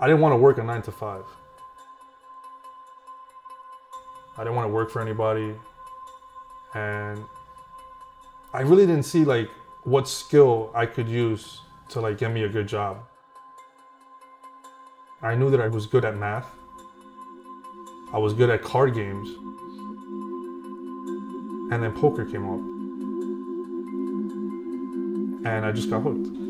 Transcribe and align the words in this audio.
I 0.00 0.06
didn't 0.06 0.20
want 0.20 0.32
to 0.32 0.36
work 0.36 0.58
a 0.58 0.62
nine 0.62 0.82
to 0.82 0.92
five. 0.92 1.24
I 4.36 4.44
didn't 4.44 4.54
want 4.54 4.68
to 4.68 4.72
work 4.72 4.90
for 4.90 5.02
anybody. 5.02 5.54
And 6.74 7.24
I 8.52 8.60
really 8.60 8.86
didn't 8.86 9.02
see 9.02 9.24
like 9.24 9.50
what 9.82 10.06
skill 10.06 10.70
I 10.74 10.86
could 10.86 11.08
use 11.08 11.62
to 11.88 12.00
like 12.00 12.18
get 12.18 12.30
me 12.32 12.44
a 12.44 12.48
good 12.48 12.68
job. 12.68 12.98
I 15.20 15.34
knew 15.34 15.50
that 15.50 15.60
I 15.60 15.66
was 15.66 15.86
good 15.86 16.04
at 16.04 16.16
math. 16.16 16.46
I 18.12 18.18
was 18.18 18.32
good 18.32 18.50
at 18.50 18.62
card 18.62 18.94
games. 18.94 19.28
And 21.72 21.82
then 21.82 21.92
poker 21.92 22.24
came 22.24 22.48
up. 22.48 22.60
And 25.44 25.66
I 25.66 25.72
just 25.72 25.90
got 25.90 26.02
hooked. 26.02 26.47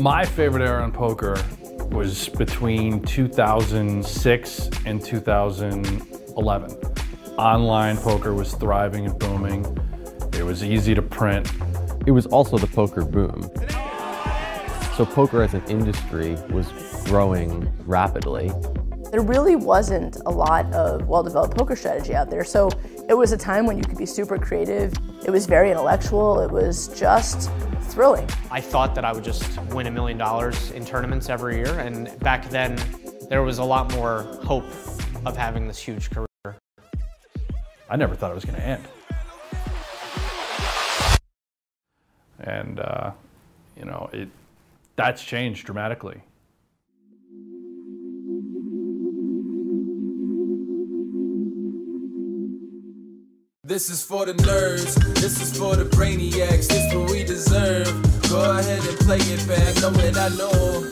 My 0.00 0.24
favorite 0.24 0.66
era 0.66 0.82
in 0.82 0.92
poker 0.92 1.36
was 1.90 2.30
between 2.30 3.02
2006 3.02 4.70
and 4.86 5.04
2011. 5.04 6.70
Online 7.36 7.98
poker 7.98 8.32
was 8.32 8.54
thriving 8.54 9.04
and 9.04 9.18
booming. 9.18 9.66
It 10.32 10.42
was 10.42 10.64
easy 10.64 10.94
to 10.94 11.02
print. 11.02 11.52
It 12.06 12.12
was 12.12 12.24
also 12.24 12.56
the 12.56 12.66
poker 12.68 13.04
boom. 13.04 13.42
So 14.96 15.04
poker 15.04 15.42
as 15.42 15.52
an 15.52 15.64
industry 15.68 16.34
was 16.48 16.66
growing 17.04 17.70
rapidly. 17.84 18.50
There 19.10 19.20
really 19.20 19.56
wasn't 19.56 20.16
a 20.24 20.30
lot 20.30 20.72
of 20.72 21.08
well-developed 21.08 21.58
poker 21.58 21.76
strategy 21.76 22.14
out 22.14 22.30
there. 22.30 22.44
So 22.44 22.70
it 23.06 23.14
was 23.14 23.32
a 23.32 23.36
time 23.36 23.66
when 23.66 23.76
you 23.76 23.84
could 23.84 23.98
be 23.98 24.06
super 24.06 24.38
creative. 24.38 24.94
It 25.26 25.30
was 25.30 25.44
very 25.44 25.70
intellectual. 25.70 26.40
It 26.40 26.50
was 26.50 26.88
just 26.98 27.50
thrilling. 27.90 28.28
I 28.50 28.60
thought 28.60 28.94
that 28.94 29.04
I 29.04 29.12
would 29.12 29.24
just 29.24 29.58
win 29.72 29.86
a 29.86 29.90
million 29.90 30.16
dollars 30.16 30.70
in 30.70 30.84
tournaments 30.84 31.28
every 31.28 31.56
year. 31.56 31.78
And 31.80 32.18
back 32.20 32.48
then, 32.48 32.78
there 33.28 33.42
was 33.42 33.58
a 33.58 33.64
lot 33.64 33.92
more 33.92 34.22
hope 34.44 34.64
of 35.26 35.36
having 35.36 35.66
this 35.66 35.78
huge 35.78 36.10
career. 36.10 36.26
I 37.88 37.96
never 37.96 38.14
thought 38.14 38.30
it 38.30 38.34
was 38.34 38.44
going 38.44 38.56
to 38.56 38.66
end. 38.66 38.84
And, 42.40 42.80
uh, 42.80 43.10
you 43.76 43.84
know, 43.84 44.08
it, 44.12 44.28
that's 44.96 45.22
changed 45.24 45.66
dramatically. 45.66 46.22
This 53.70 53.88
is 53.88 54.04
for 54.04 54.26
the 54.26 54.32
nerds, 54.32 54.96
this 55.14 55.40
is 55.40 55.56
for 55.56 55.76
the 55.76 55.84
brainiacs, 55.84 56.66
this 56.66 56.72
is 56.72 56.92
what 56.92 57.08
we 57.08 57.22
deserve. 57.22 57.86
Go 58.28 58.58
ahead 58.58 58.84
and 58.84 58.98
play 58.98 59.18
it 59.18 59.46
back, 59.46 59.76
know 59.80 59.90
I 60.16 60.28
know. 60.36 60.90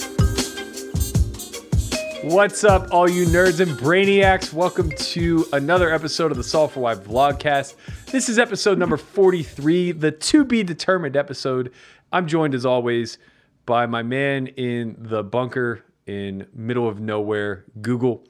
What's 2.33 2.63
up, 2.63 2.93
all 2.93 3.11
you 3.11 3.27
nerds 3.27 3.59
and 3.59 3.73
brainiacs? 3.73 4.53
Welcome 4.53 4.93
to 4.93 5.45
another 5.53 5.93
episode 5.93 6.31
of 6.31 6.37
the 6.37 6.45
Solve 6.45 6.71
for 6.71 6.79
Why 6.79 6.95
vlogcast. 6.95 7.75
This 8.13 8.29
is 8.29 8.39
episode 8.39 8.79
number 8.79 8.97
43, 8.97 9.91
the 9.91 10.13
to 10.13 10.45
be 10.45 10.63
determined 10.63 11.17
episode. 11.17 11.73
I'm 12.13 12.29
joined 12.29 12.55
as 12.55 12.65
always 12.65 13.19
by 13.67 13.87
my 13.87 14.05
man 14.05 14.47
in 14.47 14.95
the 14.97 15.25
bunker 15.25 15.83
in 16.07 16.47
middle 16.55 16.87
of 16.89 17.01
nowhere, 17.01 17.65
Google, 17.83 18.23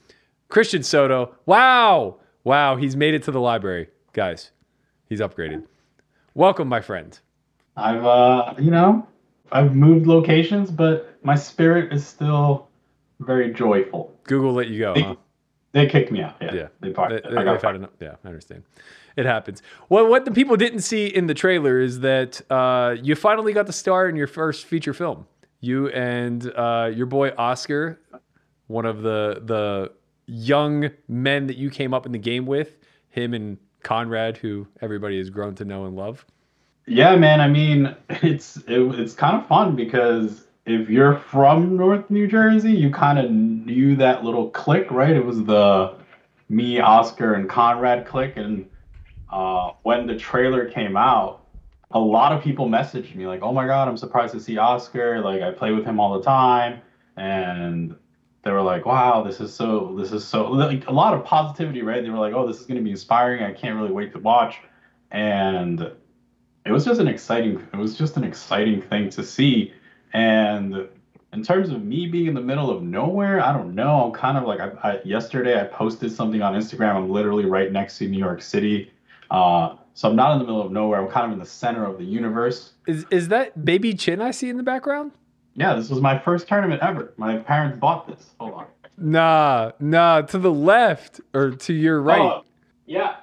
Christian 0.48 0.82
Soto. 0.82 1.34
Wow, 1.44 2.20
wow, 2.44 2.76
he's 2.76 2.96
made 2.96 3.12
it 3.12 3.24
to 3.24 3.30
the 3.30 3.42
library, 3.42 3.88
guys. 4.12 4.50
He's 5.08 5.20
upgraded. 5.20 5.64
Welcome, 6.34 6.68
my 6.68 6.80
friend. 6.80 7.18
I've 7.76 8.04
uh 8.04 8.54
you 8.58 8.70
know 8.70 9.06
I've 9.52 9.74
moved 9.74 10.06
locations, 10.06 10.70
but 10.70 11.18
my 11.22 11.34
spirit 11.34 11.92
is 11.92 12.06
still 12.06 12.68
very 13.20 13.52
joyful. 13.52 14.14
Google 14.24 14.52
let 14.52 14.68
you 14.68 14.78
go, 14.80 14.94
They, 14.94 15.02
huh? 15.02 15.14
they 15.72 15.86
kicked 15.86 16.12
me 16.12 16.22
out. 16.22 16.36
Yeah, 16.40 16.54
Yeah, 16.54 16.68
they 16.80 16.90
part. 16.90 17.10
They, 17.10 17.36
I 17.36 17.44
got 17.44 17.74
enough. 17.74 17.90
Yeah, 18.00 18.16
I 18.24 18.28
understand. 18.28 18.62
It 19.16 19.26
happens. 19.26 19.62
Well, 19.88 20.06
what 20.08 20.24
the 20.24 20.30
people 20.30 20.56
didn't 20.56 20.82
see 20.82 21.06
in 21.06 21.26
the 21.26 21.34
trailer 21.34 21.80
is 21.80 22.00
that 22.00 22.40
uh, 22.50 22.94
you 23.02 23.16
finally 23.16 23.52
got 23.52 23.66
to 23.66 23.72
star 23.72 24.08
in 24.08 24.14
your 24.14 24.28
first 24.28 24.66
feature 24.66 24.94
film. 24.94 25.26
You 25.60 25.88
and 25.88 26.52
uh, 26.54 26.92
your 26.94 27.06
boy 27.06 27.32
Oscar, 27.36 28.00
one 28.68 28.86
of 28.86 29.02
the 29.02 29.42
the 29.44 29.92
young 30.26 30.90
men 31.08 31.46
that 31.48 31.56
you 31.56 31.70
came 31.70 31.92
up 31.94 32.06
in 32.06 32.12
the 32.12 32.18
game 32.18 32.46
with, 32.46 32.76
him 33.08 33.34
and 33.34 33.56
Conrad, 33.82 34.36
who 34.36 34.66
everybody 34.80 35.18
has 35.18 35.30
grown 35.30 35.54
to 35.56 35.64
know 35.64 35.86
and 35.86 35.96
love. 35.96 36.24
Yeah, 36.86 37.16
man. 37.16 37.40
I 37.40 37.48
mean, 37.48 37.94
it's 38.08 38.56
it, 38.56 38.80
it's 38.98 39.14
kind 39.14 39.36
of 39.36 39.46
fun 39.46 39.76
because 39.76 40.44
if 40.66 40.88
you're 40.88 41.16
from 41.16 41.76
North 41.76 42.10
New 42.10 42.26
Jersey, 42.26 42.72
you 42.72 42.90
kind 42.90 43.18
of 43.18 43.30
knew 43.30 43.96
that 43.96 44.24
little 44.24 44.50
click, 44.50 44.90
right? 44.90 45.14
It 45.16 45.24
was 45.24 45.44
the 45.44 45.94
me, 46.48 46.80
Oscar, 46.80 47.34
and 47.34 47.48
Conrad 47.48 48.06
click, 48.06 48.36
and 48.36 48.68
uh, 49.30 49.72
when 49.82 50.06
the 50.06 50.16
trailer 50.16 50.68
came 50.70 50.96
out, 50.96 51.44
a 51.90 51.98
lot 51.98 52.32
of 52.32 52.42
people 52.42 52.68
messaged 52.68 53.14
me 53.14 53.26
like, 53.26 53.42
"Oh 53.42 53.52
my 53.52 53.66
God, 53.66 53.88
I'm 53.88 53.96
surprised 53.96 54.34
to 54.34 54.40
see 54.40 54.58
Oscar. 54.58 55.20
Like, 55.20 55.42
I 55.42 55.50
play 55.50 55.72
with 55.72 55.84
him 55.84 56.00
all 56.00 56.18
the 56.18 56.24
time," 56.24 56.80
and 57.16 57.96
they 58.48 58.52
were 58.52 58.62
like, 58.62 58.86
"Wow, 58.86 59.22
this 59.22 59.40
is 59.40 59.54
so, 59.54 59.94
this 59.98 60.10
is 60.10 60.24
so." 60.24 60.50
Like 60.50 60.86
a 60.88 60.92
lot 60.92 61.12
of 61.12 61.24
positivity, 61.24 61.82
right? 61.82 62.02
They 62.02 62.10
were 62.10 62.18
like, 62.18 62.32
"Oh, 62.32 62.46
this 62.46 62.58
is 62.58 62.66
going 62.66 62.78
to 62.78 62.82
be 62.82 62.90
inspiring. 62.90 63.42
I 63.42 63.52
can't 63.52 63.76
really 63.76 63.92
wait 63.92 64.12
to 64.12 64.18
watch," 64.18 64.56
and 65.10 65.92
it 66.68 66.72
was 66.72 66.84
just 66.84 67.00
an 67.00 67.08
exciting 67.08 67.66
it 67.72 67.76
was 67.76 67.96
just 67.96 68.16
an 68.16 68.24
exciting 68.24 68.82
thing 68.82 69.08
to 69.08 69.22
see 69.24 69.72
and 70.12 70.88
in 71.32 71.42
terms 71.42 71.70
of 71.70 71.82
me 71.84 72.06
being 72.06 72.26
in 72.26 72.34
the 72.34 72.40
middle 72.40 72.70
of 72.70 72.82
nowhere 72.82 73.40
i 73.40 73.52
don't 73.52 73.74
know 73.74 74.04
i'm 74.04 74.12
kind 74.12 74.36
of 74.36 74.44
like 74.44 74.60
I, 74.60 74.70
I, 74.82 75.00
yesterday 75.04 75.58
i 75.58 75.64
posted 75.64 76.12
something 76.12 76.42
on 76.42 76.54
instagram 76.54 76.96
i'm 76.96 77.08
literally 77.08 77.46
right 77.46 77.72
next 77.72 77.98
to 77.98 78.08
new 78.08 78.18
york 78.18 78.42
city 78.42 78.92
uh, 79.30 79.76
so 79.94 80.10
i'm 80.10 80.16
not 80.16 80.32
in 80.32 80.38
the 80.38 80.44
middle 80.44 80.62
of 80.62 80.70
nowhere 80.70 81.00
i'm 81.00 81.10
kind 81.10 81.26
of 81.26 81.32
in 81.32 81.38
the 81.38 81.46
center 81.46 81.84
of 81.84 81.96
the 81.98 82.04
universe 82.04 82.72
Is 82.86 83.06
is 83.10 83.28
that 83.28 83.64
baby 83.64 83.94
chin 83.94 84.20
I 84.20 84.30
see 84.30 84.48
in 84.48 84.56
the 84.56 84.62
background? 84.62 85.12
Yeah 85.58 85.74
this 85.74 85.90
was 85.90 86.00
my 86.00 86.18
first 86.18 86.48
tournament 86.48 86.80
ever 86.82 87.12
my 87.16 87.36
parents 87.36 87.78
bought 87.78 88.06
this 88.08 88.30
hold 88.40 88.54
on 88.54 88.66
Nah, 89.00 89.70
nah, 89.78 90.22
to 90.22 90.38
the 90.38 90.52
left 90.52 91.20
or 91.32 91.52
to 91.52 91.72
your 91.72 92.02
right. 92.02 92.20
Oh, 92.20 92.42
yeah 92.84 93.14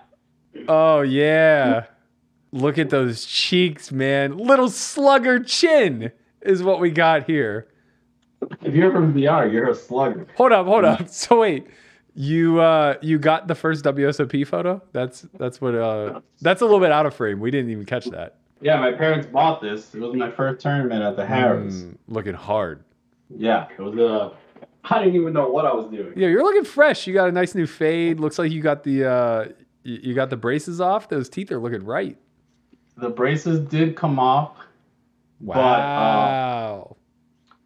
Oh 0.69 1.01
yeah. 1.01 1.87
Look 2.53 2.77
at 2.77 2.89
those 2.89 3.25
cheeks, 3.25 3.91
man. 3.91 4.37
Little 4.37 4.69
slugger 4.69 5.43
chin 5.43 6.13
is 6.41 6.63
what 6.63 6.79
we 6.79 6.91
got 6.91 7.25
here. 7.25 7.67
if 8.61 8.73
you're 8.73 8.91
from 8.91 9.13
vr 9.13 9.51
you're 9.51 9.69
a 9.69 9.75
slugger 9.75 10.27
Hold 10.37 10.53
up, 10.53 10.65
hold 10.65 10.85
up. 10.85 11.09
So 11.09 11.41
wait, 11.41 11.67
you 12.13 12.61
uh 12.61 12.95
you 13.01 13.19
got 13.19 13.47
the 13.49 13.55
first 13.55 13.83
WSOP 13.83 14.47
photo? 14.47 14.81
That's 14.93 15.25
that's 15.37 15.59
what 15.59 15.75
uh 15.75 16.21
that's 16.41 16.61
a 16.61 16.65
little 16.65 16.79
bit 16.79 16.93
out 16.93 17.05
of 17.05 17.13
frame. 17.13 17.41
We 17.41 17.51
didn't 17.51 17.71
even 17.71 17.85
catch 17.85 18.05
that. 18.05 18.37
Yeah 18.65 18.79
my 18.79 18.91
parents 18.91 19.27
bought 19.27 19.61
this 19.61 19.93
it 19.93 20.01
was 20.01 20.15
my 20.15 20.31
first 20.31 20.59
tournament 20.59 21.03
at 21.03 21.15
the 21.15 21.23
Harrah's 21.23 21.83
Mm, 21.83 21.97
looking 22.07 22.33
hard. 22.33 22.83
yeah 23.29 23.67
it 23.77 23.79
was 23.79 23.95
uh 23.97 24.33
i 24.85 24.97
didn't 24.99 25.15
even 25.21 25.33
know 25.33 25.47
what 25.49 25.65
i 25.67 25.73
was 25.73 25.85
doing 25.91 26.13
Yeah, 26.15 26.29
you're 26.29 26.43
looking 26.43 26.63
fresh. 26.63 27.05
You 27.05 27.13
got 27.13 27.29
a 27.29 27.31
nice 27.31 27.53
new 27.53 27.67
fade. 27.67 28.19
Looks 28.19 28.39
like 28.39 28.51
you 28.51 28.61
got 28.63 28.83
the 28.83 29.05
uh 29.05 29.45
you 29.83 30.15
got 30.15 30.31
the 30.31 30.37
braces 30.37 30.81
off. 30.81 31.09
Those 31.09 31.29
teeth 31.29 31.51
are 31.51 31.59
looking 31.59 31.83
right. 31.85 32.17
the 32.97 33.09
braces 33.09 33.59
did 33.59 33.95
come 33.95 34.17
off 34.17 34.57
But, 35.39 35.53
uh, 35.53 36.25
Wow. 36.25 36.95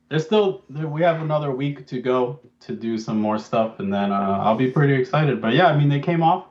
there's 0.10 0.26
still 0.26 0.66
we 0.70 1.02
have 1.02 1.22
another 1.22 1.51
week 1.51 1.88
to 1.88 2.01
go 2.01 2.42
to 2.66 2.75
do 2.75 2.98
some 2.98 3.22
more 3.22 3.38
stuff 3.40 3.80
and 3.80 3.94
then 3.94 4.12
uh, 4.12 4.40
i'll 4.44 4.57
be 4.66 4.69
pretty 4.69 4.94
excited 5.01 5.42
but 5.42 5.54
yeah 5.54 5.68
i 5.68 5.78
mean 5.78 5.88
they 5.88 6.01
came 6.12 6.22
off 6.22 6.44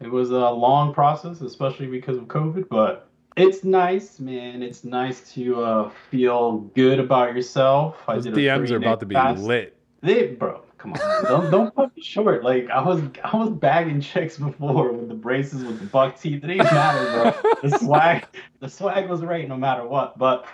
it 0.00 0.10
was 0.10 0.30
a 0.30 0.50
long 0.66 0.92
process 0.92 1.42
especially 1.42 1.86
because 1.86 2.16
of 2.16 2.24
covid 2.24 2.64
but 2.68 3.08
it's 3.36 3.64
nice 3.64 4.20
man 4.20 4.62
it's 4.62 4.84
nice 4.84 5.32
to 5.32 5.62
uh, 5.62 5.90
feel 6.10 6.58
good 6.74 6.98
about 7.00 7.34
yourself 7.34 7.96
I 8.06 8.14
Those 8.14 8.24
did 8.24 8.34
DMs 8.34 8.70
are 8.70 8.76
about 8.76 9.00
to 9.00 9.06
be 9.06 9.14
fast. 9.14 9.42
lit. 9.42 9.76
they 10.02 10.28
bro 10.28 10.60
come 10.78 10.92
on 10.92 11.24
don't 11.24 11.50
don't 11.50 11.74
put 11.74 11.96
me 11.96 12.02
short 12.02 12.44
like 12.44 12.68
i 12.70 12.80
was 12.82 13.00
i 13.24 13.36
was 13.36 13.48
bagging 13.50 14.00
chicks 14.00 14.36
before 14.38 14.92
with 14.92 15.08
the 15.08 15.14
braces 15.14 15.64
with 15.64 15.80
the 15.80 15.86
buck 15.86 16.20
teeth 16.20 16.44
it 16.44 16.50
ain't 16.50 16.62
matter 16.64 17.32
bro 17.40 17.52
the 17.62 17.78
swag 17.82 18.26
the 18.60 18.68
swag 18.68 19.08
was 19.08 19.22
right 19.22 19.48
no 19.48 19.56
matter 19.56 19.86
what 19.86 20.16
but 20.18 20.46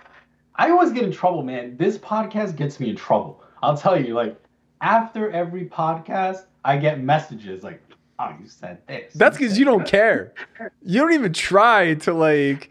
I 0.56 0.68
always 0.70 0.90
get 0.92 1.04
in 1.04 1.12
trouble, 1.12 1.42
man. 1.42 1.78
This 1.78 1.96
podcast 1.96 2.54
gets 2.54 2.78
me 2.80 2.90
in 2.90 2.96
trouble. 2.96 3.42
I'll 3.62 3.78
tell 3.78 3.98
you, 3.98 4.12
like, 4.12 4.36
after 4.82 5.30
every 5.30 5.64
podcast, 5.64 6.44
I 6.66 6.76
get 6.76 7.00
messages 7.00 7.62
like, 7.62 7.80
oh, 8.20 8.34
you 8.40 8.46
said 8.46 8.78
this. 8.86 9.12
That's 9.14 9.36
because 9.38 9.58
you 9.58 9.64
don't 9.64 9.86
care. 9.86 10.34
You 10.82 11.00
don't 11.00 11.12
even 11.14 11.32
try 11.32 11.94
to 11.94 12.12
like 12.12 12.70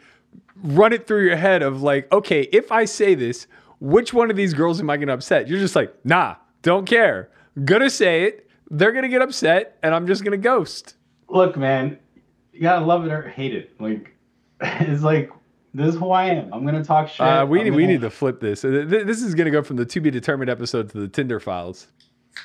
run 0.62 0.94
it 0.94 1.08
through 1.08 1.26
your 1.26 1.36
head 1.38 1.62
of 1.64 1.82
like, 1.82 2.12
okay, 2.12 2.42
if 2.52 2.72
I 2.72 2.86
say 2.86 3.16
this, 3.16 3.48
which 3.80 4.14
one 4.14 4.30
of 4.30 4.36
these 4.38 4.54
girls 4.54 4.80
am 4.80 4.90
I 4.90 4.98
gonna 4.98 5.14
upset? 5.14 5.48
You're 5.48 5.60
just 5.60 5.76
like, 5.76 5.94
nah, 6.06 6.36
don't 6.62 6.86
care. 6.86 7.30
Gonna 7.66 7.90
say 7.90 8.24
it. 8.26 8.48
They're 8.70 8.92
gonna 8.92 9.08
get 9.10 9.22
upset, 9.22 9.78
and 9.82 9.96
I'm 9.96 10.06
just 10.06 10.24
gonna 10.24 10.38
ghost. 10.38 10.96
look, 11.30 11.58
man, 11.58 11.98
you 12.54 12.62
gotta 12.62 12.86
love 12.86 13.06
it 13.06 13.12
or 13.12 13.28
hate 13.30 13.56
it. 13.56 13.80
Like, 13.80 14.16
it's 14.62 15.02
like 15.02 15.32
this 15.74 15.94
is 15.96 16.00
who 16.00 16.12
I 16.12 16.26
am. 16.26 16.54
I'm 16.54 16.66
gonna 16.66 16.84
talk 16.84 17.08
shit. 17.10 17.22
Uh, 17.22 17.46
we 17.46 17.60
I'm 17.60 17.66
need 17.66 17.72
we 17.72 17.84
gonna- 17.84 17.94
need 17.94 18.02
to 18.02 18.10
flip 18.10 18.40
this. 18.42 18.64
Uh, 18.66 18.86
This 18.88 19.22
is 19.24 19.34
gonna 19.36 19.52
go 19.52 19.64
from 19.64 19.78
the 19.78 19.86
to 19.86 20.00
be 20.02 20.12
determined 20.12 20.50
episode 20.50 20.90
to 20.92 21.00
the 21.00 21.08
Tinder 21.08 21.40
files. 21.40 21.88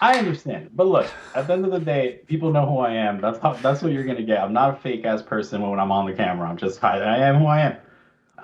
I 0.01 0.19
understand, 0.19 0.71
but 0.75 0.87
look, 0.87 1.07
at 1.35 1.47
the 1.47 1.53
end 1.53 1.65
of 1.65 1.71
the 1.71 1.81
day, 1.81 2.21
people 2.27 2.53
know 2.53 2.67
who 2.67 2.79
I 2.79 2.93
am. 2.93 3.21
That's 3.21 3.39
how. 3.39 3.55
That's 3.55 3.83
what 3.83 3.93
you're 3.93 4.05
gonna 4.05 4.23
get. 4.23 4.41
I'm 4.41 4.53
not 4.53 4.75
a 4.75 4.77
fake 4.77 5.05
ass 5.05 5.23
person 5.23 5.63
when 5.63 5.79
I'm 5.79 5.93
on 5.93 6.07
the 6.07 6.13
camera. 6.13 6.49
I'm 6.49 6.57
just 6.57 6.83
I, 6.83 6.99
I 6.99 7.19
am 7.19 7.37
who 7.37 7.47
I 7.47 7.61
am. 7.61 7.77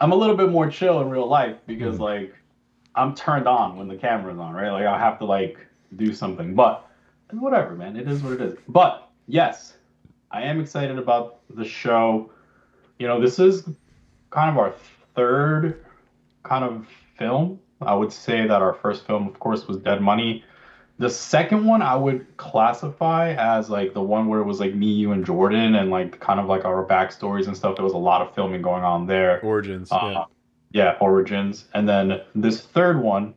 I'm 0.01 0.13
a 0.13 0.17
little 0.17 0.37
bit 0.37 0.49
more 0.49 0.71
chill 0.71 1.01
in 1.01 1.11
real 1.11 1.27
life 1.27 1.57
because 1.67 1.95
mm-hmm. 1.95 2.05
like 2.05 2.35
I'm 2.95 3.15
turned 3.15 3.47
on 3.47 3.77
when 3.77 3.89
the 3.89 3.97
camera's 3.97 4.39
on, 4.39 4.53
right? 4.53 4.71
Like 4.71 4.87
I 4.87 4.99
have 4.99 5.19
to 5.19 5.25
like 5.25 5.59
do 5.97 6.15
something, 6.15 6.55
but 6.55 6.89
whatever, 7.33 7.75
man. 7.75 7.97
It 7.97 8.09
is 8.09 8.23
what 8.23 8.35
it 8.35 8.41
is. 8.41 8.59
But 8.69 9.09
yes, 9.27 9.75
I 10.31 10.43
am 10.43 10.61
excited 10.61 10.99
about 10.99 11.41
the 11.51 11.65
show. 11.65 12.31
You 12.99 13.07
know, 13.07 13.21
this 13.21 13.39
is 13.39 13.65
kind 14.31 14.51
of 14.51 14.59
our 14.59 14.75
third 15.15 15.85
kind 16.43 16.65
of 16.65 16.87
film. 17.19 17.61
I 17.83 17.95
would 17.95 18.13
say 18.13 18.47
that 18.47 18.63
our 18.63 18.75
first 18.75 19.07
film, 19.07 19.27
of 19.27 19.39
course, 19.39 19.67
was 19.67 19.79
Dead 19.79 20.01
Money. 20.01 20.45
The 21.01 21.09
second 21.09 21.65
one 21.65 21.81
I 21.81 21.97
would 21.97 22.27
classify 22.37 23.33
as 23.33 23.71
like 23.71 23.95
the 23.95 24.03
one 24.03 24.29
where 24.29 24.41
it 24.41 24.45
was 24.45 24.61
like 24.61 24.75
me, 24.75 24.89
you, 24.89 25.13
and 25.13 25.25
Jordan, 25.25 25.77
and 25.77 25.91
like 25.91 26.21
kind 26.21 26.39
of 26.39 26.45
like 26.45 26.67
our 26.67 26.85
backstories 26.85 27.47
and 27.47 27.57
stuff. 27.57 27.77
There 27.77 27.85
was 27.87 27.95
a 27.95 27.99
lot 27.99 28.21
of 28.21 28.35
filming 28.35 28.61
going 28.61 28.85
on 28.85 29.07
there. 29.07 29.41
Origins. 29.41 29.91
Uh, 29.91 29.99
yeah. 30.03 30.25
yeah, 30.73 30.97
Origins, 31.01 31.65
and 31.73 31.89
then 31.89 32.21
this 32.35 32.61
third 32.61 33.01
one, 33.01 33.33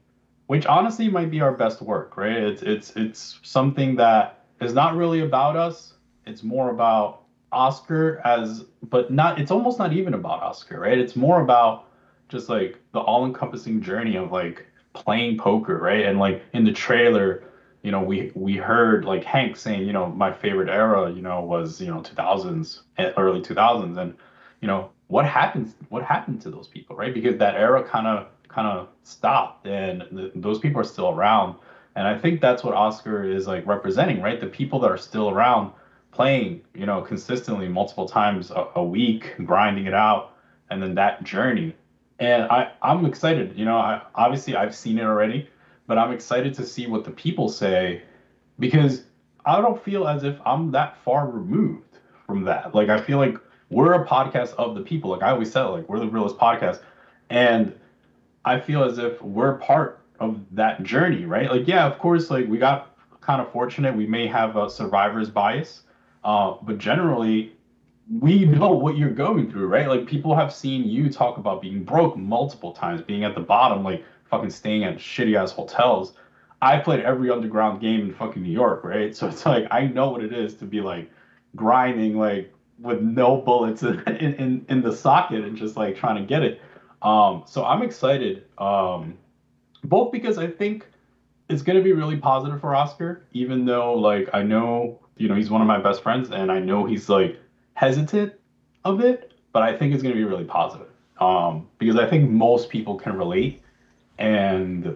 which 0.48 0.66
honestly 0.66 1.08
might 1.08 1.32
be 1.32 1.40
our 1.40 1.54
best 1.54 1.82
work, 1.82 2.18
right? 2.18 2.36
It's 2.36 2.64
it's 2.64 2.92
it's 2.98 3.40
something 3.44 3.96
that 3.96 4.44
is 4.60 4.74
not 4.74 4.98
really 4.98 5.22
about 5.22 5.56
us. 5.56 5.94
It's 6.26 6.44
more 6.44 6.70
about 6.70 7.22
Oscar 7.54 8.20
as, 8.26 8.66
but 8.90 9.10
not. 9.10 9.40
It's 9.40 9.52
almost 9.52 9.80
not 9.80 9.94
even 9.94 10.16
about 10.16 10.44
Oscar, 10.44 10.82
right? 10.82 10.98
It's 10.98 11.16
more 11.16 11.40
about 11.40 11.86
just 12.28 12.50
like 12.50 12.78
the 12.92 13.00
all-encompassing 13.00 13.82
journey 13.82 14.18
of 14.18 14.34
like 14.34 14.66
playing 14.92 15.38
poker, 15.38 15.78
right? 15.78 16.06
And 16.06 16.20
like 16.20 16.44
in 16.52 16.66
the 16.66 16.74
trailer, 16.74 17.44
you 17.84 17.92
know, 17.92 18.02
we 18.02 18.32
we 18.36 18.58
heard 18.58 19.06
like 19.06 19.24
Hank 19.26 19.58
saying, 19.58 19.86
you 19.88 19.94
know, 19.94 20.10
my 20.10 20.34
favorite 20.34 20.70
era, 20.70 21.12
you 21.12 21.22
know, 21.22 21.42
was 21.42 21.82
you 21.82 21.88
know 21.88 22.02
2000s, 22.02 22.84
eh, 22.98 23.12
early 23.18 23.42
2000s, 23.42 23.98
and 23.98 24.16
you 24.62 24.68
know 24.68 24.92
what 25.08 25.26
happens 25.26 25.76
what 25.90 26.04
happened 26.04 26.42
to 26.42 26.52
those 26.52 26.68
people 26.68 26.96
right? 26.96 27.14
Because 27.14 27.38
that 27.38 27.56
era 27.56 27.84
kind 27.84 28.08
of 28.08 28.28
kind 28.48 28.68
of 28.68 28.90
stopped 29.04 29.68
and 29.68 30.04
th- 30.12 30.32
those 30.36 30.60
people 30.60 30.80
are 30.82 30.84
still 30.86 31.10
around 31.10 31.56
and 31.96 32.08
i 32.08 32.18
think 32.18 32.40
that's 32.42 32.64
what 32.64 32.74
oscar 32.76 33.24
is 33.24 33.48
like 33.48 33.66
representing 33.68 34.22
right? 34.22 34.40
The 34.40 34.48
people 34.48 34.80
that 34.82 34.92
are 34.92 34.98
still 34.98 35.30
around 35.30 35.72
playing 36.12 36.62
you 36.74 36.86
know 36.86 37.02
consistently 37.02 37.68
multiple 37.68 38.08
times 38.08 38.52
a, 38.52 38.68
a 38.76 38.84
week 38.84 39.34
grinding 39.46 39.86
it 39.86 39.94
out 39.94 40.32
and 40.70 40.82
then 40.82 40.96
that 40.96 41.24
journey. 41.24 41.76
And 42.20 42.44
i 42.44 42.72
i'm 42.82 43.06
excited 43.06 43.58
you 43.58 43.66
know 43.66 43.78
i 43.78 44.02
obviously 44.16 44.56
i've 44.56 44.76
seen 44.76 44.98
it 45.00 45.04
already 45.04 45.50
but 45.88 45.98
i'm 45.98 46.12
excited 46.12 46.54
to 46.54 46.66
see 46.66 46.88
what 46.88 47.04
the 47.04 47.12
people 47.12 47.50
say 47.50 48.02
because 48.60 49.04
i 49.46 49.60
don't 49.62 49.84
feel 49.84 50.08
as 50.08 50.24
if 50.24 50.38
i'm 50.46 50.72
that 50.72 50.98
far 51.04 51.28
removed 51.28 52.00
from 52.26 52.44
that 52.44 52.74
like 52.74 52.90
i 52.90 53.00
feel 53.00 53.18
like 53.18 53.38
we're 53.74 53.94
a 53.94 54.06
podcast 54.06 54.54
of 54.54 54.76
the 54.76 54.82
people. 54.82 55.10
Like 55.10 55.24
I 55.24 55.32
always 55.32 55.52
said, 55.52 55.64
like 55.64 55.90
we're 55.90 56.00
the 56.00 56.08
realest 56.08 56.38
podcast. 56.38 56.80
And 57.30 57.74
I 58.46 58.60
feel 58.60 58.84
as 58.84 58.98
if 58.98 59.22
we're 59.22 59.58
part 59.58 60.00
of 60.20 60.40
that 60.52 60.84
journey, 60.84 61.26
right? 61.26 61.50
Like, 61.50 61.68
yeah, 61.68 61.86
of 61.86 61.98
course, 61.98 62.30
like 62.30 62.48
we 62.48 62.58
got 62.58 62.96
kind 63.22 63.42
of 63.42 63.52
fortunate. 63.52 63.96
We 63.96 64.06
may 64.06 64.28
have 64.28 64.56
a 64.56 64.70
survivor's 64.70 65.30
bias. 65.30 65.84
Uh, 66.24 66.56
but 66.62 66.78
generally, 66.78 67.54
we 68.20 68.46
know 68.46 68.72
what 68.72 68.98
you're 68.98 69.10
going 69.10 69.50
through, 69.50 69.68
right? 69.68 69.88
Like 69.88 70.06
people 70.06 70.36
have 70.36 70.54
seen 70.54 70.88
you 70.88 71.10
talk 71.10 71.38
about 71.38 71.62
being 71.62 71.84
broke 71.84 72.16
multiple 72.16 72.74
times, 72.74 73.02
being 73.02 73.24
at 73.24 73.34
the 73.36 73.42
bottom, 73.42 73.84
like 73.84 74.06
fucking 74.34 74.50
staying 74.50 74.84
at 74.84 74.96
shitty 74.96 75.38
ass 75.38 75.52
hotels. 75.52 76.14
I 76.62 76.80
played 76.80 77.02
every 77.02 77.30
underground 77.30 77.82
game 77.82 78.02
in 78.02 78.14
fucking 78.14 78.42
New 78.42 78.52
York, 78.52 78.84
right? 78.84 79.16
So 79.16 79.28
it's 79.28 79.46
like 79.46 79.68
I 79.70 79.86
know 79.86 80.10
what 80.10 80.24
it 80.24 80.34
is 80.34 80.56
to 80.56 80.66
be 80.66 80.82
like 80.82 81.12
grinding 81.56 82.18
like 82.18 82.52
with 82.80 83.02
no 83.02 83.38
bullets 83.38 83.84
in, 83.84 84.00
in, 84.08 84.66
in 84.70 84.82
the 84.82 84.96
socket 84.96 85.44
and 85.44 85.56
just 85.56 85.78
like 85.78 85.96
trying 85.96 86.16
to 86.16 86.24
get 86.24 86.42
it. 86.42 86.62
Um, 87.04 87.44
so 87.46 87.64
I'm 87.64 87.84
excited, 87.84 88.46
um, 88.58 89.18
both 89.84 90.12
because 90.12 90.38
I 90.38 90.48
think 90.48 90.88
it's 91.50 91.62
going 91.62 91.78
to 91.78 91.84
be 91.84 91.92
really 91.92 92.18
positive 92.18 92.60
for 92.60 92.74
Oscar, 92.74 93.26
even 93.34 93.66
though 93.66 93.94
like 93.94 94.30
I 94.34 94.42
know, 94.42 95.00
you 95.18 95.28
know, 95.28 95.36
he's 95.36 95.52
one 95.52 95.62
of 95.62 95.68
my 95.68 95.80
best 95.80 96.02
friends 96.02 96.32
and 96.32 96.52
I 96.52 96.60
know 96.60 96.86
he's 96.86 97.08
like 97.08 97.38
hesitant 97.76 98.34
of 98.84 99.00
it, 99.00 99.34
but 99.52 99.62
I 99.62 99.78
think 99.78 99.94
it's 99.94 100.02
going 100.02 100.16
to 100.16 100.20
be 100.20 100.26
really 100.26 100.46
positive. 100.46 100.88
Um, 101.20 101.68
because 101.78 101.98
I 101.98 102.10
think 102.10 102.30
most 102.30 102.70
people 102.70 102.96
can 102.96 103.16
relate 103.16 103.62
and 104.18 104.96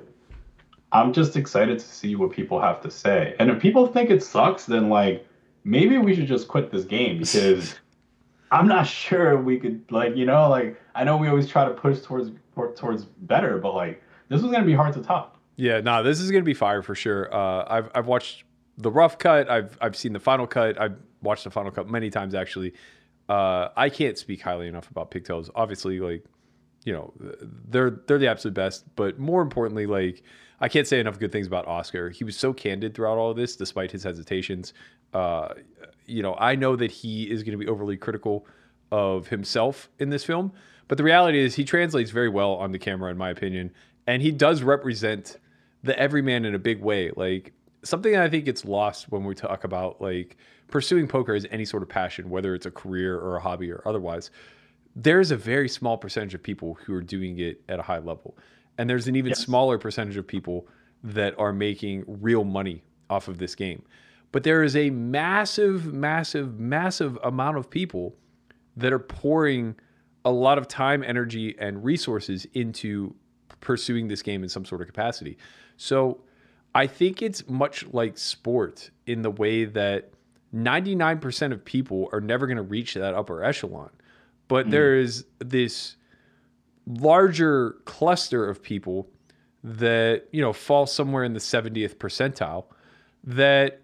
I'm 0.92 1.14
just 1.14 1.36
excited 1.36 1.80
to 1.80 1.86
see 1.86 2.16
what 2.16 2.32
people 2.32 2.62
have 2.62 2.82
to 2.82 2.92
say. 2.92 3.36
And 3.40 3.50
if 3.50 3.62
people 3.62 3.88
think 3.88 4.10
it 4.10 4.24
sucks, 4.24 4.66
then 4.66 4.90
like 4.90 5.28
maybe 5.64 5.98
we 5.98 6.16
should 6.16 6.28
just 6.28 6.48
quit 6.48 6.72
this 6.72 6.86
game 6.86 7.18
because 7.20 7.76
I'm 8.52 8.68
not 8.68 8.88
sure 8.88 9.38
we 9.42 9.60
could 9.60 9.84
like 9.92 10.16
you 10.16 10.26
know 10.26 10.50
like 10.50 10.80
I 10.96 11.04
know 11.04 11.18
we 11.18 11.28
always 11.28 11.48
try 11.48 11.66
to 11.66 11.72
push 11.72 12.02
towards 12.02 12.32
towards 12.76 13.06
better, 13.06 13.58
but 13.58 13.76
like 13.76 14.02
this 14.30 14.42
was 14.42 14.52
gonna 14.52 14.66
be 14.66 14.74
hard 14.74 14.94
to 14.94 15.02
top. 15.02 15.38
Yeah, 15.56 15.82
no, 15.82 16.04
this 16.04 16.20
is 16.20 16.32
gonna 16.32 16.44
be 16.44 16.54
fire 16.54 16.82
for 16.82 16.96
sure. 16.96 17.34
Uh, 17.34 17.66
I've 17.68 17.90
I've 17.94 18.08
watched 18.08 18.44
the 18.78 18.92
rough 18.92 19.18
cut. 19.18 19.50
I've 19.50 19.78
I've 19.82 19.96
seen 19.96 20.14
the 20.14 20.20
final 20.20 20.48
cut. 20.48 20.80
I've 20.80 20.96
watched 21.22 21.44
the 21.44 21.52
final 21.52 21.72
cut 21.72 21.90
many 21.90 22.10
times 22.10 22.34
actually. 22.34 22.74
Uh, 23.28 23.70
I 23.76 23.90
can't 23.90 24.18
speak 24.18 24.42
highly 24.42 24.68
enough 24.68 24.90
about 24.90 25.12
Pigtails. 25.12 25.50
Obviously, 25.54 26.00
like 26.00 26.24
you 26.88 26.94
know, 26.94 27.14
they're 27.68 28.00
they're 28.08 28.18
the 28.18 28.30
absolute 28.30 28.54
best. 28.54 28.86
But 28.96 29.20
more 29.20 29.42
importantly, 29.42 29.86
like 29.86 30.24
I 30.62 30.70
can't 30.70 30.88
say 30.88 31.02
enough 31.02 31.20
good 31.20 31.34
things 31.34 31.46
about 31.46 31.68
Oscar. 31.68 32.10
He 32.10 32.24
was 32.24 32.38
so 32.38 32.54
candid 32.54 32.96
throughout 32.96 33.18
all 33.18 33.30
of 33.30 33.36
this, 33.36 33.58
despite 33.58 33.92
his 33.92 34.04
hesitations. 34.04 34.74
Uh, 35.14 35.50
you 36.06 36.24
know, 36.24 36.36
I 36.40 36.56
know 36.56 36.78
that 36.78 36.90
he 36.90 37.30
is 37.30 37.44
going 37.44 37.52
to 37.52 37.58
be 37.58 37.68
overly 37.68 37.98
critical 37.98 38.48
of 38.90 39.28
himself 39.28 39.90
in 40.00 40.10
this 40.12 40.24
film, 40.24 40.54
but 40.88 40.98
the 40.98 41.04
reality 41.04 41.40
is 41.40 41.56
he 41.56 41.66
translates 41.66 42.10
very 42.10 42.30
well 42.30 42.54
on 42.54 42.72
the 42.72 42.80
camera, 42.80 43.12
in 43.12 43.18
my 43.18 43.32
opinion, 43.32 43.74
and 44.08 44.22
he 44.22 44.32
does 44.32 44.64
represent 44.64 45.40
the 45.84 45.98
everyman 46.00 46.46
in 46.46 46.56
a 46.56 46.60
big 46.60 46.82
way. 46.82 47.12
Like 47.18 47.52
something 47.84 48.16
I 48.16 48.30
think 48.30 48.46
gets 48.46 48.64
lost 48.64 49.12
when 49.12 49.26
we 49.26 49.36
talk 49.36 49.66
about 49.66 50.00
like 50.00 50.38
pursuing 50.70 51.10
poker 51.10 51.34
as 51.34 51.46
any 51.52 51.66
sort 51.66 51.84
of 51.84 51.90
passion, 51.90 52.30
whether 52.30 52.56
it's 52.56 52.66
a 52.66 52.72
career 52.72 53.18
or 53.18 53.36
a 53.36 53.42
hobby 53.42 53.70
or 53.70 53.82
otherwise. 53.86 54.32
There's 55.00 55.30
a 55.30 55.38
very 55.38 55.70
small 55.70 55.96
percentage 55.96 56.34
of 56.34 56.42
people 56.42 56.74
who 56.74 56.94
are 56.96 57.02
doing 57.04 57.38
it 57.38 57.62
at 57.70 57.78
a 57.80 57.84
high 57.84 58.00
level, 58.00 58.36
and 58.80 58.90
there's 58.90 59.08
an 59.08 59.16
even 59.16 59.30
Yes. 59.30 59.40
smaller 59.40 59.78
percentage 59.78 60.18
of 60.18 60.26
people 60.26 60.68
that 61.04 61.38
are 61.38 61.54
making 61.54 62.04
real 62.08 62.44
money 62.44 62.84
off 63.08 63.28
of 63.28 63.38
this 63.38 63.54
game. 63.54 63.84
But 64.32 64.42
there 64.44 64.64
is 64.64 64.76
a 64.76 64.90
massive, 64.90 65.94
massive, 65.94 66.60
massive 66.60 67.18
amount 67.24 67.58
of 67.58 67.70
people 67.70 68.16
that 68.76 68.92
are 68.92 69.00
pouring 69.00 69.76
a 70.26 70.32
lot 70.32 70.58
of 70.58 70.68
time, 70.68 71.04
energy, 71.04 71.56
and 71.60 71.84
resources 71.84 72.46
into 72.54 73.14
pursuing 73.62 74.08
this 74.08 74.24
game 74.24 74.42
in 74.42 74.50
some 74.50 74.66
sort 74.66 74.82
of 74.82 74.88
capacity. 74.88 75.38
So 75.78 76.22
I 76.74 76.88
think 76.88 77.22
it's 77.22 77.48
much 77.48 77.86
like 77.94 78.18
sport 78.18 78.90
in 79.06 79.22
the 79.22 79.32
way 79.32 79.66
that 79.66 80.12
99% 80.54 81.52
of 81.54 81.64
people 81.64 82.10
are 82.12 82.20
never 82.22 82.48
going 82.48 82.58
to 82.58 82.64
reach 82.64 82.96
that 82.96 83.14
upper 83.14 83.44
echelon. 83.44 83.92
But 84.48 84.72
there 84.72 84.98
is 84.98 85.26
this 85.40 85.96
larger 86.86 87.78
cluster 87.86 88.48
of 88.48 88.62
people 88.62 89.10
that, 89.64 90.24
you 90.32 90.42
know, 90.42 90.54
fall 90.54 90.86
somewhere 90.86 91.24
in 91.24 91.34
the 91.34 91.40
70th 91.40 91.96
percentile 91.96 92.66
that 93.24 93.82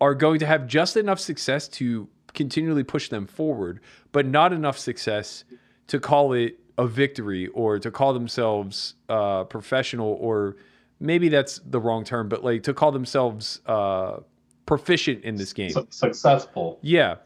are 0.00 0.14
going 0.14 0.40
to 0.40 0.46
have 0.46 0.66
just 0.66 0.96
enough 0.96 1.20
success 1.20 1.68
to 1.68 2.08
continually 2.34 2.84
push 2.84 3.08
them 3.08 3.26
forward, 3.26 3.80
but 4.12 4.26
not 4.26 4.52
enough 4.52 4.78
success 4.78 5.44
to 5.86 6.00
call 6.00 6.32
it 6.32 6.58
a 6.78 6.86
victory 6.86 7.48
or 7.48 7.78
to 7.78 7.90
call 7.90 8.14
themselves 8.14 8.94
uh, 9.08 9.44
professional, 9.44 10.16
or 10.20 10.56
maybe 10.98 11.28
that's 11.28 11.60
the 11.66 11.78
wrong 11.80 12.04
term, 12.04 12.28
but 12.28 12.42
like 12.42 12.62
to 12.62 12.72
call 12.72 12.90
themselves 12.90 13.60
uh, 13.66 14.18
proficient 14.66 15.22
in 15.24 15.36
this 15.36 15.52
game. 15.52 15.70
Su- 15.70 15.86
successful, 15.90 16.78
yeah. 16.82 17.16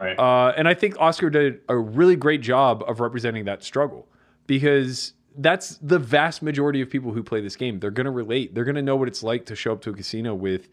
Right? 0.00 0.18
Uh, 0.18 0.52
and 0.56 0.66
I 0.66 0.74
think 0.74 0.96
Oscar 0.98 1.30
did 1.30 1.60
a 1.68 1.76
really 1.76 2.16
great 2.16 2.40
job 2.40 2.82
of 2.86 3.00
representing 3.00 3.44
that 3.44 3.62
struggle 3.62 4.08
because 4.46 5.12
that's 5.36 5.76
the 5.78 5.98
vast 5.98 6.42
majority 6.42 6.80
of 6.80 6.90
people 6.90 7.12
who 7.12 7.22
play 7.22 7.40
this 7.40 7.56
game. 7.56 7.78
They're 7.78 7.90
going 7.90 8.06
to 8.06 8.10
relate. 8.10 8.54
They're 8.54 8.64
going 8.64 8.74
to 8.76 8.82
know 8.82 8.96
what 8.96 9.08
it's 9.08 9.22
like 9.22 9.46
to 9.46 9.56
show 9.56 9.72
up 9.72 9.82
to 9.82 9.90
a 9.90 9.92
casino 9.92 10.34
with 10.34 10.68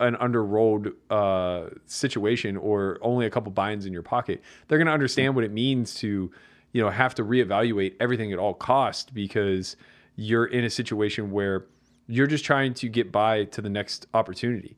an 0.00 0.14
underrolled 0.16 0.92
uh, 1.10 1.70
situation 1.86 2.56
or 2.56 2.98
only 3.02 3.26
a 3.26 3.30
couple 3.30 3.50
buy-ins 3.50 3.84
in 3.84 3.92
your 3.92 4.02
pocket. 4.02 4.42
They're 4.68 4.78
going 4.78 4.86
to 4.86 4.92
understand 4.92 5.34
what 5.34 5.44
it 5.44 5.52
means 5.52 5.94
to, 5.96 6.30
you 6.72 6.82
know, 6.82 6.88
have 6.88 7.14
to 7.16 7.24
reevaluate 7.24 7.94
everything 8.00 8.32
at 8.32 8.38
all 8.38 8.54
cost 8.54 9.12
because 9.12 9.76
you're 10.16 10.46
in 10.46 10.64
a 10.64 10.70
situation 10.70 11.30
where 11.30 11.66
you're 12.06 12.26
just 12.26 12.44
trying 12.44 12.74
to 12.74 12.88
get 12.88 13.12
by 13.12 13.44
to 13.44 13.60
the 13.60 13.68
next 13.68 14.06
opportunity. 14.14 14.76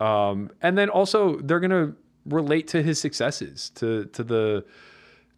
Um, 0.00 0.50
and 0.62 0.76
then 0.76 0.90
also 0.90 1.38
they're 1.40 1.60
gonna 1.60 1.94
relate 2.28 2.68
to 2.68 2.82
his 2.82 3.00
successes, 3.00 3.70
to 3.76 4.06
to 4.06 4.22
the 4.22 4.64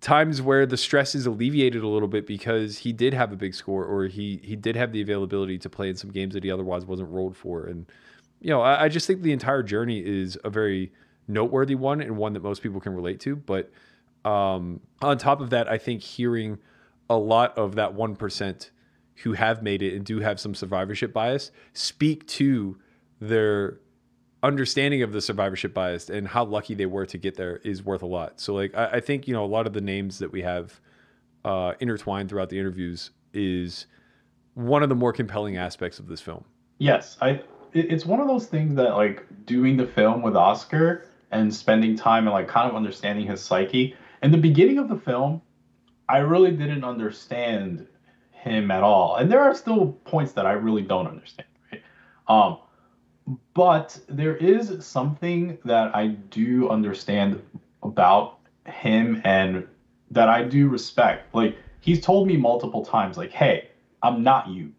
times 0.01 0.41
where 0.41 0.65
the 0.65 0.77
stress 0.77 1.15
is 1.15 1.27
alleviated 1.27 1.83
a 1.83 1.89
little 1.89 2.09
bit 2.09 2.27
because 2.27 2.79
he 2.79 2.93
did 2.93 3.13
have 3.13 3.33
a 3.33 3.37
big 3.37 3.55
score 3.55 3.85
or 3.85 4.07
he 4.07 4.41
he 4.43 4.55
did 4.55 4.77
have 4.77 4.93
the 4.93 5.01
availability 5.01 5.59
to 5.59 5.69
play 5.69 5.89
in 5.89 5.97
some 5.97 6.11
games 6.11 6.35
that 6.35 6.45
he 6.45 6.51
otherwise 6.51 6.87
wasn't 6.87 7.09
rolled 7.09 7.37
for. 7.37 7.65
And 7.65 7.87
you 8.41 8.51
know, 8.51 8.61
I, 8.61 8.85
I 8.85 8.89
just 8.89 9.07
think 9.07 9.23
the 9.23 9.33
entire 9.33 9.63
journey 9.63 9.99
is 10.05 10.39
a 10.45 10.51
very 10.51 10.93
noteworthy 11.27 11.75
one 11.75 12.01
and 12.01 12.17
one 12.17 12.33
that 12.35 12.43
most 12.43 12.63
people 12.63 12.81
can 12.81 12.95
relate 12.95 13.21
to. 13.21 13.37
But 13.37 13.71
um, 14.25 14.81
on 15.03 15.19
top 15.19 15.41
of 15.41 15.51
that, 15.51 15.69
I 15.69 15.79
think 15.79 16.03
hearing 16.03 16.59
a 17.11 17.17
lot 17.17 17.57
of 17.59 17.75
that 17.75 17.95
one 17.95 18.15
percent 18.15 18.71
who 19.23 19.33
have 19.33 19.63
made 19.63 19.83
it 19.83 19.95
and 19.95 20.05
do 20.05 20.21
have 20.21 20.39
some 20.39 20.55
survivorship 20.55 21.13
bias 21.13 21.51
speak 21.73 22.25
to 22.29 22.79
their 23.21 23.81
understanding 24.43 25.03
of 25.03 25.13
the 25.13 25.21
survivorship 25.21 25.75
bias 25.75 26.09
and 26.09 26.29
how 26.29 26.45
lucky 26.45 26.75
they 26.75 26.87
were 26.87 27.07
to 27.07 27.19
get 27.19 27.37
there 27.37 27.57
is 27.59 27.83
worth 27.83 28.03
a 28.03 28.07
lot. 28.07 28.41
So 28.41 28.55
like 28.55 28.75
I, 28.77 28.87
I 28.95 29.01
think 29.01 29.27
you 29.27 29.35
know 29.35 29.45
a 29.45 29.47
lot 29.47 29.67
of 29.67 29.73
the 29.73 29.81
names 29.81 30.19
that 30.19 30.33
we 30.33 30.43
have 30.43 30.81
uh, 31.45 31.75
intertwined 31.81 32.29
throughout 32.29 32.51
the 32.51 32.59
interviews 32.59 33.11
is 33.33 33.87
one 34.55 34.83
of 34.83 34.89
the 34.89 34.95
more 34.95 35.13
compelling 35.13 35.57
aspects 35.57 35.99
of 35.99 36.07
this 36.07 36.21
film. 36.21 36.45
Yes, 36.79 37.17
I. 37.21 37.43
It's 37.75 38.07
one 38.07 38.19
of 38.19 38.27
those 38.27 38.47
things 38.47 38.75
that 38.77 38.97
like 38.97 39.27
doing 39.45 39.77
the 39.77 39.87
film 39.87 40.23
with 40.23 40.35
Oscar 40.35 41.07
and 41.31 41.55
spending 41.55 41.97
time 41.97 42.27
and 42.27 42.33
like 42.33 42.49
kind 42.49 42.69
of 42.69 42.75
understanding 42.75 43.27
his 43.27 43.43
psyche. 43.43 43.95
In 44.23 44.31
the 44.31 44.39
beginning 44.39 44.79
of 44.79 44.89
the 44.89 44.97
film, 44.97 45.43
I 46.09 46.19
really 46.19 46.51
didn't 46.51 46.83
understand 46.83 47.87
him 48.31 48.71
at 48.71 48.83
all, 48.83 49.17
and 49.17 49.31
there 49.31 49.43
are 49.43 49.55
still 49.55 49.93
points 50.05 50.33
that 50.33 50.47
I 50.47 50.53
really 50.53 50.83
don't 50.83 51.07
understand. 51.07 51.49
Right? 51.71 51.83
Um, 52.27 52.59
but 53.55 53.99
there 54.09 54.37
is 54.37 54.85
something 54.85 55.59
that 55.65 55.95
I 55.95 56.09
do 56.09 56.69
understand 56.69 57.43
about 57.83 58.39
him 58.67 59.21
and 59.25 59.67
that 60.11 60.29
I 60.29 60.45
do 60.45 60.69
respect. 60.69 61.35
Like 61.35 61.57
he's 61.81 62.01
told 62.01 62.27
me 62.27 62.37
multiple 62.37 62.85
times, 62.85 63.17
like, 63.17 63.31
"Hey, 63.31 63.69
I'm 64.03 64.23
not 64.23 64.49
you. 64.49 64.73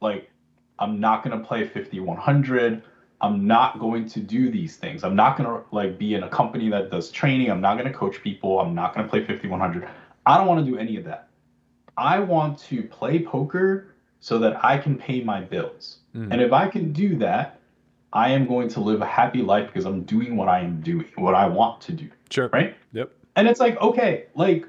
Like, 0.00 0.30
I'm 0.78 1.00
not 1.00 1.22
gonna 1.22 1.40
play 1.40 1.66
5100. 1.66 2.82
I'm 3.20 3.46
not 3.46 3.78
going 3.78 4.08
to 4.10 4.20
do 4.20 4.50
these 4.50 4.76
things. 4.76 5.02
I'm 5.02 5.16
not 5.16 5.36
gonna 5.36 5.62
like 5.70 5.98
be 5.98 6.14
in 6.14 6.22
a 6.22 6.28
company 6.28 6.68
that 6.70 6.90
does 6.90 7.10
training. 7.10 7.50
I'm 7.50 7.60
not 7.60 7.78
gonna 7.78 7.92
coach 7.92 8.22
people. 8.22 8.60
I'm 8.60 8.74
not 8.74 8.94
gonna 8.94 9.08
play 9.08 9.24
5100. 9.24 9.88
I 10.26 10.36
don't 10.36 10.46
want 10.46 10.64
to 10.64 10.70
do 10.70 10.78
any 10.78 10.96
of 10.96 11.04
that. 11.04 11.28
I 11.96 12.18
want 12.18 12.58
to 12.58 12.82
play 12.82 13.24
poker 13.24 13.94
so 14.20 14.38
that 14.40 14.62
I 14.64 14.76
can 14.76 14.98
pay 14.98 15.22
my 15.22 15.40
bills. 15.40 15.98
Mm-hmm. 16.14 16.32
And 16.32 16.42
if 16.42 16.52
I 16.52 16.68
can 16.68 16.92
do 16.92 17.16
that, 17.18 17.55
I 18.16 18.30
am 18.30 18.46
going 18.46 18.68
to 18.68 18.80
live 18.80 19.02
a 19.02 19.06
happy 19.06 19.42
life 19.42 19.66
because 19.66 19.84
I'm 19.84 20.02
doing 20.04 20.38
what 20.38 20.48
I 20.48 20.60
am 20.60 20.80
doing, 20.80 21.06
what 21.16 21.34
I 21.34 21.46
want 21.46 21.82
to 21.82 21.92
do. 21.92 22.08
Sure. 22.30 22.48
Right? 22.50 22.74
Yep. 22.94 23.12
And 23.36 23.46
it's 23.46 23.60
like, 23.60 23.78
okay, 23.82 24.24
like 24.34 24.66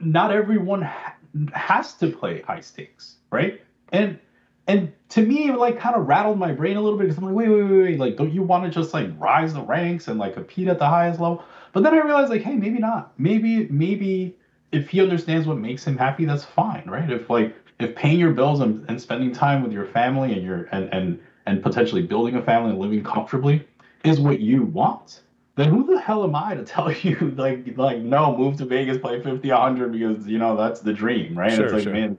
not 0.00 0.32
everyone 0.32 0.82
ha- 0.82 1.14
has 1.52 1.94
to 1.94 2.08
play 2.10 2.42
high 2.42 2.60
stakes, 2.60 3.18
right? 3.30 3.62
And 3.92 4.18
and 4.66 4.92
to 5.10 5.22
me, 5.22 5.48
it 5.48 5.56
like 5.56 5.78
kind 5.78 5.94
of 5.94 6.08
rattled 6.08 6.38
my 6.38 6.50
brain 6.50 6.76
a 6.76 6.80
little 6.80 6.98
bit 6.98 7.04
because 7.04 7.18
I'm 7.18 7.24
like, 7.24 7.34
wait, 7.34 7.48
wait, 7.48 7.62
wait, 7.62 7.82
wait, 7.82 7.98
like, 8.00 8.16
don't 8.16 8.32
you 8.32 8.42
want 8.42 8.64
to 8.64 8.70
just 8.70 8.92
like 8.92 9.08
rise 9.16 9.54
the 9.54 9.62
ranks 9.62 10.08
and 10.08 10.18
like 10.18 10.34
compete 10.34 10.66
at 10.66 10.80
the 10.80 10.88
highest 10.88 11.20
level? 11.20 11.44
But 11.72 11.84
then 11.84 11.94
I 11.94 11.98
realized, 11.98 12.30
like, 12.30 12.42
hey, 12.42 12.56
maybe 12.56 12.78
not. 12.78 13.12
Maybe, 13.18 13.66
maybe 13.68 14.36
if 14.72 14.90
he 14.90 15.00
understands 15.00 15.46
what 15.46 15.58
makes 15.58 15.84
him 15.84 15.96
happy, 15.96 16.24
that's 16.24 16.44
fine, 16.44 16.84
right? 16.86 17.10
If 17.10 17.30
like 17.30 17.54
if 17.78 17.94
paying 17.94 18.18
your 18.18 18.32
bills 18.32 18.60
and, 18.60 18.84
and 18.88 19.00
spending 19.00 19.32
time 19.32 19.62
with 19.62 19.72
your 19.72 19.86
family 19.86 20.32
and 20.32 20.42
your 20.42 20.68
and 20.72 20.92
and 20.92 21.20
and 21.46 21.62
potentially 21.62 22.02
building 22.02 22.36
a 22.36 22.42
family 22.42 22.70
and 22.70 22.78
living 22.78 23.02
comfortably 23.02 23.66
is 24.04 24.20
what 24.20 24.40
you 24.40 24.62
want, 24.64 25.22
then 25.56 25.68
who 25.68 25.84
the 25.84 26.00
hell 26.00 26.24
am 26.24 26.34
I 26.34 26.54
to 26.54 26.64
tell 26.64 26.90
you 27.02 27.34
like 27.36 27.76
like 27.76 27.98
no, 27.98 28.36
move 28.36 28.56
to 28.58 28.64
Vegas, 28.64 28.98
play 28.98 29.20
50, 29.20 29.48
100 29.48 29.92
because 29.92 30.26
you 30.26 30.38
know 30.38 30.56
that's 30.56 30.80
the 30.80 30.92
dream, 30.92 31.38
right? 31.38 31.52
Sure, 31.52 31.64
it's 31.64 31.74
like 31.74 31.82
sure. 31.84 31.92
man, 31.92 32.18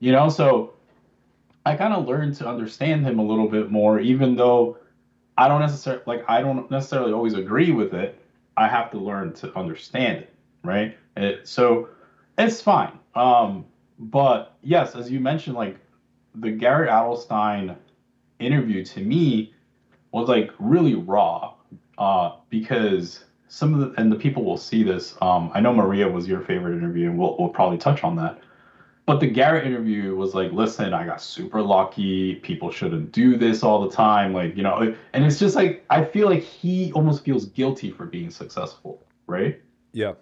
you 0.00 0.12
know, 0.12 0.28
so 0.28 0.74
I 1.66 1.76
kind 1.76 1.94
of 1.94 2.06
learned 2.06 2.36
to 2.36 2.46
understand 2.46 3.06
him 3.06 3.18
a 3.18 3.24
little 3.24 3.48
bit 3.48 3.70
more, 3.70 4.00
even 4.00 4.36
though 4.36 4.78
I 5.36 5.48
don't 5.48 5.60
necessarily 5.60 6.02
like 6.06 6.24
I 6.28 6.40
don't 6.40 6.70
necessarily 6.70 7.12
always 7.12 7.34
agree 7.34 7.72
with 7.72 7.94
it. 7.94 8.20
I 8.56 8.68
have 8.68 8.90
to 8.92 8.98
learn 8.98 9.32
to 9.34 9.56
understand 9.58 10.18
it, 10.18 10.34
right? 10.62 10.96
It, 11.16 11.48
so 11.48 11.88
it's 12.38 12.60
fine. 12.60 12.98
Um, 13.14 13.64
but 13.98 14.56
yes, 14.62 14.94
as 14.94 15.10
you 15.10 15.20
mentioned, 15.20 15.56
like 15.56 15.78
the 16.34 16.50
Garrett 16.50 16.90
Adelstein 16.90 17.76
interview 18.38 18.84
to 18.84 19.00
me 19.00 19.54
was 20.12 20.28
like 20.28 20.50
really 20.58 20.94
raw 20.94 21.54
uh, 21.98 22.32
because 22.50 23.24
some 23.48 23.74
of 23.74 23.80
the 23.80 24.00
and 24.00 24.10
the 24.10 24.16
people 24.16 24.44
will 24.44 24.56
see 24.56 24.82
this. 24.82 25.16
Um, 25.22 25.50
I 25.54 25.60
know 25.60 25.72
Maria 25.72 26.08
was 26.08 26.26
your 26.26 26.40
favorite 26.40 26.76
interview, 26.76 27.10
and 27.10 27.18
we'll 27.18 27.36
we'll 27.38 27.48
probably 27.48 27.78
touch 27.78 28.04
on 28.04 28.16
that. 28.16 28.40
But 29.06 29.20
the 29.20 29.26
Garrett 29.26 29.66
interview 29.66 30.16
was 30.16 30.34
like, 30.34 30.50
listen, 30.52 30.94
I 30.94 31.04
got 31.04 31.20
super 31.20 31.60
lucky. 31.60 32.36
People 32.36 32.70
shouldn't 32.70 33.12
do 33.12 33.36
this 33.36 33.62
all 33.62 33.86
the 33.86 33.94
time. 33.94 34.32
Like, 34.32 34.56
you 34.56 34.62
know, 34.62 34.94
and 35.12 35.24
it's 35.24 35.38
just 35.38 35.54
like, 35.54 35.84
I 35.90 36.04
feel 36.04 36.30
like 36.30 36.42
he 36.42 36.90
almost 36.92 37.22
feels 37.22 37.44
guilty 37.44 37.90
for 37.90 38.06
being 38.06 38.30
successful, 38.30 39.02
right? 39.26 39.60
Yeah, 39.92 40.14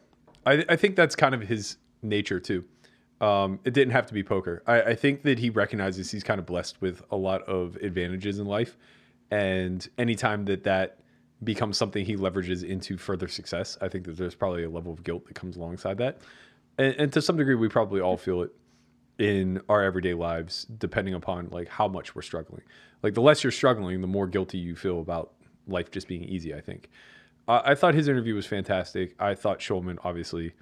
I, 0.44 0.64
I 0.68 0.74
think 0.74 0.96
that's 0.96 1.14
kind 1.14 1.32
of 1.32 1.42
his 1.42 1.76
nature 2.02 2.40
too. 2.40 2.64
Um, 3.22 3.60
it 3.64 3.72
didn't 3.72 3.92
have 3.92 4.06
to 4.06 4.14
be 4.14 4.22
poker. 4.22 4.62
I, 4.66 4.82
I 4.82 4.94
think 4.94 5.22
that 5.22 5.38
he 5.38 5.48
recognizes 5.48 6.10
he's 6.10 6.24
kind 6.24 6.40
of 6.40 6.44
blessed 6.44 6.80
with 6.82 7.02
a 7.10 7.16
lot 7.16 7.42
of 7.42 7.76
advantages 7.76 8.38
in 8.38 8.46
life, 8.46 8.76
and 9.30 9.88
anytime 9.96 10.44
that 10.46 10.64
that 10.64 10.98
becomes 11.44 11.78
something 11.78 12.04
he 12.04 12.16
leverages 12.16 12.64
into 12.64 12.96
further 12.98 13.28
success, 13.28 13.78
I 13.80 13.88
think 13.88 14.04
that 14.04 14.16
there's 14.16 14.34
probably 14.34 14.64
a 14.64 14.70
level 14.70 14.92
of 14.92 15.04
guilt 15.04 15.26
that 15.26 15.34
comes 15.34 15.56
alongside 15.56 15.98
that, 15.98 16.20
and, 16.78 16.94
and 16.98 17.12
to 17.12 17.22
some 17.22 17.36
degree, 17.36 17.54
we 17.54 17.68
probably 17.68 18.00
all 18.00 18.16
feel 18.16 18.42
it 18.42 18.50
in 19.18 19.60
our 19.68 19.82
everyday 19.82 20.14
lives, 20.14 20.64
depending 20.64 21.14
upon 21.14 21.48
like 21.50 21.68
how 21.68 21.86
much 21.86 22.16
we're 22.16 22.22
struggling. 22.22 22.62
Like 23.02 23.14
the 23.14 23.22
less 23.22 23.44
you're 23.44 23.52
struggling, 23.52 24.00
the 24.00 24.06
more 24.08 24.26
guilty 24.26 24.58
you 24.58 24.74
feel 24.74 25.00
about 25.00 25.32
life 25.68 25.92
just 25.92 26.08
being 26.08 26.24
easy. 26.24 26.52
I 26.54 26.60
think. 26.60 26.90
Uh, 27.46 27.62
I 27.64 27.74
thought 27.74 27.94
his 27.94 28.08
interview 28.08 28.34
was 28.34 28.46
fantastic. 28.46 29.14
I 29.20 29.34
thought 29.34 29.60
Schulman 29.60 29.98
obviously 30.02 30.54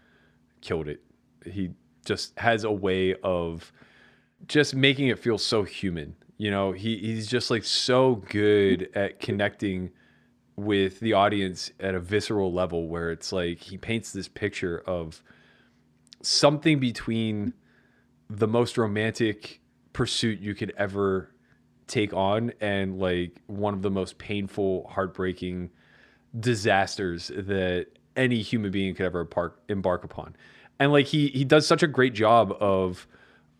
killed 0.60 0.88
it. 0.88 1.02
He 1.44 1.70
just 2.04 2.38
has 2.38 2.64
a 2.64 2.72
way 2.72 3.14
of 3.22 3.72
just 4.46 4.74
making 4.74 5.08
it 5.08 5.18
feel 5.18 5.38
so 5.38 5.62
human. 5.62 6.16
You 6.38 6.50
know, 6.50 6.72
he, 6.72 6.96
he's 6.96 7.26
just 7.26 7.50
like 7.50 7.64
so 7.64 8.16
good 8.28 8.90
at 8.94 9.20
connecting 9.20 9.90
with 10.56 11.00
the 11.00 11.12
audience 11.12 11.70
at 11.80 11.94
a 11.94 12.00
visceral 12.00 12.52
level 12.52 12.88
where 12.88 13.10
it's 13.10 13.32
like 13.32 13.58
he 13.58 13.78
paints 13.78 14.12
this 14.12 14.28
picture 14.28 14.82
of 14.86 15.22
something 16.22 16.78
between 16.78 17.54
the 18.28 18.46
most 18.46 18.78
romantic 18.78 19.60
pursuit 19.92 20.38
you 20.40 20.54
could 20.54 20.72
ever 20.76 21.30
take 21.86 22.14
on 22.14 22.52
and 22.60 22.98
like 22.98 23.40
one 23.46 23.74
of 23.74 23.82
the 23.82 23.90
most 23.90 24.18
painful, 24.18 24.86
heartbreaking 24.88 25.70
disasters 26.38 27.28
that 27.28 27.86
any 28.16 28.40
human 28.40 28.70
being 28.70 28.94
could 28.94 29.06
ever 29.06 29.20
embark, 29.20 29.60
embark 29.68 30.04
upon. 30.04 30.36
And 30.80 30.90
like 30.92 31.06
he 31.06 31.28
he 31.28 31.44
does 31.44 31.66
such 31.66 31.82
a 31.84 31.86
great 31.86 32.14
job 32.14 32.56
of 32.60 33.06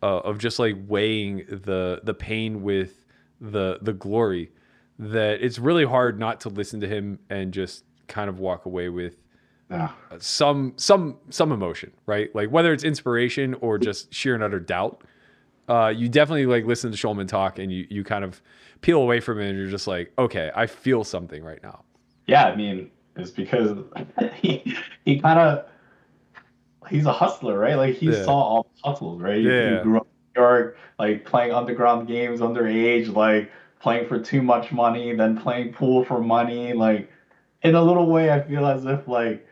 uh, 0.03 0.19
of 0.21 0.39
just 0.39 0.59
like 0.59 0.75
weighing 0.89 1.45
the 1.49 2.01
the 2.03 2.15
pain 2.15 2.63
with 2.63 3.05
the 3.41 3.79
the 3.83 3.93
glory 3.93 4.51
that 4.99 5.43
it's 5.43 5.59
really 5.59 5.85
hard 5.85 6.19
not 6.19 6.41
to 6.41 6.49
listen 6.49 6.81
to 6.81 6.89
him 6.89 7.19
and 7.31 7.53
just 7.53 7.85
kind 8.09 8.29
of 8.29 8.39
walk 8.41 8.65
away 8.67 8.89
with 8.89 9.17
Yeah. 9.71 9.91
some 10.19 10.73
some 10.77 11.19
some 11.31 11.53
emotion, 11.53 11.93
right? 12.07 12.35
Like 12.35 12.51
whether 12.51 12.73
it's 12.73 12.85
inspiration 12.85 13.55
or 13.61 13.79
just 13.79 14.13
sheer 14.13 14.35
and 14.35 14.43
utter 14.43 14.59
doubt. 14.61 15.05
Uh, 15.69 15.89
you 15.89 16.09
definitely 16.09 16.47
like 16.47 16.65
listen 16.65 16.91
to 16.91 16.97
Schulman 16.97 17.29
talk 17.29 17.59
and 17.61 17.71
you 17.71 17.87
you 17.91 18.03
kind 18.03 18.25
of 18.25 18.43
peel 18.81 19.01
away 19.03 19.21
from 19.21 19.39
it 19.41 19.49
and 19.49 19.57
you're 19.59 19.69
just 19.69 19.87
like, 19.87 20.13
okay, 20.19 20.51
I 20.55 20.67
feel 20.67 21.05
something 21.05 21.45
right 21.45 21.63
now. 21.63 21.85
Yeah, 22.27 22.47
I 22.47 22.57
mean, 22.57 22.91
it's 23.17 23.31
because 23.31 23.79
he 24.35 24.77
he 25.05 25.21
kind 25.21 25.39
of 25.39 25.67
he's 26.89 27.07
a 27.07 27.13
hustler, 27.13 27.59
right? 27.59 27.77
Like 27.77 27.95
he 27.97 28.07
Yeah. 28.07 28.25
saw 28.25 28.33
all 28.35 28.71
the 28.75 28.89
hustles, 28.91 29.21
right? 29.21 29.41
Yeah. 29.41 29.77
He 29.77 29.83
grew 29.83 29.99
up 29.99 30.07
in 30.07 30.41
New 30.43 30.47
York, 30.47 30.77
like 30.99 31.25
playing 31.25 31.53
underground 31.53 32.09
games 32.09 32.41
underage, 32.41 33.15
like 33.15 33.51
playing 33.81 34.07
for 34.09 34.19
too 34.19 34.43
much 34.43 34.73
money, 34.73 35.15
then 35.15 35.37
playing 35.39 35.73
pool 35.73 36.05
for 36.05 36.21
money. 36.21 36.73
Like 36.73 37.11
in 37.63 37.75
a 37.75 37.83
little 37.83 38.07
way, 38.11 38.31
I 38.31 38.41
feel 38.43 38.67
as 38.67 38.85
if 38.87 39.07
like 39.09 39.47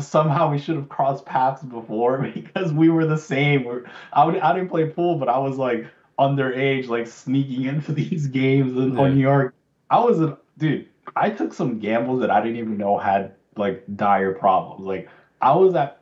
somehow 0.00 0.50
we 0.50 0.58
should 0.58 0.76
have 0.76 0.88
crossed 0.88 1.26
paths 1.26 1.62
before 1.62 2.18
because 2.34 2.72
we 2.72 2.88
were 2.88 3.06
the 3.06 3.18
same. 3.18 3.64
We're, 3.64 3.84
I 4.12 4.24
would 4.24 4.38
I 4.38 4.52
didn't 4.54 4.68
play 4.70 4.86
pool, 4.90 5.16
but 5.18 5.28
I 5.28 5.38
was 5.38 5.56
like 5.58 5.86
underage, 6.18 6.88
like 6.88 7.06
sneaking 7.06 7.64
into 7.64 7.92
these 8.00 8.26
games 8.28 8.76
in 8.76 8.94
Yeah. 8.94 9.08
New 9.08 9.20
York. 9.20 9.54
I 9.90 10.00
was 10.00 10.20
a 10.20 10.38
dude. 10.58 10.88
I 11.16 11.30
took 11.30 11.52
some 11.54 11.78
gambles 11.78 12.20
that 12.20 12.30
I 12.30 12.40
didn't 12.40 12.58
even 12.58 12.76
know 12.76 12.98
had 12.98 13.34
like 13.56 13.84
dire 13.96 14.32
problems. 14.34 14.86
Like 14.86 15.08
I 15.40 15.54
was 15.54 15.74
at. 15.74 15.97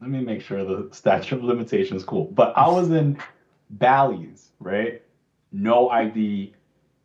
Let 0.00 0.10
me 0.10 0.20
make 0.20 0.40
sure 0.40 0.64
the 0.64 0.88
statute 0.94 1.36
of 1.36 1.44
limitations 1.44 2.04
cool. 2.04 2.26
But 2.26 2.56
I 2.56 2.68
was 2.68 2.90
in 2.90 3.18
Bally's, 3.70 4.50
right? 4.60 5.02
No 5.50 5.88
ID, 5.90 6.54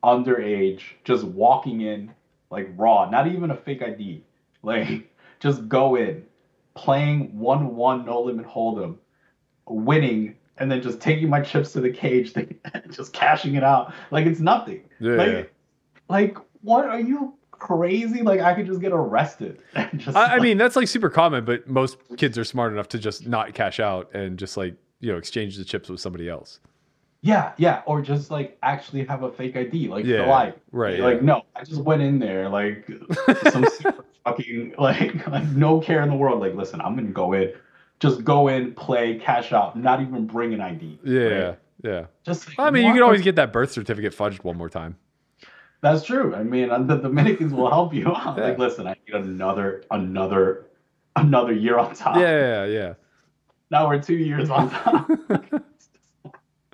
underage, 0.03 0.81
just 1.03 1.23
walking 1.23 1.81
in 1.81 2.13
like 2.51 2.69
raw, 2.77 3.09
not 3.09 3.27
even 3.27 3.51
a 3.51 3.55
fake 3.55 3.81
ID, 3.81 4.23
like 4.61 5.11
just 5.39 5.67
go 5.67 5.95
in, 5.95 6.23
playing 6.75 7.37
one 7.37 7.75
one 7.75 8.05
no 8.05 8.21
limit 8.21 8.45
hold'em, 8.45 8.97
winning, 9.67 10.35
and 10.57 10.71
then 10.71 10.81
just 10.81 11.01
taking 11.01 11.29
my 11.29 11.41
chips 11.41 11.73
to 11.73 11.81
the 11.81 11.89
cage, 11.89 12.33
just 12.91 13.11
cashing 13.13 13.55
it 13.55 13.63
out 13.63 13.93
like 14.11 14.25
it's 14.25 14.39
nothing. 14.39 14.83
Yeah. 14.99 15.15
Like, 15.15 15.53
like 16.09 16.37
what 16.61 16.85
are 16.85 16.99
you 16.99 17.33
crazy? 17.63 18.21
Like 18.21 18.41
I 18.41 18.53
could 18.53 18.65
just 18.65 18.81
get 18.81 18.91
arrested. 18.91 19.59
just, 19.95 20.15
I, 20.17 20.35
I 20.35 20.39
mean, 20.39 20.57
that's 20.57 20.75
like 20.75 20.87
super 20.87 21.09
common, 21.09 21.45
but 21.45 21.67
most 21.67 21.97
kids 22.17 22.37
are 22.37 22.43
smart 22.43 22.73
enough 22.73 22.89
to 22.89 22.99
just 22.99 23.25
not 23.27 23.53
cash 23.53 23.79
out 23.79 24.13
and 24.13 24.37
just 24.37 24.57
like 24.57 24.75
you 24.99 25.11
know 25.11 25.17
exchange 25.17 25.57
the 25.57 25.63
chips 25.63 25.89
with 25.89 25.99
somebody 25.99 26.29
else. 26.29 26.59
Yeah, 27.21 27.53
yeah, 27.57 27.83
or 27.85 28.01
just 28.01 28.29
like 28.31 28.57
actually 28.63 29.05
have 29.05 29.23
a 29.23 29.31
fake 29.31 29.55
ID, 29.55 29.87
like 29.87 30.05
Yeah, 30.05 30.25
life. 30.25 30.55
right, 30.71 30.99
Like 30.99 31.17
yeah. 31.17 31.25
no, 31.25 31.43
I 31.55 31.63
just 31.63 31.81
went 31.81 32.01
in 32.01 32.19
there 32.19 32.49
like 32.49 32.85
some 33.51 33.65
super 33.77 34.03
fucking 34.25 34.75
like 34.77 35.25
like 35.27 35.47
no 35.49 35.79
care 35.79 36.01
in 36.03 36.09
the 36.09 36.15
world. 36.15 36.41
Like 36.41 36.53
listen, 36.53 36.81
I'm 36.81 36.95
gonna 36.95 37.07
go 37.07 37.31
in, 37.31 37.53
just 38.01 38.25
go 38.25 38.49
in, 38.49 38.73
play, 38.73 39.19
cash 39.19 39.53
out, 39.53 39.77
not 39.77 40.01
even 40.01 40.27
bring 40.27 40.53
an 40.53 40.59
ID. 40.59 40.99
Yeah, 41.05 41.21
right? 41.21 41.59
yeah. 41.81 42.05
Just 42.25 42.49
I 42.59 42.71
mean, 42.71 42.85
you 42.85 42.91
can 42.93 43.03
always 43.03 43.21
get 43.21 43.37
that 43.37 43.53
birth 43.53 43.71
certificate 43.71 44.13
fudged 44.13 44.43
one 44.43 44.57
more 44.57 44.69
time. 44.69 44.97
That's 45.83 46.05
true. 46.05 46.33
I 46.33 46.43
mean, 46.43 46.69
the 46.69 46.95
Dominicans 46.95 47.53
will 47.53 47.69
help 47.69 47.93
you 47.93 48.07
out. 48.07 48.37
Yeah. 48.37 48.45
Like 48.45 48.57
listen, 48.57 48.87
I 48.87 48.95
need 49.05 49.15
another 49.15 49.83
another 49.91 50.67
another 51.17 51.51
year 51.51 51.77
on 51.77 51.93
top. 51.93 52.15
Yeah, 52.15 52.63
yeah, 52.63 52.65
yeah. 52.65 52.93
now 53.69 53.89
we're 53.89 54.01
two 54.01 54.15
years 54.15 54.49
on 54.49 54.69
top. 54.69 55.11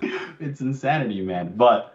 it's 0.38 0.60
insanity, 0.60 1.22
man. 1.22 1.54
But 1.56 1.92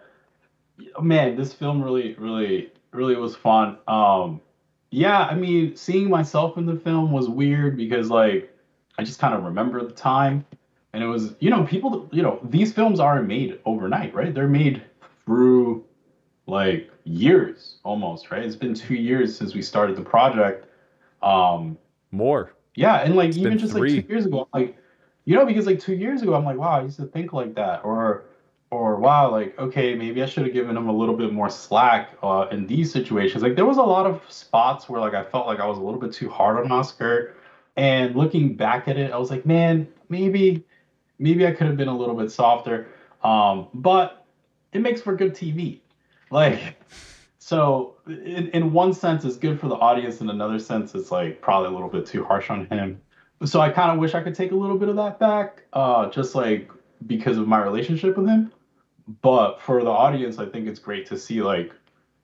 man, 1.00 1.36
this 1.36 1.54
film 1.54 1.82
really, 1.82 2.12
really, 2.18 2.70
really 2.92 3.16
was 3.16 3.34
fun. 3.34 3.78
Um, 3.88 4.42
yeah, 4.90 5.20
I 5.20 5.36
mean, 5.36 5.74
seeing 5.74 6.10
myself 6.10 6.58
in 6.58 6.66
the 6.66 6.76
film 6.76 7.12
was 7.12 7.30
weird 7.30 7.78
because 7.78 8.10
like 8.10 8.54
I 8.98 9.04
just 9.04 9.18
kind 9.20 9.34
of 9.34 9.42
remember 9.42 9.82
the 9.82 9.94
time, 9.94 10.44
and 10.92 11.02
it 11.02 11.06
was 11.06 11.34
you 11.40 11.48
know 11.48 11.64
people 11.64 12.10
you 12.12 12.22
know 12.22 12.40
these 12.42 12.74
films 12.74 13.00
aren't 13.00 13.26
made 13.26 13.58
overnight, 13.64 14.14
right? 14.14 14.34
They're 14.34 14.46
made 14.46 14.82
through 15.24 15.85
like 16.46 16.90
years 17.04 17.76
almost, 17.84 18.30
right? 18.30 18.42
It's 18.42 18.56
been 18.56 18.74
two 18.74 18.94
years 18.94 19.36
since 19.36 19.54
we 19.54 19.62
started 19.62 19.96
the 19.96 20.02
project. 20.02 20.66
Um, 21.22 21.76
More. 22.10 22.52
yeah, 22.74 22.98
and 23.02 23.16
like 23.16 23.30
It's 23.30 23.38
even 23.38 23.58
just 23.58 23.72
three. 23.72 23.96
like 23.96 24.06
two 24.06 24.12
years 24.12 24.26
ago, 24.26 24.48
I'm 24.52 24.60
like 24.60 24.76
you 25.26 25.34
know, 25.34 25.44
because 25.44 25.66
like 25.66 25.80
two 25.80 25.94
years 25.94 26.22
ago, 26.22 26.34
I'm 26.34 26.44
like, 26.44 26.56
wow, 26.56 26.78
I 26.78 26.82
used 26.82 26.98
to 26.98 27.06
think 27.06 27.32
like 27.32 27.54
that, 27.56 27.84
or 27.84 28.24
or 28.70 28.96
wow, 28.96 29.30
like 29.30 29.58
okay, 29.58 29.94
maybe 29.94 30.22
I 30.22 30.26
should 30.26 30.44
have 30.44 30.52
given 30.54 30.76
him 30.76 30.88
a 30.88 30.92
little 30.96 31.16
bit 31.16 31.32
more 31.32 31.50
slack 31.50 32.10
uh, 32.22 32.46
in 32.50 32.66
these 32.66 32.92
situations. 32.92 33.42
Like 33.42 33.56
there 33.56 33.66
was 33.66 33.76
a 33.76 33.82
lot 33.82 34.06
of 34.06 34.22
spots 34.28 34.88
where 34.88 35.00
like 35.00 35.14
I 35.14 35.24
felt 35.24 35.46
like 35.46 35.58
I 35.60 35.66
was 35.66 35.78
a 35.78 35.82
little 35.82 36.00
bit 36.00 36.12
too 36.12 36.30
hard 36.30 36.64
on 36.64 36.70
Oscar, 36.70 37.34
and 37.76 38.14
looking 38.14 38.54
back 38.56 38.86
at 38.88 38.96
it, 38.96 39.12
I 39.12 39.18
was 39.18 39.30
like, 39.30 39.44
man, 39.44 39.88
maybe 40.08 40.64
maybe 41.18 41.46
I 41.46 41.50
could 41.50 41.66
have 41.66 41.76
been 41.76 41.88
a 41.88 41.96
little 41.96 42.14
bit 42.14 42.30
softer. 42.30 42.86
Um, 43.24 43.68
but 43.74 44.24
it 44.72 44.80
makes 44.80 45.02
for 45.02 45.16
good 45.16 45.34
TV. 45.34 45.80
Like 46.36 46.76
so 47.38 47.94
in, 48.06 48.48
in 48.48 48.70
one 48.70 48.92
sense 48.92 49.24
it's 49.24 49.36
good 49.38 49.58
for 49.58 49.68
the 49.68 49.74
audience. 49.76 50.20
In 50.20 50.28
another 50.28 50.58
sense 50.58 50.94
it's 50.94 51.10
like 51.10 51.40
probably 51.40 51.70
a 51.70 51.72
little 51.72 51.88
bit 51.88 52.04
too 52.04 52.24
harsh 52.24 52.50
on 52.50 52.66
him. 52.66 53.00
So 53.46 53.62
i 53.62 53.70
kind 53.70 53.90
of 53.90 53.98
wish 53.98 54.14
i 54.14 54.22
could 54.22 54.34
take 54.34 54.52
a 54.52 54.54
little 54.54 54.76
bit 54.76 54.90
of 54.90 54.96
that 54.96 55.18
back 55.18 55.62
uh 55.72 56.10
just 56.10 56.34
like 56.34 56.70
because 57.06 57.38
of 57.38 57.48
my 57.48 57.58
relationship 57.62 58.18
with 58.18 58.28
him. 58.28 58.52
But 59.22 59.62
for 59.62 59.82
the 59.82 59.90
audience 59.90 60.38
i 60.38 60.44
think 60.44 60.68
it's 60.68 60.78
great 60.78 61.06
to 61.06 61.16
see 61.16 61.40
like 61.40 61.72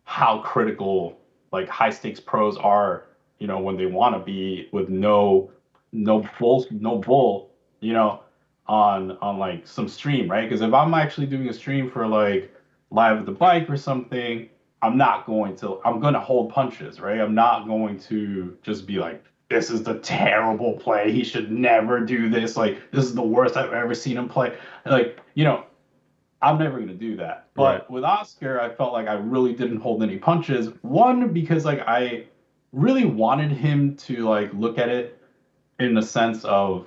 how 0.04 0.42
critical 0.42 1.19
like 1.50 1.69
high 1.69 1.90
stakes 1.90 2.21
pros 2.21 2.59
are 2.59 3.07
you 3.38 3.47
know 3.47 3.61
when 3.61 3.79
they 3.79 3.87
want 3.87 4.14
to 4.14 4.18
be 4.18 4.68
with 4.72 4.90
no 4.90 5.51
no 5.92 6.27
bull 6.38 6.66
no 6.70 6.98
bull 6.98 7.51
you 7.81 7.94
know 7.94 8.20
on 8.66 9.12
on 9.22 9.38
like 9.38 9.66
some 9.66 9.88
stream 9.88 10.31
right? 10.31 10.46
Because 10.46 10.61
if 10.61 10.75
i'm 10.75 10.92
actually 10.92 11.29
doing 11.29 11.48
a 11.48 11.53
stream 11.55 11.90
for 11.90 12.07
like 12.07 12.55
live 12.92 13.18
at 13.18 13.26
the 13.26 13.33
bike 13.33 13.68
or 13.70 13.76
something 13.76 14.48
i'm 14.83 14.96
not 14.96 15.26
going 15.26 15.57
to 15.57 15.81
i'm 15.85 16.00
going 16.00 16.14
to 16.14 16.20
hold 16.20 16.50
punches 16.50 17.00
right? 17.00 17.20
I'm 17.20 17.35
not 17.35 17.66
going 17.66 17.98
to 18.00 18.57
just 18.62 18.87
be 18.87 18.98
like 18.98 19.24
this 19.48 19.70
is 19.70 19.83
the 19.83 19.98
terrible 19.98 20.74
play 20.76 21.12
he 21.12 21.24
should 21.24 21.50
never 21.50 22.00
do 22.00 22.28
this 22.28 22.57
like 22.57 22.81
this 22.90 23.05
is 23.05 23.14
the 23.14 23.22
worst 23.22 23.57
i've 23.57 23.72
ever 23.72 23.94
seen 23.94 24.16
him 24.16 24.28
play. 24.28 24.57
Like 24.87 25.20
you 25.35 25.44
know 25.44 25.64
i'm 26.40 26.59
never 26.59 26.76
going 26.76 26.88
to 26.88 26.94
do 26.94 27.16
that. 27.16 27.48
But 27.55 27.62
Right. 27.62 27.90
with 27.90 28.05
oscar 28.05 28.61
i 28.61 28.68
felt 28.74 28.92
like 28.92 29.09
i 29.09 29.14
really 29.14 29.52
didn't 29.55 29.78
hold 29.78 30.02
any 30.02 30.18
punches. 30.18 30.70
One 30.83 31.33
because 31.33 31.64
like 31.64 31.81
i 31.87 32.26
really 32.72 33.05
wanted 33.05 33.50
him 33.52 33.94
to 33.96 34.26
like 34.28 34.52
look 34.55 34.78
at 34.78 34.88
it 34.88 35.20
in 35.78 35.94
the 35.94 36.02
sense 36.02 36.44
of 36.44 36.87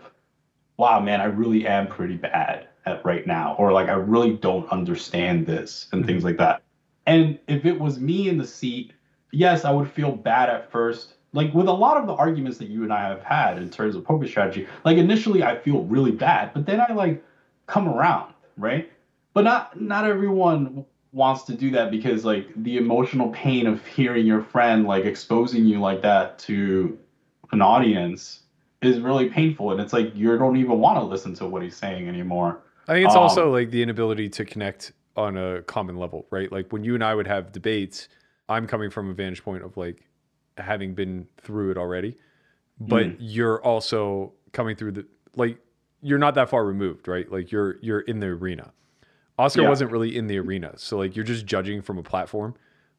wow 0.77 0.99
man 0.99 1.21
i 1.21 1.25
really 1.25 1.65
am 1.67 1.87
pretty 1.87 2.15
bad 2.15 2.67
at 2.85 3.03
right 3.05 3.25
now 3.25 3.55
or 3.57 3.71
like 3.71 3.89
i 3.89 3.93
really 3.93 4.33
don't 4.33 4.69
understand 4.71 5.45
this 5.45 5.87
and 5.91 6.05
things 6.05 6.23
like 6.23 6.37
that. 6.37 6.61
And 7.07 7.37
if 7.47 7.65
it 7.65 7.79
was 7.79 7.99
me 7.99 8.29
in 8.29 8.37
the 8.37 8.47
seat 8.47 8.93
yes 9.31 9.65
i 9.65 9.71
would 9.71 9.89
feel 9.89 10.11
bad 10.11 10.49
at 10.49 10.71
first. 10.71 11.13
Like 11.33 11.53
with 11.53 11.67
a 11.67 11.73
lot 11.73 11.97
of 11.97 12.07
the 12.07 12.13
arguments 12.13 12.57
that 12.59 12.69
you 12.69 12.83
and 12.83 12.93
i 12.93 13.01
have 13.01 13.21
had 13.23 13.57
in 13.57 13.69
terms 13.69 13.95
of 13.95 14.05
poker 14.05 14.27
strategy 14.27 14.67
like 14.85 14.97
initially 14.97 15.43
i 15.43 15.57
feel 15.57 15.83
really 15.83 16.11
bad 16.11 16.53
but 16.53 16.65
then 16.65 16.79
i 16.79 16.93
like 16.93 17.23
come 17.67 17.89
around 17.89 18.33
right? 18.57 18.91
But 19.33 19.43
not 19.43 19.79
not 19.79 20.05
everyone 20.05 20.85
wants 21.11 21.43
to 21.43 21.55
do 21.55 21.71
that 21.71 21.91
because 21.91 22.25
like 22.25 22.47
the 22.63 22.77
emotional 22.77 23.29
pain 23.29 23.67
of 23.67 23.85
hearing 23.85 24.25
your 24.25 24.41
friend 24.41 24.85
like 24.85 25.05
exposing 25.05 25.65
you 25.65 25.79
like 25.79 26.01
that 26.01 26.37
to 26.39 26.97
an 27.51 27.61
audience 27.61 28.41
is 28.81 28.99
really 28.99 29.29
painful 29.29 29.71
and 29.71 29.79
it's 29.79 29.93
like 29.93 30.13
you 30.13 30.37
don't 30.37 30.57
even 30.57 30.77
want 30.79 30.99
to 30.99 31.03
listen 31.03 31.33
to 31.33 31.45
what 31.45 31.63
he's 31.63 31.75
saying 31.75 32.09
anymore 32.09 32.59
I 32.87 32.93
think 32.93 33.05
it's 33.05 33.15
Um, 33.15 33.21
also 33.23 33.51
like 33.51 33.71
the 33.71 33.81
inability 33.81 34.29
to 34.29 34.45
connect 34.45 34.91
on 35.15 35.37
a 35.37 35.61
common 35.63 35.97
level, 35.97 36.27
right? 36.29 36.51
Like 36.51 36.71
when 36.71 36.83
you 36.83 36.93
and 36.93 37.03
I 37.03 37.15
would 37.15 37.27
have 37.27 37.51
debates, 37.51 38.09
I'm 38.49 38.67
coming 38.67 38.89
from 38.89 39.09
a 39.09 39.13
vantage 39.13 39.43
point 39.43 39.63
of 39.63 39.75
like 39.77 40.07
having 40.57 40.93
been 40.93 41.27
through 41.41 41.71
it 41.71 41.77
already, 41.77 42.15
but 42.79 43.07
Mm. 43.07 43.15
you're 43.19 43.61
also 43.63 44.33
coming 44.51 44.75
through 44.75 44.91
the 44.93 45.05
like 45.35 45.57
you're 46.01 46.19
not 46.19 46.35
that 46.35 46.49
far 46.49 46.63
removed, 46.65 47.07
right? 47.07 47.29
Like 47.31 47.51
you're 47.51 47.77
you're 47.81 48.01
in 48.01 48.19
the 48.19 48.27
arena. 48.27 48.71
Oscar 49.39 49.63
Yeah. 49.63 49.69
wasn't 49.69 49.91
really 49.91 50.15
in 50.15 50.27
the 50.27 50.37
arena, 50.37 50.73
so 50.77 50.97
like 50.97 51.15
you're 51.15 51.25
just 51.25 51.45
judging 51.45 51.81
from 51.81 51.97
a 51.97 52.03
platform 52.03 52.55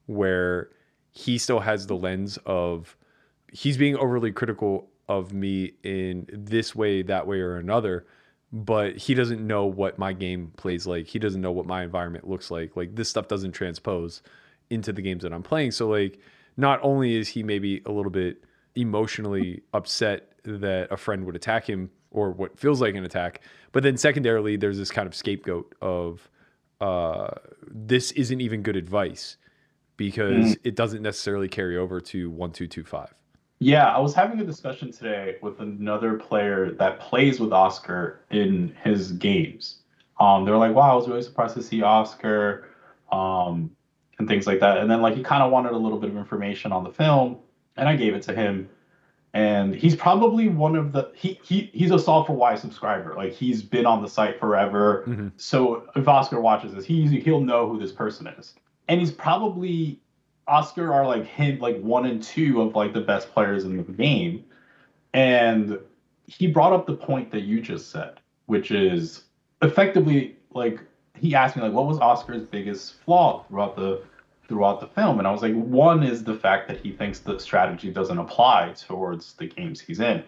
where 0.07 0.69
he 1.11 1.37
still 1.37 1.61
has 1.61 1.87
the 1.87 1.95
lens 1.95 2.37
of 2.45 2.95
he's 3.51 3.77
being 3.77 3.95
overly 3.95 4.31
critical 4.31 4.89
of 5.07 5.33
me 5.33 5.73
in 5.83 6.27
this 6.31 6.75
way, 6.75 7.01
that 7.01 7.25
way, 7.25 7.39
or 7.39 7.55
another, 7.57 8.05
but 8.51 8.95
he 8.95 9.13
doesn't 9.13 9.45
know 9.45 9.65
what 9.65 9.99
my 9.99 10.13
game 10.13 10.51
plays 10.57 10.87
like. 10.87 11.07
He 11.07 11.19
doesn't 11.19 11.41
know 11.41 11.51
what 11.51 11.65
my 11.65 11.83
environment 11.83 12.27
looks 12.27 12.49
like. 12.49 12.75
Like 12.75 12.95
this 12.95 13.09
stuff 13.09 13.27
doesn't 13.27 13.51
transpose 13.51 14.21
into 14.69 14.93
the 14.93 15.01
games 15.01 15.23
that 15.23 15.33
I'm 15.33 15.43
playing. 15.43 15.71
So 15.71 15.89
like 15.89 16.19
not 16.55 16.79
only 16.81 17.15
is 17.15 17.27
he 17.27 17.43
maybe 17.43 17.81
a 17.85 17.91
little 17.91 18.11
bit 18.11 18.43
emotionally 18.75 19.63
upset 19.73 20.31
that 20.43 20.87
a 20.91 20.97
friend 20.97 21.25
would 21.25 21.35
attack 21.35 21.67
him 21.67 21.89
or 22.11 22.31
what 22.31 22.57
feels 22.57 22.79
like 22.79 22.95
an 22.95 23.03
attack, 23.03 23.41
but 23.73 23.83
then 23.83 23.97
secondarily 23.97 24.55
there's 24.55 24.77
this 24.77 24.91
kind 24.91 25.07
of 25.07 25.15
scapegoat 25.15 25.75
of 25.81 26.29
uh 26.79 27.29
this 27.69 28.11
isn't 28.11 28.39
even 28.39 28.61
good 28.61 28.75
advice 28.75 29.37
because 29.97 30.55
it 30.63 30.75
doesn't 30.75 31.01
necessarily 31.01 31.49
carry 31.49 31.75
over 31.75 31.99
to 31.99 32.29
1225. 32.29 33.13
Yeah, 33.59 33.87
I 33.87 33.99
was 33.99 34.13
having 34.13 34.39
a 34.39 34.45
discussion 34.45 34.91
today 34.91 35.37
with 35.41 35.59
another 35.59 36.13
player 36.15 36.71
that 36.73 36.99
plays 36.99 37.39
with 37.39 37.51
Oscar 37.51 38.21
in 38.29 38.75
his 38.83 39.13
games. 39.13 39.79
Um, 40.19 40.45
they 40.45 40.51
were 40.51 40.57
like, 40.57 40.75
"Wow, 40.75 40.91
I 40.91 40.95
was 40.95 41.07
really 41.07 41.23
surprised 41.23 41.55
to 41.55 41.63
see 41.63 41.81
Oscar," 41.81 42.69
um, 43.11 43.71
and 44.19 44.27
things 44.27 44.45
like 44.47 44.59
that. 44.59 44.77
And 44.77 44.89
then 44.89 45.01
like 45.01 45.15
he 45.15 45.23
kind 45.23 45.41
of 45.41 45.51
wanted 45.51 45.71
a 45.71 45.77
little 45.77 45.97
bit 45.99 46.09
of 46.09 46.17
information 46.17 46.71
on 46.71 46.83
the 46.83 46.91
film, 46.91 47.37
and 47.77 47.89
I 47.89 47.95
gave 47.95 48.13
it 48.13 48.21
to 48.23 48.33
him. 48.33 48.69
And 49.33 49.75
he's 49.75 49.95
probably 49.95 50.47
one 50.49 50.75
of 50.75 50.91
the 50.91 51.11
he 51.13 51.39
he 51.43 51.69
he's 51.73 51.91
a 51.91 51.99
Solve 51.99 52.27
for 52.27 52.33
Why 52.33 52.55
subscriber. 52.55 53.13
Like 53.15 53.33
he's 53.33 53.61
been 53.61 53.85
on 53.85 54.01
the 54.01 54.07
site 54.07 54.39
forever. 54.39 55.03
Mhm. 55.07 55.31
So 55.37 55.83
if 55.95 56.07
Oscar 56.07 56.39
watches 56.41 56.73
this, 56.73 56.85
he 56.85 57.07
he'll 57.19 57.41
know 57.41 57.67
who 57.67 57.79
this 57.79 57.91
person 57.91 58.27
is. 58.27 58.55
And 58.87 58.99
he's 58.99 59.11
probably 59.11 59.99
Oscar 60.47 60.93
are 60.93 61.05
like 61.05 61.25
him, 61.25 61.59
like 61.59 61.79
one 61.81 62.05
and 62.05 62.21
two 62.21 62.61
of 62.61 62.75
like 62.75 62.93
the 62.93 63.01
best 63.01 63.31
players 63.33 63.65
in 63.65 63.77
the 63.77 63.83
game. 63.83 64.45
And 65.13 65.79
he 66.27 66.47
brought 66.47 66.73
up 66.73 66.85
the 66.85 66.95
point 66.95 67.31
that 67.31 67.41
you 67.41 67.61
just 67.61 67.91
said, 67.91 68.19
which 68.45 68.71
is 68.71 69.23
effectively 69.61 70.37
like 70.53 70.79
he 71.15 71.35
asked 71.35 71.55
me 71.55 71.63
like, 71.63 71.73
what 71.73 71.87
was 71.87 71.99
Oscar's 71.99 72.43
biggest 72.43 72.99
flaw 73.01 73.43
throughout 73.47 73.75
the 73.75 74.01
throughout 74.47 74.79
the 74.79 74.87
film? 74.87 75.19
And 75.19 75.27
I 75.27 75.31
was 75.31 75.41
like, 75.41 75.55
one 75.55 76.03
is 76.03 76.23
the 76.23 76.35
fact 76.35 76.67
that 76.69 76.79
he 76.79 76.91
thinks 76.91 77.19
the 77.19 77.39
strategy 77.39 77.91
doesn't 77.91 78.17
apply 78.17 78.73
towards 78.77 79.33
the 79.33 79.47
games 79.47 79.81
he's 79.81 79.99
in. 79.99 80.23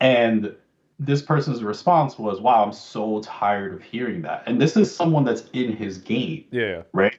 And 0.00 0.54
this 0.98 1.22
person's 1.22 1.62
response 1.62 2.18
was, 2.18 2.40
wow, 2.40 2.64
I'm 2.64 2.72
so 2.72 3.20
tired 3.22 3.74
of 3.74 3.82
hearing 3.82 4.22
that. 4.22 4.42
And 4.46 4.60
this 4.60 4.76
is 4.76 4.94
someone 4.94 5.24
that's 5.24 5.44
in 5.52 5.76
his 5.76 5.98
game 5.98 6.44
Yeah. 6.50 6.82
right? 6.92 7.18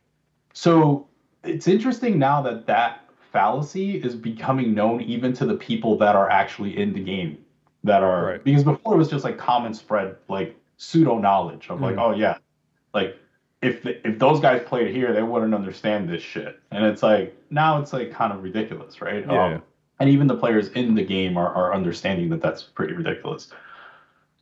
So 0.53 1.07
it's 1.43 1.67
interesting 1.67 2.17
now 2.19 2.41
that 2.41 2.65
that 2.67 3.01
fallacy 3.31 3.97
is 4.03 4.15
becoming 4.15 4.73
known 4.73 5.01
even 5.01 5.33
to 5.33 5.45
the 5.45 5.55
people 5.55 5.97
that 5.97 6.15
are 6.15 6.29
actually 6.29 6.77
in 6.77 6.93
the 6.93 6.99
game 7.03 7.37
that 7.83 8.03
are 8.03 8.25
Right. 8.25 8.43
because 8.43 8.63
before 8.63 8.95
it 8.95 8.97
was 8.97 9.09
just 9.09 9.23
like 9.23 9.37
common 9.37 9.73
spread 9.73 10.15
like 10.27 10.55
pseudo 10.77 11.17
knowledge 11.17 11.69
of 11.69 11.81
like 11.81 11.95
Mm. 11.95 12.01
oh 12.01 12.15
yeah 12.15 12.37
like 12.93 13.17
if 13.61 13.85
if 13.85 14.17
those 14.19 14.39
guys 14.39 14.61
played 14.65 14.93
here 14.95 15.13
they 15.13 15.23
wouldn't 15.23 15.53
understand 15.53 16.09
this 16.09 16.21
shit 16.23 16.59
and 16.71 16.85
it's 16.85 17.03
like 17.03 17.35
now 17.49 17.79
it's 17.81 17.93
like 17.93 18.11
kind 18.11 18.31
of 18.33 18.43
ridiculous 18.43 19.01
right 19.01 19.23
Um, 19.27 19.35
Yeah, 19.35 19.49
yeah. 19.51 19.59
and 19.99 20.09
even 20.09 20.27
the 20.27 20.35
players 20.35 20.69
in 20.69 20.95
the 20.95 21.03
game 21.03 21.37
are, 21.37 21.53
are 21.53 21.73
understanding 21.73 22.29
that 22.29 22.41
that's 22.41 22.63
pretty 22.63 22.93
ridiculous 22.93 23.49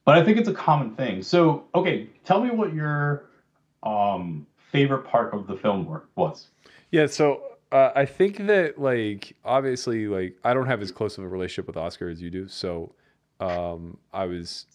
but 0.05 0.17
i 0.17 0.23
think 0.23 0.37
it's 0.37 0.49
a 0.49 0.53
common 0.53 0.95
thing 0.95 1.21
so 1.21 1.65
okay 1.73 2.09
tell 2.23 2.41
me 2.41 2.51
what 2.51 2.73
your 2.73 3.25
um 3.83 4.45
favorite 4.75 5.05
part 5.05 5.33
of 5.33 5.47
the 5.47 5.55
film 5.55 5.85
work 5.85 6.09
was 6.15 6.49
Yeah, 6.91 7.07
so 7.07 7.41
uh, 7.71 7.91
I 7.95 8.05
think 8.05 8.37
that 8.47 8.79
like 8.79 9.35
obviously 9.43 10.07
like 10.07 10.37
I 10.43 10.53
don't 10.53 10.67
have 10.67 10.81
as 10.81 10.91
close 10.91 11.17
of 11.17 11.23
a 11.23 11.27
relationship 11.27 11.67
with 11.67 11.77
Oscar 11.77 12.09
as 12.09 12.21
you 12.21 12.29
do, 12.29 12.47
so 12.47 12.93
um, 13.39 13.97
I 14.13 14.25
was 14.25 14.65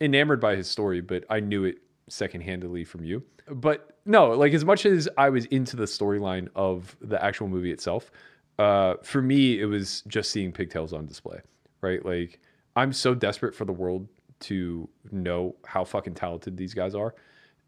enamored 0.00 0.40
by 0.40 0.56
his 0.56 0.68
story, 0.68 1.00
but 1.00 1.24
I 1.30 1.40
knew 1.40 1.64
it 1.64 1.78
secondhandedly 2.10 2.86
from 2.86 3.04
you. 3.04 3.22
But 3.50 3.98
no, 4.04 4.30
like 4.30 4.52
as 4.54 4.64
much 4.64 4.86
as 4.86 5.08
I 5.16 5.30
was 5.30 5.44
into 5.46 5.76
the 5.76 5.84
storyline 5.84 6.48
of 6.54 6.96
the 7.00 7.22
actual 7.22 7.48
movie 7.48 7.70
itself, 7.70 8.10
uh, 8.58 8.94
for 9.02 9.22
me 9.22 9.60
it 9.60 9.66
was 9.66 10.02
just 10.08 10.30
seeing 10.30 10.52
pigtails 10.52 10.92
on 10.92 11.06
display, 11.06 11.40
right? 11.80 12.04
Like 12.04 12.40
I'm 12.76 12.92
so 12.92 13.14
desperate 13.14 13.54
for 13.54 13.64
the 13.64 13.72
world 13.72 14.08
to 14.40 14.88
know 15.10 15.56
how 15.64 15.84
fucking 15.84 16.14
talented 16.14 16.56
these 16.56 16.74
guys 16.74 16.94
are 16.94 17.14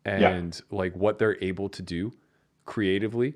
and 0.04 0.60
like 0.70 0.94
what 0.94 1.18
they're 1.18 1.42
able 1.42 1.68
to 1.68 1.82
do 1.82 2.12
creatively 2.64 3.34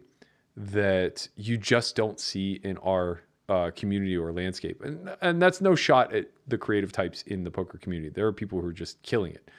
that 0.56 1.28
you 1.36 1.56
just 1.56 1.96
don't 1.96 2.20
see 2.20 2.60
in 2.62 2.78
our 2.78 3.20
uh, 3.48 3.70
community 3.74 4.16
or 4.16 4.32
landscape. 4.32 4.82
And 4.82 5.10
and 5.20 5.42
that's 5.42 5.60
no 5.60 5.74
shot 5.74 6.14
at 6.14 6.30
the 6.46 6.56
creative 6.56 6.92
types 6.92 7.22
in 7.22 7.44
the 7.44 7.50
poker 7.50 7.78
community. 7.78 8.10
There 8.10 8.26
are 8.26 8.32
people 8.32 8.60
who 8.60 8.66
are 8.66 8.72
just 8.72 9.02
killing 9.02 9.32
it. 9.32 9.50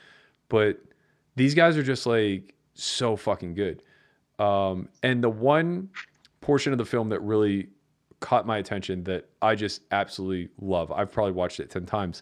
But 0.49 0.79
these 1.35 1.53
guys 1.53 1.77
are 1.77 1.83
just 1.83 2.05
like 2.05 2.53
so 2.73 3.15
fucking 3.15 3.55
good. 3.55 3.83
Um, 4.39 4.89
and 5.03 5.23
the 5.23 5.29
one 5.29 5.89
portion 6.41 6.71
of 6.71 6.77
the 6.77 6.85
film 6.85 7.09
that 7.09 7.21
really 7.21 7.69
caught 8.19 8.45
my 8.45 8.57
attention 8.57 9.03
that 9.05 9.29
I 9.41 9.55
just 9.55 9.81
absolutely 9.91 10.49
love, 10.59 10.91
I've 10.91 11.11
probably 11.11 11.33
watched 11.33 11.59
it 11.59 11.69
10 11.69 11.85
times, 11.85 12.21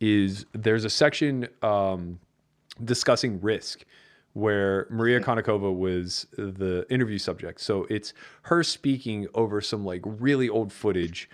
is 0.00 0.46
there's 0.52 0.84
a 0.84 0.90
section 0.90 1.48
um, 1.62 2.18
discussing 2.84 3.40
risk 3.40 3.84
where 4.34 4.86
Maria 4.90 5.20
Konnikova 5.20 5.74
was 5.74 6.26
the 6.36 6.86
interview 6.88 7.18
subject. 7.18 7.60
So 7.60 7.86
it's 7.90 8.14
her 8.42 8.62
speaking 8.62 9.26
over 9.34 9.60
some 9.60 9.84
like 9.84 10.02
really 10.04 10.48
old 10.48 10.72
footage 10.72 11.28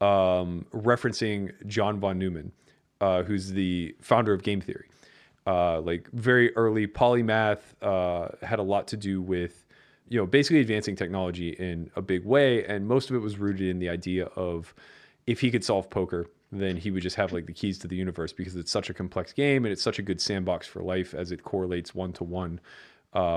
um, 0.00 0.66
referencing 0.72 1.52
John 1.66 1.98
von 1.98 2.18
Neumann, 2.18 2.52
uh, 3.00 3.22
who's 3.22 3.52
the 3.52 3.96
founder 4.00 4.32
of 4.32 4.42
game 4.42 4.60
theory. 4.60 4.88
Uh, 5.46 5.80
like 5.80 6.08
very 6.12 6.54
early 6.56 6.86
polymath 6.86 7.60
uh, 7.82 8.28
had 8.46 8.58
a 8.58 8.62
lot 8.62 8.88
to 8.88 8.96
do 8.96 9.20
with 9.20 9.66
you 10.08 10.18
know 10.18 10.26
basically 10.26 10.60
advancing 10.60 10.96
technology 10.96 11.50
in 11.50 11.90
a 11.96 12.02
big 12.02 12.24
way 12.24 12.64
and 12.64 12.86
most 12.86 13.10
of 13.10 13.16
it 13.16 13.18
was 13.18 13.38
rooted 13.38 13.68
in 13.68 13.78
the 13.78 13.88
idea 13.88 14.24
of 14.36 14.74
if 15.26 15.40
he 15.40 15.50
could 15.50 15.62
solve 15.62 15.90
poker 15.90 16.26
then 16.60 16.76
he 16.76 16.90
would 16.90 17.02
just 17.02 17.16
have 17.16 17.32
like 17.32 17.46
the 17.46 17.52
keys 17.52 17.78
to 17.78 17.88
the 17.88 17.96
universe 17.96 18.32
because 18.32 18.56
it's 18.56 18.70
such 18.70 18.90
a 18.90 18.94
complex 18.94 19.32
game 19.32 19.64
and 19.64 19.72
it's 19.72 19.82
such 19.82 19.98
a 19.98 20.02
good 20.02 20.20
sandbox 20.20 20.66
for 20.66 20.82
life 20.82 21.14
as 21.14 21.32
it 21.32 21.42
correlates 21.42 21.94
one 21.94 22.12
to 22.12 22.24
one 22.24 22.60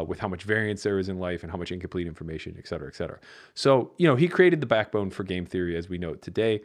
with 0.07 0.19
how 0.19 0.27
much 0.27 0.43
variance 0.43 0.83
there 0.83 0.97
is 0.97 1.07
in 1.07 1.19
life 1.19 1.43
and 1.43 1.51
how 1.51 1.57
much 1.57 1.71
incomplete 1.71 2.07
information, 2.07 2.55
et 2.57 2.67
cetera, 2.67 2.87
et 2.87 2.95
cetera. 2.95 3.19
So, 3.53 3.91
you 3.97 4.07
know, 4.07 4.15
he 4.15 4.27
created 4.27 4.59
the 4.59 4.65
backbone 4.65 5.11
for 5.11 5.23
game 5.23 5.45
theory 5.45 5.77
as 5.77 5.87
we 5.87 5.97
know 5.97 6.13
it 6.13 6.21
today. 6.21 6.61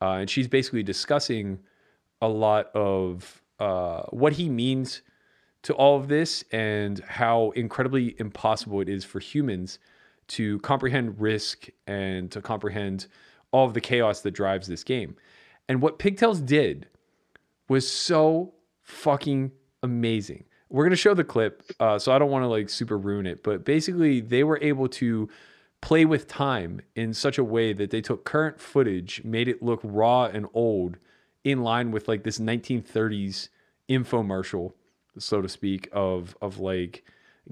Uh, 0.00 0.12
and 0.12 0.30
she's 0.30 0.48
basically 0.48 0.82
discussing 0.82 1.58
a 2.22 2.28
lot 2.28 2.74
of 2.74 3.42
uh, 3.60 4.02
what 4.10 4.32
he 4.32 4.48
means 4.48 5.02
to 5.62 5.74
all 5.74 5.96
of 5.96 6.08
this 6.08 6.44
and 6.52 7.00
how 7.00 7.50
incredibly 7.50 8.14
impossible 8.18 8.80
it 8.80 8.88
is 8.88 9.04
for 9.04 9.20
humans 9.20 9.78
to 10.26 10.58
comprehend 10.60 11.20
risk 11.20 11.68
and 11.86 12.30
to 12.30 12.40
comprehend 12.40 13.06
all 13.50 13.66
of 13.66 13.74
the 13.74 13.80
chaos 13.80 14.20
that 14.22 14.32
drives 14.32 14.66
this 14.66 14.82
game. 14.82 15.16
And 15.68 15.80
what 15.80 15.98
Pigtails 15.98 16.40
did 16.40 16.88
was 17.68 17.90
so 17.90 18.54
fucking 18.82 19.52
amazing. 19.82 20.44
We're 20.68 20.84
gonna 20.84 20.96
show 20.96 21.14
the 21.14 21.24
clip, 21.24 21.62
uh, 21.80 21.98
so 21.98 22.12
I 22.12 22.18
don't 22.18 22.30
want 22.30 22.42
to 22.42 22.48
like 22.48 22.68
super 22.68 22.98
ruin 22.98 23.26
it, 23.26 23.42
but 23.42 23.64
basically 23.64 24.20
they 24.20 24.44
were 24.44 24.58
able 24.60 24.88
to 24.88 25.28
play 25.80 26.04
with 26.04 26.26
time 26.26 26.80
in 26.96 27.12
such 27.12 27.38
a 27.38 27.44
way 27.44 27.72
that 27.72 27.90
they 27.90 28.00
took 28.00 28.24
current 28.24 28.60
footage, 28.60 29.22
made 29.24 29.48
it 29.48 29.62
look 29.62 29.80
raw 29.82 30.24
and 30.24 30.46
old, 30.54 30.96
in 31.44 31.62
line 31.62 31.90
with 31.90 32.08
like 32.08 32.24
this 32.24 32.38
1930s 32.38 33.50
infomercial, 33.88 34.72
so 35.18 35.40
to 35.42 35.48
speak, 35.48 35.88
of 35.92 36.36
of 36.42 36.58
like 36.58 37.04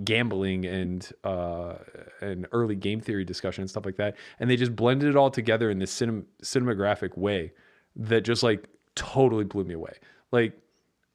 gambling 0.04 0.64
and 0.64 1.12
uh 1.22 1.74
and 2.22 2.46
early 2.52 2.74
game 2.74 3.00
theory 3.00 3.24
discussion 3.24 3.60
and 3.60 3.68
stuff 3.68 3.84
like 3.84 3.96
that 3.96 4.16
and 4.40 4.48
they 4.48 4.56
just 4.56 4.74
blended 4.74 5.06
it 5.06 5.16
all 5.16 5.30
together 5.30 5.70
in 5.70 5.78
this 5.78 5.94
cinem- 5.94 6.24
cinematographic 6.42 7.14
way 7.18 7.52
that 7.96 8.22
just 8.22 8.42
like 8.42 8.68
totally 8.94 9.44
blew 9.44 9.64
me 9.64 9.74
away 9.74 9.94
like 10.30 10.52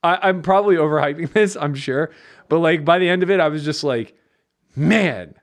I, 0.04 0.20
i'm 0.24 0.42
probably 0.42 0.76
overhyping 0.76 1.32
this 1.34 1.56
i'm 1.56 1.76
sure 1.76 2.12
but 2.50 2.60
like 2.60 2.86
by 2.86 3.00
the 3.00 3.10
end 3.10 3.24
of 3.24 3.30
it 3.30 3.40
i 3.40 3.48
was 3.48 3.63
just 3.63 3.84
like 3.84 4.16
man 4.76 5.36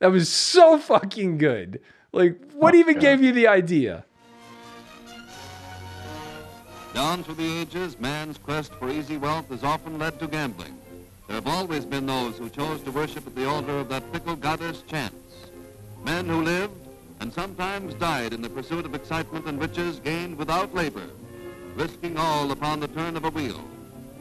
that 0.00 0.10
was 0.10 0.28
so 0.28 0.78
fucking 0.78 1.38
good 1.38 1.80
like 2.12 2.38
what 2.52 2.74
even 2.74 2.98
gave 2.98 3.22
you 3.22 3.32
the 3.32 3.48
idea 3.48 4.04
Down 6.94 7.24
through 7.24 7.36
the 7.36 7.60
ages, 7.60 7.98
man's 7.98 8.36
quest 8.36 8.74
for 8.74 8.90
easy 8.90 9.16
wealth 9.16 9.48
has 9.48 9.64
often 9.64 9.98
led 9.98 10.20
to 10.20 10.26
gambling. 10.26 10.76
There 11.26 11.36
have 11.36 11.46
always 11.46 11.86
been 11.86 12.04
those 12.04 12.36
who 12.36 12.50
chose 12.50 12.82
to 12.82 12.90
worship 12.90 13.26
at 13.26 13.34
the 13.34 13.48
altar 13.48 13.78
of 13.78 13.88
that 13.88 14.02
fickle 14.12 14.36
goddess 14.36 14.82
chance. 14.82 15.14
Men 16.04 16.26
who 16.26 16.42
lived 16.42 16.81
and 17.22 17.32
sometimes 17.32 17.94
died 17.94 18.32
in 18.32 18.42
the 18.42 18.50
pursuit 18.50 18.84
of 18.84 18.96
excitement 18.96 19.46
and 19.46 19.60
riches 19.60 20.00
gained 20.00 20.36
without 20.36 20.74
labor, 20.74 21.06
risking 21.76 22.16
all 22.18 22.50
upon 22.50 22.80
the 22.80 22.88
turn 22.88 23.16
of 23.16 23.24
a 23.24 23.30
wheel, 23.30 23.62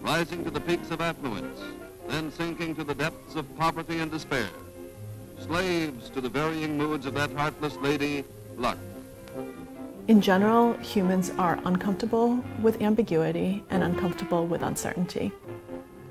rising 0.02 0.44
to 0.44 0.52
the 0.52 0.60
peaks 0.60 0.92
of 0.92 1.02
affluence, 1.02 1.60
then 2.08 2.32
sinking 2.32 2.76
to 2.76 2.84
the 2.84 2.94
depths 2.94 3.34
of 3.34 3.58
poverty 3.58 3.98
and 4.02 4.12
despair. 4.12 4.50
Slaves 5.40 6.12
to 6.12 6.22
the 6.22 6.30
varying 6.30 6.78
moods 6.78 7.08
of 7.08 7.16
that 7.16 7.32
heartless 7.32 7.76
lady, 7.78 8.24
luck. 8.56 8.78
In 10.08 10.22
general, 10.22 10.74
humans 10.74 11.32
are 11.40 11.60
uncomfortable 11.66 12.36
with 12.62 12.84
ambiguity 12.84 13.64
and 13.72 13.82
uncomfortable 13.82 14.46
with 14.46 14.62
uncertainty. 14.62 15.32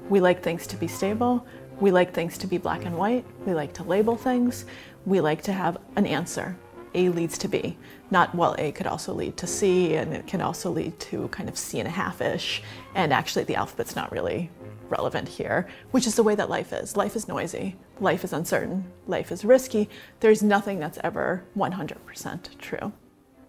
We 0.08 0.18
like 0.18 0.42
things 0.42 0.66
to 0.66 0.76
be 0.76 0.88
stable. 0.88 1.46
We 1.78 1.92
like 1.92 2.12
things 2.12 2.36
to 2.38 2.48
be 2.48 2.58
black 2.58 2.84
and 2.84 2.98
white. 2.98 3.24
We 3.46 3.54
like 3.54 3.74
to 3.74 3.84
label 3.84 4.16
things. 4.16 4.64
We 5.06 5.20
like 5.20 5.42
to 5.42 5.52
have 5.52 5.78
an 5.94 6.04
answer. 6.04 6.56
A 6.94 7.08
leads 7.08 7.38
to 7.38 7.48
B. 7.48 7.76
Not, 8.10 8.34
well, 8.34 8.54
A 8.58 8.72
could 8.72 8.86
also 8.86 9.12
lead 9.12 9.36
to 9.38 9.46
C, 9.46 9.94
and 9.94 10.12
it 10.12 10.26
can 10.26 10.40
also 10.40 10.70
lead 10.70 10.98
to 11.00 11.28
kind 11.28 11.48
of 11.48 11.56
C 11.56 11.78
and 11.78 11.88
a 11.88 11.92
half 11.92 12.20
ish. 12.20 12.62
And 12.94 13.12
actually, 13.12 13.44
the 13.44 13.56
alphabet's 13.56 13.94
not 13.94 14.10
really 14.10 14.50
relevant 14.88 15.28
here, 15.28 15.68
which 15.92 16.06
is 16.06 16.16
the 16.16 16.22
way 16.22 16.34
that 16.34 16.50
life 16.50 16.72
is. 16.72 16.96
Life 16.96 17.14
is 17.14 17.28
noisy. 17.28 17.76
Life 18.00 18.24
is 18.24 18.32
uncertain. 18.32 18.90
Life 19.06 19.30
is 19.30 19.44
risky. 19.44 19.88
There's 20.18 20.42
nothing 20.42 20.80
that's 20.80 20.98
ever 21.04 21.44
100% 21.56 22.58
true. 22.58 22.92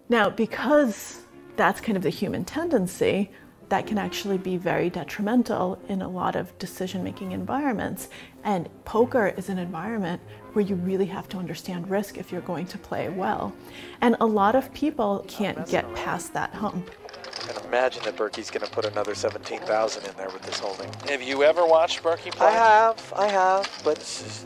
Now, 0.08 0.30
because 0.30 1.22
that's 1.56 1.80
kind 1.80 1.96
of 1.96 2.02
the 2.02 2.10
human 2.10 2.44
tendency, 2.44 3.30
that 3.72 3.86
can 3.86 3.96
actually 3.96 4.36
be 4.36 4.58
very 4.58 4.90
detrimental 4.90 5.80
in 5.88 6.02
a 6.02 6.08
lot 6.08 6.36
of 6.36 6.56
decision 6.58 7.02
making 7.02 7.32
environments. 7.32 8.10
And 8.44 8.68
poker 8.84 9.28
is 9.36 9.48
an 9.48 9.56
environment 9.56 10.20
where 10.52 10.64
you 10.64 10.74
really 10.76 11.06
have 11.06 11.28
to 11.30 11.38
understand 11.38 11.88
risk 11.88 12.18
if 12.18 12.30
you're 12.30 12.40
going 12.42 12.66
to 12.66 12.78
play 12.78 13.08
well. 13.08 13.54
And 14.00 14.16
a 14.20 14.26
lot 14.26 14.54
of 14.54 14.72
people 14.74 15.24
can't 15.28 15.66
get 15.68 15.92
past 15.94 16.32
that 16.34 16.54
hump. 16.54 16.90
I 17.48 17.52
can 17.52 17.64
imagine 17.64 18.04
that 18.04 18.16
Berkey's 18.16 18.50
going 18.50 18.64
to 18.64 18.70
put 18.70 18.84
another 18.84 19.14
17,000 19.14 20.06
in 20.06 20.16
there 20.16 20.28
with 20.30 20.42
this 20.42 20.58
holding. 20.58 20.90
Have 21.08 21.22
you 21.22 21.42
ever 21.42 21.66
watched 21.66 22.02
Berkey 22.02 22.30
play? 22.30 22.46
I 22.46 22.50
have, 22.50 23.12
I 23.16 23.26
have, 23.28 23.82
but 23.84 23.98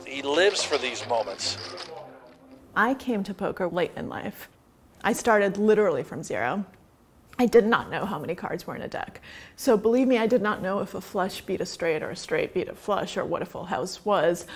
He 0.07 0.23
lives 0.23 0.63
for 0.63 0.79
these 0.79 1.07
moments. 1.09 1.59
I 2.75 2.95
came 2.95 3.23
to 3.25 3.35
poker 3.35 3.69
late 3.69 3.93
in 3.97 4.09
life. 4.09 4.49
I 5.03 5.13
started 5.13 5.57
literally 5.57 6.03
from 6.03 6.23
zero. 6.23 6.65
I 7.39 7.47
did 7.47 7.67
not 7.67 7.91
know 7.91 8.07
how 8.07 8.19
many 8.19 8.35
cards 8.35 8.67
were 8.67 8.75
in 8.75 8.83
a 8.83 8.89
deck. 8.89 9.21
So 9.57 9.77
believe 9.77 10.09
me, 10.09 10.17
I 10.17 10.27
did 10.27 10.41
not 10.41 10.63
know 10.63 10.81
if 10.81 10.95
a 10.95 11.01
flush 11.01 11.43
beat 11.43 11.61
a 11.61 11.67
straight 11.67 12.03
or 12.03 12.11
a 12.11 12.17
straight 12.17 12.55
beat 12.55 12.69
a 12.69 12.75
flush 12.75 13.17
or 13.17 13.25
what 13.25 13.43
a 13.43 13.47
full 13.47 13.67
house 13.67 14.05
was. 14.05 14.47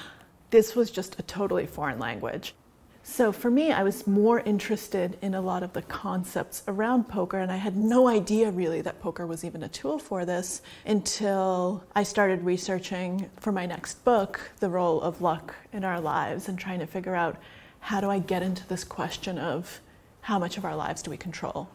This 0.51 0.75
was 0.75 0.91
just 0.91 1.19
a 1.19 1.23
totally 1.23 1.67
foreign 1.67 1.99
language. 1.99 2.55
So 3.03 3.33
for 3.33 3.51
me, 3.51 3.73
I 3.73 3.83
was 3.83 4.07
more 4.07 4.41
interested 4.41 5.17
in 5.23 5.35
a 5.35 5.41
lot 5.41 5.63
of 5.63 5.73
the 5.73 5.83
concepts 5.83 6.63
around 6.69 7.09
poker, 7.09 7.39
and 7.39 7.51
I 7.51 7.57
had 7.57 7.77
no 7.77 8.09
idea 8.09 8.51
really 8.51 8.83
that 8.83 9.01
poker 9.01 9.27
was 9.27 9.45
even 9.45 9.63
a 9.63 9.69
tool 9.69 9.99
for 9.99 10.25
this 10.25 10.61
until 10.85 11.83
I 11.95 12.03
started 12.03 12.45
researching 12.45 13.31
for 13.39 13.53
my 13.53 13.65
next 13.65 14.05
book 14.05 14.53
the 14.61 14.69
role 14.69 15.01
of 15.01 15.23
luck 15.23 15.55
in 15.73 15.83
our 15.83 16.01
lives 16.01 16.49
and 16.49 16.59
trying 16.59 16.81
to 16.81 16.87
figure 16.87 17.15
out 17.15 17.37
how 17.81 18.01
do 18.01 18.11
I 18.11 18.19
get 18.19 18.43
into 18.43 18.67
this 18.69 18.85
question 18.85 19.39
of 19.39 19.81
how 20.23 20.39
much 20.39 20.59
of 20.59 20.65
our 20.65 20.77
lives 20.77 21.03
do 21.03 21.11
we 21.11 21.17
control? 21.17 21.69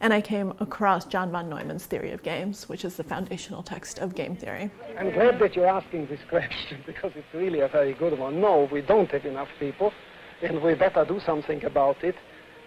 And 0.00 0.12
I 0.12 0.20
came 0.20 0.52
across 0.60 1.06
John 1.06 1.32
von 1.32 1.48
Neumann's 1.48 1.86
theory 1.86 2.12
of 2.12 2.22
games, 2.22 2.68
which 2.68 2.84
is 2.84 2.96
the 2.96 3.02
foundational 3.02 3.64
text 3.64 3.98
of 3.98 4.14
game 4.14 4.36
theory. 4.36 4.70
I'm 4.96 5.10
glad 5.10 5.40
that 5.40 5.56
you're 5.56 5.66
asking 5.66 6.06
this 6.06 6.20
question 6.28 6.78
because 6.86 7.12
it's 7.16 7.34
really 7.34 7.60
a 7.60 7.68
very 7.68 7.94
good 7.94 8.16
one. 8.16 8.40
No, 8.40 8.68
we 8.70 8.80
don't 8.80 9.10
have 9.10 9.24
enough 9.24 9.48
people, 9.58 9.92
and 10.40 10.62
we 10.62 10.74
better 10.74 11.04
do 11.04 11.18
something 11.26 11.64
about 11.64 12.04
it. 12.04 12.14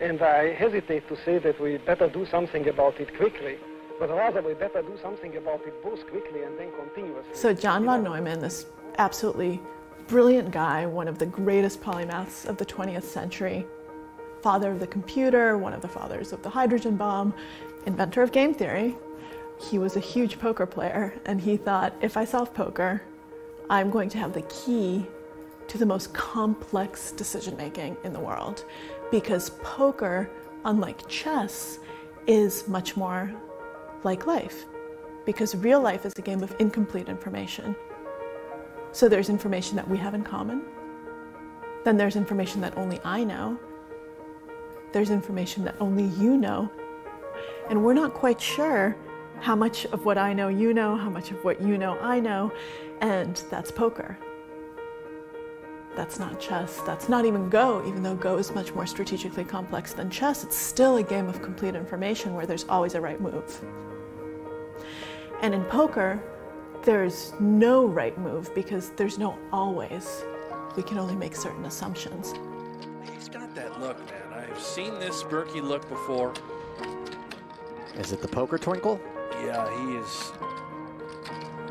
And 0.02 0.22
I 0.22 0.54
hesitate 0.54 1.08
to 1.08 1.16
say 1.24 1.38
that 1.38 1.62
we 1.62 1.78
better 1.78 2.10
do 2.10 2.26
something 2.26 2.68
about 2.68 3.00
it 3.00 3.16
quickly, 3.16 3.58
but 3.98 4.10
rather 4.10 4.42
we 4.42 4.54
better 4.54 4.82
do 4.82 4.98
something 5.02 5.38
about 5.38 5.62
it 5.66 5.82
both 5.84 6.06
quickly 6.10 6.44
and 6.44 6.60
then 6.60 6.72
continuously. 6.78 7.34
So, 7.34 7.54
John 7.54 7.86
von 7.86 8.04
Neumann, 8.04 8.40
this 8.40 8.66
absolutely 8.98 9.62
brilliant 10.08 10.52
guy, 10.52 10.86
one 10.86 11.08
of 11.08 11.18
the 11.20 11.28
greatest 11.28 11.82
polymaths 11.82 12.46
of 12.46 12.58
the 12.58 12.66
20th 12.66 13.04
century, 13.04 13.66
father 14.42 14.72
of 14.72 14.80
the 14.80 14.88
computer, 14.88 15.58
one 15.58 15.74
of 15.74 15.82
the 15.82 15.88
fathers 15.88 16.34
of 16.34 16.42
the 16.44 16.50
hydrogen 16.50 16.96
bomb, 16.96 17.34
inventor 17.86 18.22
of 18.22 18.32
game 18.32 18.54
theory. 18.54 18.96
He 19.70 19.78
was 19.78 19.96
a 19.96 20.00
huge 20.00 20.40
poker 20.40 20.66
player, 20.66 21.14
and 21.26 21.40
he 21.40 21.58
thought 21.58 21.94
if 22.02 22.18
I 22.18 22.26
solve 22.26 22.54
poker, 22.54 23.04
I'm 23.70 23.90
going 23.90 24.10
to 24.10 24.18
have 24.18 24.34
the 24.34 24.42
key 24.44 25.06
to 25.68 25.78
the 25.78 25.86
most 25.86 26.14
complex 26.14 27.12
decision 27.12 27.56
making 27.56 27.96
in 28.04 28.12
the 28.12 28.20
world. 28.20 28.66
Because 29.12 29.52
poker, 29.62 30.30
unlike 30.66 31.08
chess, 31.08 31.80
is 32.28 32.68
much 32.68 32.98
more 32.98 33.32
like 34.04 34.26
life. 34.26 34.66
Because 35.26 35.56
real 35.56 35.80
life 35.80 36.06
is 36.06 36.14
a 36.18 36.22
game 36.22 36.44
of 36.44 36.56
incomplete 36.60 37.08
information. 37.08 37.76
So 38.92 39.08
there's 39.08 39.30
information 39.30 39.76
that 39.78 39.88
we 39.88 39.98
have 39.98 40.14
in 40.14 40.24
common, 40.24 40.64
then 41.84 41.98
there's 41.98 42.16
information 42.16 42.62
that 42.62 42.78
only 42.78 43.00
I 43.04 43.24
know, 43.24 43.58
there's 44.92 45.10
information 45.10 45.64
that 45.66 45.76
only 45.80 46.06
you 46.22 46.38
know. 46.38 46.70
And 47.70 47.84
we're 47.84 47.94
not 47.94 48.14
quite 48.14 48.42
sure 48.42 48.96
how 49.40 49.56
much 49.56 49.86
of 49.88 50.06
what 50.06 50.18
I 50.18 50.34
know 50.34 50.50
you 50.50 50.74
know, 50.74 50.96
how 50.96 51.10
much 51.10 51.32
of 51.32 51.44
what 51.44 51.62
you 51.62 51.78
know 51.78 51.98
I 52.00 52.20
know, 52.20 52.52
and 53.02 53.42
that's 53.50 53.72
poker. 53.72 54.18
That's 55.96 56.20
not 56.20 56.40
chess. 56.40 56.78
That's 56.86 57.10
not 57.10 57.26
even 57.26 57.50
Go, 57.50 57.86
even 57.88 58.02
though 58.02 58.16
Go 58.16 58.38
is 58.38 58.52
much 58.52 58.74
more 58.74 58.86
strategically 58.86 59.44
complex 59.44 59.94
than 59.94 60.10
chess. 60.10 60.44
It's 60.44 60.56
still 60.56 60.98
a 60.98 61.04
game 61.04 61.28
of 61.28 61.42
complete 61.42 61.76
information 61.76 62.34
where 62.34 62.46
there's 62.46 62.66
always 62.70 62.96
a 62.96 63.02
right 63.02 63.20
move. 63.20 63.62
And 65.42 65.54
in 65.54 65.64
poker, 65.66 66.22
there's 66.84 67.34
no 67.40 67.86
right 67.86 68.18
move 68.18 68.54
because 68.56 68.92
there's 68.92 69.18
no 69.18 69.38
always. 69.52 70.24
We 70.78 70.84
can 70.84 70.98
only 70.98 71.16
make 71.16 71.36
certain 71.36 71.66
assumptions. 71.66 72.34
He's 73.32 73.40
got 73.40 73.56
that 73.56 73.80
look, 73.80 73.98
man. 74.10 74.34
I've 74.34 74.60
seen 74.60 75.00
this 75.00 75.24
Berkey 75.24 75.64
look 75.64 75.88
before. 75.88 76.34
Is 77.98 78.12
it 78.12 78.22
the 78.22 78.28
poker 78.28 78.58
twinkle? 78.58 79.00
Yeah, 79.46 79.70
he 79.80 79.96
is. 79.96 80.34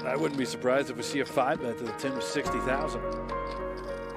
I 0.07 0.17
wouldn't 0.17 0.39
be 0.39 0.47
surprised 0.47 0.89
if 0.89 0.97
we 0.97 1.03
see 1.03 1.21
a 1.21 1.27
five 1.27 1.61
bet 1.61 1.77
to 1.77 1.85
the 1.85 1.93
tune 1.93 2.13
of 2.13 2.23
60,000. 2.23 3.03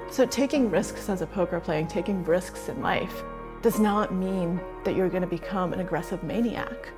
So, 0.09 0.25
taking 0.25 0.69
risks 0.69 1.09
as 1.09 1.21
a 1.21 1.27
poker 1.27 1.59
player, 1.59 1.85
taking 1.85 2.23
risks 2.23 2.69
in 2.69 2.81
life, 2.81 3.23
does 3.61 3.77
not 3.77 4.13
mean 4.13 4.61
that 4.85 4.95
you're 4.95 5.09
going 5.09 5.21
to 5.23 5.27
become 5.27 5.73
an 5.73 5.81
aggressive 5.81 6.23
maniac. 6.23 6.93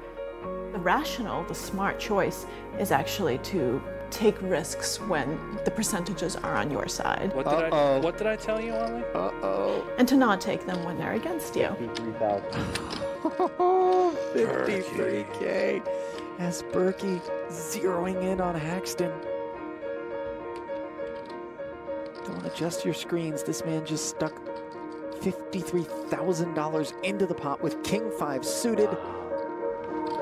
The 0.74 0.80
rational, 0.80 1.44
the 1.46 1.56
smart 1.56 2.00
choice 2.00 2.46
is 2.78 2.92
actually 2.92 3.40
to 3.40 3.82
take 4.12 4.40
risks 4.42 5.00
when 5.02 5.60
the 5.66 5.72
percentages 5.72 6.36
are 6.36 6.56
on 6.56 6.72
your 6.72 6.88
side. 6.88 7.34
What 7.34 7.46
did 7.46 7.74
I 7.74 8.00
what 8.00 8.18
did 8.18 8.28
I 8.28 8.36
tell 8.36 8.62
you, 8.62 8.74
Ollie? 8.74 9.04
Uh-oh. 9.14 9.88
And 9.98 10.08
to 10.08 10.16
not 10.16 10.42
take 10.42 10.66
them 10.66 10.84
when 10.84 10.98
they're 10.98 11.14
against 11.14 11.56
you. 11.56 11.68
53K. 13.26 15.82
As 16.40 16.64
Berkey 16.64 17.22
zeroing 17.50 18.22
in 18.24 18.42
on 18.42 18.56
Haxton. 18.56 19.12
Don't 22.26 22.46
adjust 22.46 22.84
your 22.84 22.94
screens. 22.94 23.44
This 23.44 23.64
man 23.64 23.86
just 23.86 24.10
stuck 24.10 24.34
$53,000 25.22 27.04
into 27.04 27.26
the 27.26 27.34
pot 27.34 27.62
with 27.62 27.82
King 27.84 28.12
5 28.20 28.46
suited 28.46 28.90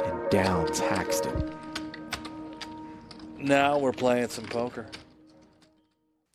and 0.05 0.29
downs 0.29 0.79
Haxton. 0.79 1.51
Now 3.43 3.77
we're 3.77 3.91
playing 3.91 4.29
some 4.29 4.45
poker. 4.45 4.87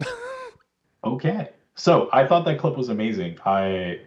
Okay. 1.04 1.50
So 1.76 2.08
I 2.12 2.26
thought 2.26 2.44
that 2.46 2.58
clip 2.58 2.76
was 2.76 2.88
amazing. 2.88 3.38
I 3.46 4.00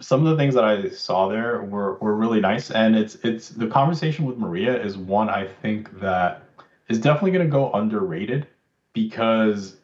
some 0.00 0.24
of 0.24 0.30
the 0.30 0.36
things 0.36 0.54
that 0.54 0.62
I 0.62 0.90
saw 0.90 1.26
there 1.26 1.62
were, 1.62 1.94
were 1.94 2.14
really 2.14 2.38
nice. 2.38 2.70
And 2.70 2.94
it's 2.94 3.16
it's 3.24 3.48
the 3.48 3.66
conversation 3.66 4.26
with 4.26 4.36
Maria 4.36 4.80
is 4.80 4.98
one 4.98 5.30
I 5.30 5.46
think 5.46 5.98
that 6.00 6.42
is 6.88 7.00
definitely 7.00 7.30
gonna 7.32 7.46
go 7.46 7.72
underrated 7.72 8.46
because 8.92 9.76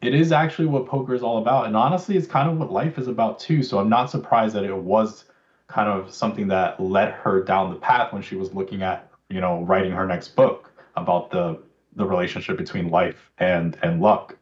it 0.00 0.14
is 0.14 0.30
actually 0.30 0.68
what 0.68 0.86
poker 0.86 1.12
is 1.12 1.22
all 1.22 1.38
about. 1.38 1.66
And 1.66 1.76
honestly, 1.76 2.16
it's 2.16 2.28
kind 2.28 2.48
of 2.48 2.56
what 2.56 2.70
life 2.72 2.96
is 2.96 3.08
about 3.08 3.40
too. 3.40 3.62
So 3.64 3.80
I'm 3.80 3.88
not 3.88 4.10
surprised 4.10 4.54
that 4.54 4.64
it 4.64 4.74
was 4.74 5.24
kind 5.66 5.88
of 5.88 6.14
something 6.14 6.46
that 6.48 6.80
led 6.80 7.10
her 7.12 7.42
down 7.42 7.70
the 7.70 7.80
path 7.80 8.12
when 8.12 8.22
she 8.22 8.36
was 8.36 8.54
looking 8.54 8.82
at, 8.82 9.10
you 9.28 9.40
know, 9.40 9.62
writing 9.64 9.90
her 9.90 10.06
next 10.06 10.28
book 10.36 10.59
about 10.96 11.30
the 11.30 11.60
the 11.96 12.06
relationship 12.06 12.56
between 12.56 12.90
life 12.90 13.30
and 13.38 13.76
and 13.82 14.00
luck. 14.00 14.36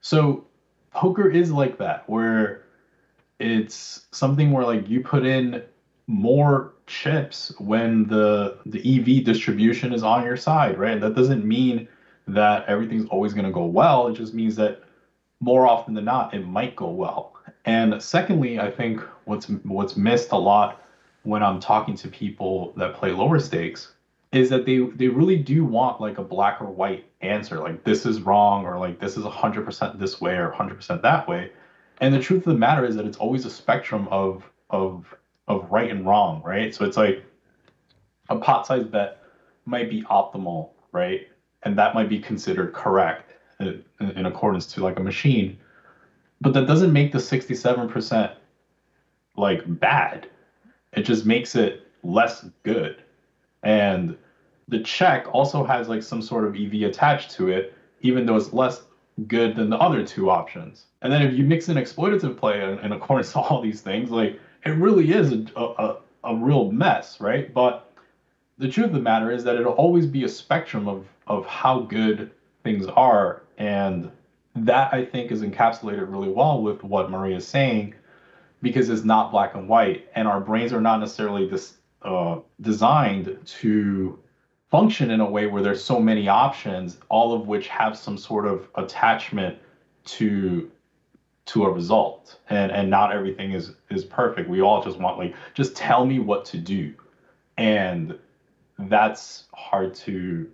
So 0.00 0.44
poker 0.90 1.30
is 1.30 1.52
like 1.52 1.78
that 1.78 2.08
where 2.08 2.64
it's 3.38 4.06
something 4.10 4.52
where 4.52 4.64
like 4.64 4.88
you 4.88 5.00
put 5.00 5.24
in 5.24 5.62
more 6.06 6.74
chips 6.86 7.52
when 7.58 8.06
the 8.08 8.58
the 8.66 8.78
EV 8.78 9.24
distribution 9.24 9.92
is 9.92 10.02
on 10.02 10.24
your 10.24 10.36
side, 10.36 10.78
right? 10.78 11.00
That 11.00 11.14
doesn't 11.14 11.44
mean 11.44 11.88
that 12.26 12.66
everything's 12.66 13.08
always 13.08 13.32
going 13.32 13.46
to 13.46 13.52
go 13.52 13.64
well. 13.64 14.08
It 14.08 14.14
just 14.14 14.34
means 14.34 14.56
that 14.56 14.82
more 15.40 15.66
often 15.66 15.94
than 15.94 16.04
not 16.04 16.34
it 16.34 16.46
might 16.46 16.76
go 16.76 16.90
well. 16.90 17.34
And 17.64 18.02
secondly, 18.02 18.60
I 18.60 18.70
think 18.70 19.00
what's 19.24 19.48
what's 19.48 19.96
missed 19.96 20.32
a 20.32 20.36
lot 20.36 20.82
when 21.22 21.42
I'm 21.42 21.60
talking 21.60 21.94
to 21.96 22.08
people 22.08 22.72
that 22.76 22.94
play 22.94 23.12
lower 23.12 23.38
stakes 23.38 23.92
is 24.32 24.48
that 24.50 24.64
they 24.64 24.78
they 24.78 25.08
really 25.08 25.36
do 25.36 25.64
want 25.64 26.00
like 26.00 26.18
a 26.18 26.22
black 26.22 26.60
or 26.60 26.66
white 26.66 27.04
answer 27.20 27.58
like 27.58 27.82
this 27.84 28.06
is 28.06 28.20
wrong 28.22 28.64
or 28.64 28.78
like 28.78 29.00
this 29.00 29.16
is 29.16 29.24
100% 29.24 29.98
this 29.98 30.20
way 30.20 30.36
or 30.36 30.52
100% 30.52 31.02
that 31.02 31.28
way. 31.28 31.50
And 32.00 32.14
the 32.14 32.20
truth 32.20 32.46
of 32.46 32.52
the 32.52 32.58
matter 32.58 32.84
is 32.84 32.96
that 32.96 33.06
it's 33.06 33.18
always 33.18 33.44
a 33.44 33.50
spectrum 33.50 34.08
of 34.10 34.48
of 34.70 35.14
of 35.48 35.70
right 35.70 35.90
and 35.90 36.06
wrong 36.06 36.42
right? 36.44 36.74
So 36.74 36.84
it's 36.84 36.96
like 36.96 37.24
a 38.28 38.36
pot 38.36 38.66
size 38.66 38.84
bet 38.84 39.20
might 39.66 39.90
be 39.90 40.02
optimal 40.02 40.70
right? 40.92 41.26
And 41.62 41.76
that 41.78 41.94
might 41.94 42.08
be 42.08 42.20
considered 42.20 42.72
correct 42.72 43.32
uh, 43.60 43.72
in, 44.00 44.10
in 44.10 44.26
accordance 44.26 44.66
to 44.66 44.82
like 44.82 44.98
a 44.98 45.02
machine. 45.02 45.58
But 46.40 46.54
that 46.54 46.66
doesn't 46.66 46.92
make 46.92 47.12
the 47.12 47.18
67% 47.18 48.34
like 49.36 49.62
bad. 49.80 50.28
It 50.92 51.02
just 51.02 51.26
makes 51.26 51.54
it 51.54 51.86
less 52.02 52.46
good 52.62 53.02
and 53.62 54.16
the 54.68 54.80
check 54.80 55.26
also 55.32 55.64
has 55.64 55.88
like 55.88 56.02
some 56.02 56.22
sort 56.22 56.44
of 56.44 56.54
EV 56.54 56.82
attached 56.88 57.32
to 57.32 57.48
it, 57.48 57.74
even 58.00 58.24
though 58.24 58.36
it's 58.36 58.52
less 58.52 58.82
good 59.26 59.56
than 59.56 59.68
the 59.68 59.76
other 59.78 60.06
two 60.06 60.30
options. 60.30 60.86
And 61.02 61.12
then 61.12 61.22
if 61.22 61.34
you 61.34 61.44
mix 61.44 61.68
in 61.68 61.76
exploitative 61.76 62.36
play 62.36 62.62
and, 62.62 62.80
in 62.80 62.92
accordance 62.92 63.32
to 63.32 63.40
all 63.40 63.60
these 63.60 63.80
things, 63.80 64.10
like 64.10 64.38
it 64.64 64.70
really 64.70 65.12
is 65.12 65.32
a, 65.32 65.60
a, 65.60 65.96
a 66.24 66.36
real 66.36 66.70
mess, 66.70 67.20
right? 67.20 67.52
But 67.52 67.92
the 68.58 68.68
truth 68.68 68.86
of 68.86 68.92
the 68.92 69.00
matter 69.00 69.30
is 69.30 69.44
that 69.44 69.56
it'll 69.56 69.72
always 69.72 70.06
be 70.06 70.24
a 70.24 70.28
spectrum 70.28 70.88
of, 70.88 71.06
of 71.26 71.46
how 71.46 71.80
good 71.80 72.30
things 72.62 72.86
are. 72.86 73.42
And 73.58 74.10
that 74.56 74.92
I 74.92 75.04
think 75.04 75.30
is 75.32 75.42
encapsulated 75.42 76.10
really 76.10 76.28
well 76.28 76.62
with 76.62 76.82
what 76.82 77.10
Maria 77.10 77.36
is 77.36 77.46
saying 77.46 77.94
because 78.62 78.88
it's 78.88 79.04
not 79.04 79.30
black 79.30 79.54
and 79.54 79.68
white. 79.68 80.08
And 80.14 80.28
our 80.28 80.40
brains 80.40 80.72
are 80.72 80.80
not 80.80 81.00
necessarily 81.00 81.48
this 81.48 81.74
uh, 82.02 82.38
designed 82.60 83.38
to 83.44 84.18
function 84.70 85.10
in 85.10 85.20
a 85.20 85.28
way 85.28 85.46
where 85.46 85.62
there's 85.62 85.82
so 85.82 85.98
many 86.00 86.28
options, 86.28 86.98
all 87.08 87.34
of 87.34 87.46
which 87.48 87.68
have 87.68 87.98
some 87.98 88.16
sort 88.16 88.46
of 88.46 88.68
attachment 88.76 89.58
to 90.04 90.70
to 91.46 91.64
a 91.64 91.70
result. 91.70 92.38
And 92.48 92.70
and 92.70 92.88
not 92.88 93.12
everything 93.12 93.52
is 93.52 93.72
is 93.90 94.04
perfect. 94.04 94.48
We 94.48 94.60
all 94.60 94.82
just 94.82 94.98
want 94.98 95.18
like 95.18 95.34
just 95.54 95.76
tell 95.76 96.06
me 96.06 96.18
what 96.18 96.44
to 96.46 96.58
do. 96.58 96.94
And 97.58 98.18
that's 98.78 99.44
hard 99.52 99.94
to 99.94 100.48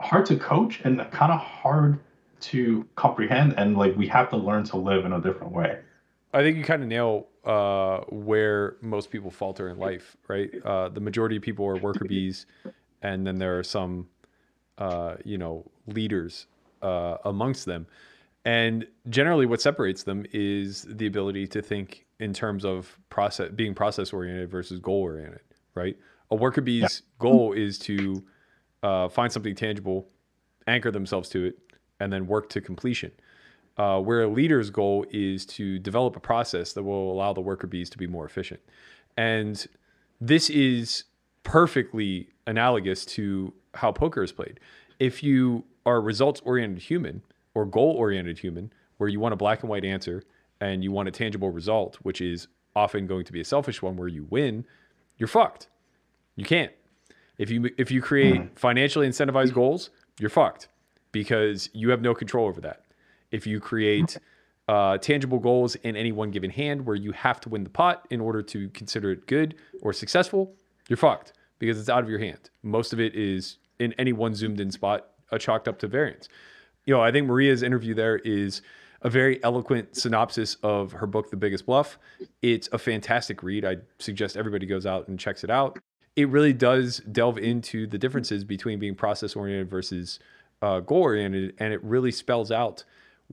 hard 0.00 0.26
to 0.26 0.36
coach 0.36 0.80
and 0.84 0.98
kind 1.10 1.32
of 1.32 1.40
hard 1.40 1.98
to 2.40 2.86
comprehend 2.94 3.54
and 3.56 3.76
like 3.76 3.96
we 3.96 4.06
have 4.06 4.28
to 4.28 4.36
learn 4.36 4.64
to 4.64 4.76
live 4.76 5.04
in 5.06 5.12
a 5.12 5.20
different 5.20 5.52
way. 5.52 5.78
I 6.32 6.42
think 6.42 6.58
you 6.58 6.64
kind 6.64 6.82
of 6.82 6.88
nail 6.88 7.26
uh, 7.44 7.98
where 8.08 8.76
most 8.80 9.10
people 9.10 9.30
falter 9.30 9.68
in 9.68 9.78
life, 9.78 10.16
right? 10.28 10.50
Uh, 10.64 10.88
the 10.88 11.00
majority 11.00 11.36
of 11.36 11.42
people 11.42 11.66
are 11.66 11.76
worker 11.76 12.04
bees, 12.04 12.46
and 13.02 13.26
then 13.26 13.36
there 13.36 13.58
are 13.58 13.62
some, 13.62 14.08
uh, 14.78 15.16
you 15.24 15.38
know, 15.38 15.64
leaders 15.86 16.46
uh, 16.82 17.18
amongst 17.24 17.66
them. 17.66 17.86
And 18.44 18.86
generally, 19.08 19.46
what 19.46 19.60
separates 19.60 20.02
them 20.02 20.26
is 20.32 20.86
the 20.88 21.06
ability 21.06 21.46
to 21.48 21.62
think 21.62 22.06
in 22.20 22.32
terms 22.32 22.64
of 22.64 22.98
process 23.08 23.50
being 23.54 23.74
process 23.74 24.12
oriented 24.12 24.50
versus 24.50 24.78
goal 24.80 25.02
oriented, 25.02 25.40
right? 25.74 25.96
A 26.30 26.36
worker 26.36 26.60
bee's 26.60 27.02
goal 27.18 27.52
is 27.52 27.78
to 27.80 28.22
uh, 28.82 29.08
find 29.08 29.32
something 29.32 29.54
tangible, 29.54 30.08
anchor 30.66 30.90
themselves 30.90 31.28
to 31.30 31.44
it, 31.44 31.58
and 32.00 32.12
then 32.12 32.26
work 32.26 32.48
to 32.50 32.60
completion. 32.60 33.12
Uh, 33.76 34.00
where 34.00 34.22
a 34.22 34.28
leader's 34.28 34.70
goal 34.70 35.04
is 35.10 35.44
to 35.44 35.80
develop 35.80 36.14
a 36.14 36.20
process 36.20 36.72
that 36.74 36.84
will 36.84 37.10
allow 37.10 37.32
the 37.32 37.40
worker 37.40 37.66
bees 37.66 37.90
to 37.90 37.98
be 37.98 38.06
more 38.06 38.24
efficient. 38.24 38.60
And 39.16 39.66
this 40.20 40.48
is 40.48 41.04
perfectly 41.42 42.28
analogous 42.46 43.04
to 43.04 43.52
how 43.74 43.90
poker 43.90 44.22
is 44.22 44.30
played. 44.30 44.60
If 45.00 45.24
you 45.24 45.64
are 45.84 45.96
a 45.96 46.00
results 46.00 46.40
oriented 46.44 46.82
human 46.84 47.22
or 47.52 47.66
goal 47.66 47.90
oriented 47.96 48.38
human, 48.38 48.72
where 48.98 49.08
you 49.08 49.20
want 49.20 49.32
a 49.32 49.36
black 49.36 49.62
and 49.62 49.70
white 49.70 49.84
answer 49.84 50.22
and 50.60 50.82
you 50.82 50.92
want 50.92 51.08
a 51.08 51.10
tangible 51.10 51.50
result, 51.50 51.96
which 52.02 52.20
is 52.20 52.48
often 52.76 53.06
going 53.06 53.24
to 53.24 53.32
be 53.32 53.40
a 53.40 53.44
selfish 53.44 53.82
one 53.82 53.96
where 53.96 54.08
you 54.08 54.26
win, 54.30 54.64
you're 55.18 55.28
fucked. 55.28 55.68
You 56.36 56.44
can't. 56.44 56.72
If 57.38 57.50
you 57.50 57.70
if 57.76 57.90
you 57.90 58.00
create 58.00 58.58
financially 58.58 59.08
incentivized 59.08 59.52
goals, 59.52 59.90
you're 60.20 60.30
fucked 60.30 60.68
because 61.12 61.68
you 61.72 61.90
have 61.90 62.00
no 62.00 62.14
control 62.14 62.46
over 62.46 62.60
that. 62.60 62.84
If 63.34 63.48
you 63.48 63.58
create 63.58 64.16
uh, 64.68 64.96
tangible 64.98 65.40
goals 65.40 65.74
in 65.74 65.96
any 65.96 66.12
one 66.12 66.30
given 66.30 66.50
hand 66.50 66.86
where 66.86 66.94
you 66.94 67.10
have 67.10 67.40
to 67.40 67.48
win 67.48 67.64
the 67.64 67.70
pot 67.70 68.06
in 68.10 68.20
order 68.20 68.42
to 68.42 68.68
consider 68.68 69.10
it 69.10 69.26
good 69.26 69.56
or 69.82 69.92
successful, 69.92 70.54
you're 70.88 70.96
fucked 70.96 71.32
because 71.58 71.80
it's 71.80 71.88
out 71.88 72.04
of 72.04 72.08
your 72.08 72.20
hand. 72.20 72.50
Most 72.62 72.92
of 72.92 73.00
it 73.00 73.16
is 73.16 73.58
in 73.80 73.92
any 73.94 74.12
one 74.12 74.36
zoomed 74.36 74.60
in 74.60 74.70
spot, 74.70 75.08
uh, 75.32 75.38
chalked 75.38 75.66
up 75.66 75.80
to 75.80 75.88
variance. 75.88 76.28
You 76.84 76.94
know, 76.94 77.02
I 77.02 77.10
think 77.10 77.26
Maria's 77.26 77.64
interview 77.64 77.92
there 77.92 78.18
is 78.18 78.62
a 79.02 79.10
very 79.10 79.42
eloquent 79.42 79.96
synopsis 79.96 80.56
of 80.62 80.92
her 80.92 81.06
book, 81.08 81.30
The 81.30 81.36
Biggest 81.36 81.66
Bluff. 81.66 81.98
It's 82.40 82.68
a 82.72 82.78
fantastic 82.78 83.42
read. 83.42 83.64
I 83.64 83.78
suggest 83.98 84.36
everybody 84.36 84.64
goes 84.64 84.86
out 84.86 85.08
and 85.08 85.18
checks 85.18 85.42
it 85.42 85.50
out. 85.50 85.80
It 86.14 86.28
really 86.28 86.52
does 86.52 86.98
delve 87.10 87.38
into 87.38 87.88
the 87.88 87.98
differences 87.98 88.44
between 88.44 88.78
being 88.78 88.94
process 88.94 89.34
oriented 89.34 89.68
versus 89.68 90.20
uh, 90.62 90.78
goal 90.78 91.02
oriented, 91.02 91.54
and 91.58 91.72
it 91.72 91.82
really 91.82 92.12
spells 92.12 92.52
out 92.52 92.84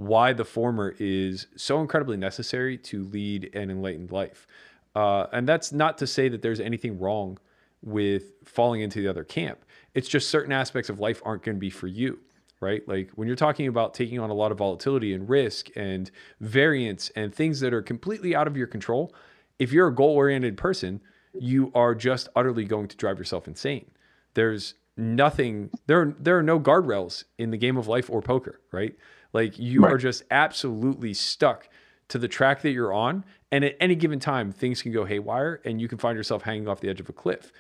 why 0.02 0.34
the 0.34 0.44
former 0.44 0.96
is 0.98 1.46
so 1.56 1.80
incredibly 1.80 2.18
necessary 2.18 2.76
to 2.76 3.04
lead 3.04 3.54
an 3.54 3.70
enlightened 3.70 4.12
life. 4.12 4.48
Uh, 4.96 5.28
and 5.32 5.48
that's 5.48 5.72
not 5.72 6.00
to 6.00 6.08
say 6.08 6.28
that 6.28 6.42
there's 6.42 6.60
anything 6.60 7.00
wrong 7.00 7.38
with 7.84 8.34
falling 8.44 8.82
into 8.82 9.00
the 9.00 9.08
other 9.08 9.24
camp. 9.24 9.64
It's 9.94 10.08
just 10.08 10.30
certain 10.30 10.52
aspects 10.52 10.90
of 10.90 11.00
life 11.00 11.22
aren't 11.24 11.44
going 11.44 11.56
to 11.56 11.60
be 11.60 11.70
for 11.70 11.86
you, 11.86 12.20
right? 12.60 12.82
Like 12.88 13.12
when 13.12 13.28
you're 13.28 13.38
talking 13.38 13.68
about 13.68 13.94
taking 13.94 14.20
on 14.20 14.32
a 14.32 14.34
lot 14.34 14.52
of 14.52 14.58
volatility 14.58 15.14
and 15.14 15.30
risk 15.30 15.70
and 15.76 16.10
variance 16.40 17.12
and 17.16 17.34
things 17.34 17.60
that 17.60 17.72
are 17.72 17.84
completely 17.84 18.36
out 18.36 18.48
of 18.48 18.58
your 18.58 18.68
control, 18.68 19.14
if 19.60 19.72
you're 19.72 19.88
a 19.88 19.94
goal 19.96 20.16
oriented 20.16 20.58
person, 20.58 21.00
you 21.40 21.72
are 21.76 21.94
just 21.94 22.28
utterly 22.36 22.66
going 22.66 22.88
to 22.88 22.98
drive 22.98 23.20
yourself 23.20 23.48
insane. 23.48 23.92
There's 24.34 24.74
nothing 24.98 25.70
there 25.88 26.14
there 26.20 26.38
are 26.38 26.44
no 26.44 26.60
guardrails 26.60 27.24
in 27.38 27.52
the 27.52 27.58
game 27.58 27.78
of 27.78 27.88
life 27.88 28.10
or 28.10 28.22
poker, 28.22 28.60
right? 28.72 28.96
Like 29.34 29.58
you 29.60 29.82
Right. 29.84 29.94
are 29.94 29.98
just 29.98 30.24
absolutely 30.32 31.14
stuck 31.14 31.70
to 32.10 32.18
the 32.18 32.28
track 32.28 32.62
that 32.62 32.72
you're 32.72 32.94
on 32.94 33.24
and 33.52 33.64
at 33.64 33.76
any 33.80 33.96
given 33.96 34.20
time 34.20 34.52
things 34.52 34.82
can 34.82 34.92
go 34.92 35.06
haywire 35.06 35.62
and 35.66 35.80
you 35.80 35.88
can 35.88 35.98
find 35.98 36.18
yourself 36.18 36.42
hanging 36.44 36.68
off 36.68 36.82
the 36.82 36.90
edge 36.90 37.00
of 37.00 37.08
a 37.10 37.14
cliff. 37.14 37.54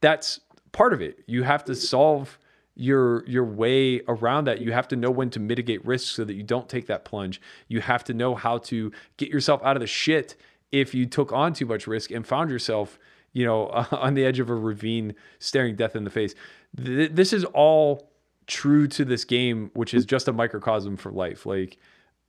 That's 0.00 0.40
part 0.72 0.92
of 0.92 1.02
it. 1.02 1.18
You 1.26 1.42
have 1.42 1.64
to 1.66 1.74
solve 1.74 2.38
your 2.76 3.26
your 3.28 3.44
way 3.44 4.00
around 4.08 4.46
that. 4.46 4.60
You 4.62 4.72
have 4.72 4.88
to 4.88 4.96
know 4.96 5.10
when 5.10 5.28
to 5.30 5.40
mitigate 5.40 5.84
risks 5.84 6.08
so 6.10 6.24
that 6.24 6.34
you 6.34 6.42
don't 6.42 6.68
take 6.68 6.86
that 6.86 7.04
plunge. 7.04 7.40
You 7.68 7.80
have 7.82 8.04
to 8.04 8.14
know 8.14 8.34
how 8.34 8.58
to 8.58 8.90
get 9.18 9.28
yourself 9.28 9.60
out 9.62 9.76
of 9.76 9.80
the 9.80 9.86
shit 9.86 10.36
if 10.72 10.94
you 10.94 11.04
took 11.04 11.32
on 11.32 11.52
too 11.52 11.66
much 11.66 11.86
risk 11.86 12.10
and 12.10 12.26
found 12.26 12.48
yourself, 12.50 12.98
you 13.32 13.44
know, 13.44 13.66
on 13.90 14.14
the 14.14 14.24
edge 14.24 14.38
of 14.38 14.48
a 14.48 14.54
ravine 14.54 15.14
staring 15.40 15.76
death 15.76 15.94
in 15.96 16.04
the 16.04 16.10
face. 16.10 16.34
Th- 16.82 17.10
this 17.10 17.32
is 17.34 17.44
all 17.44 18.09
true 18.50 18.88
to 18.88 19.04
this 19.04 19.24
game, 19.24 19.70
which 19.74 19.94
is 19.94 20.04
just 20.04 20.28
a 20.28 20.32
microcosm 20.32 20.96
for 20.96 21.10
life. 21.12 21.46
Like, 21.46 21.78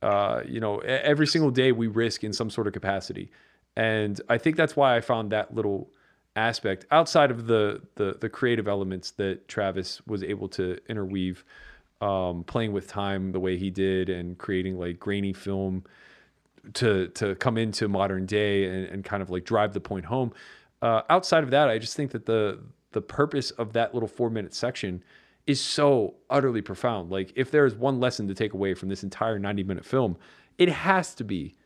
uh, 0.00 0.42
you 0.46 0.60
know, 0.60 0.78
every 0.78 1.26
single 1.26 1.50
day 1.50 1.72
we 1.72 1.88
risk 1.88 2.24
in 2.24 2.32
some 2.32 2.48
sort 2.48 2.66
of 2.66 2.72
capacity, 2.72 3.30
and 3.76 4.20
I 4.28 4.38
think 4.38 4.56
that's 4.56 4.76
why 4.76 4.96
I 4.96 5.00
found 5.00 5.32
that 5.32 5.54
little 5.54 5.90
aspect 6.34 6.86
outside 6.90 7.30
of 7.30 7.46
the 7.46 7.82
the, 7.96 8.16
the 8.20 8.28
creative 8.28 8.68
elements 8.68 9.10
that 9.12 9.48
Travis 9.48 10.00
was 10.06 10.22
able 10.22 10.48
to 10.50 10.78
interweave, 10.88 11.44
um, 12.00 12.44
playing 12.44 12.72
with 12.72 12.86
time 12.86 13.32
the 13.32 13.40
way 13.40 13.58
he 13.58 13.70
did, 13.70 14.08
and 14.08 14.38
creating 14.38 14.78
like 14.78 14.98
grainy 14.98 15.32
film 15.32 15.84
to 16.74 17.08
to 17.08 17.34
come 17.36 17.58
into 17.58 17.88
modern 17.88 18.26
day 18.26 18.64
and, 18.64 18.86
and 18.86 19.04
kind 19.04 19.22
of 19.22 19.30
like 19.30 19.44
drive 19.44 19.72
the 19.72 19.80
point 19.80 20.04
home. 20.04 20.32
Uh, 20.80 21.02
outside 21.10 21.44
of 21.44 21.50
that, 21.50 21.68
I 21.68 21.78
just 21.78 21.96
think 21.96 22.12
that 22.12 22.26
the 22.26 22.60
the 22.92 23.02
purpose 23.02 23.50
of 23.52 23.72
that 23.72 23.92
little 23.94 24.08
four 24.08 24.30
minute 24.30 24.54
section 24.54 25.02
is 25.46 25.60
so 25.60 26.14
utterly 26.30 26.62
profound. 26.62 27.10
Like 27.10 27.32
if 27.34 27.50
there 27.50 27.66
is 27.66 27.74
one 27.74 28.00
lesson 28.00 28.28
to 28.28 28.34
take 28.34 28.52
away 28.52 28.74
from 28.74 28.88
this 28.88 29.02
entire 29.02 29.38
90 29.38 29.64
minute 29.64 29.84
film, 29.84 30.16
it 30.58 30.68
has 30.68 31.14
to 31.16 31.24
be, 31.24 31.56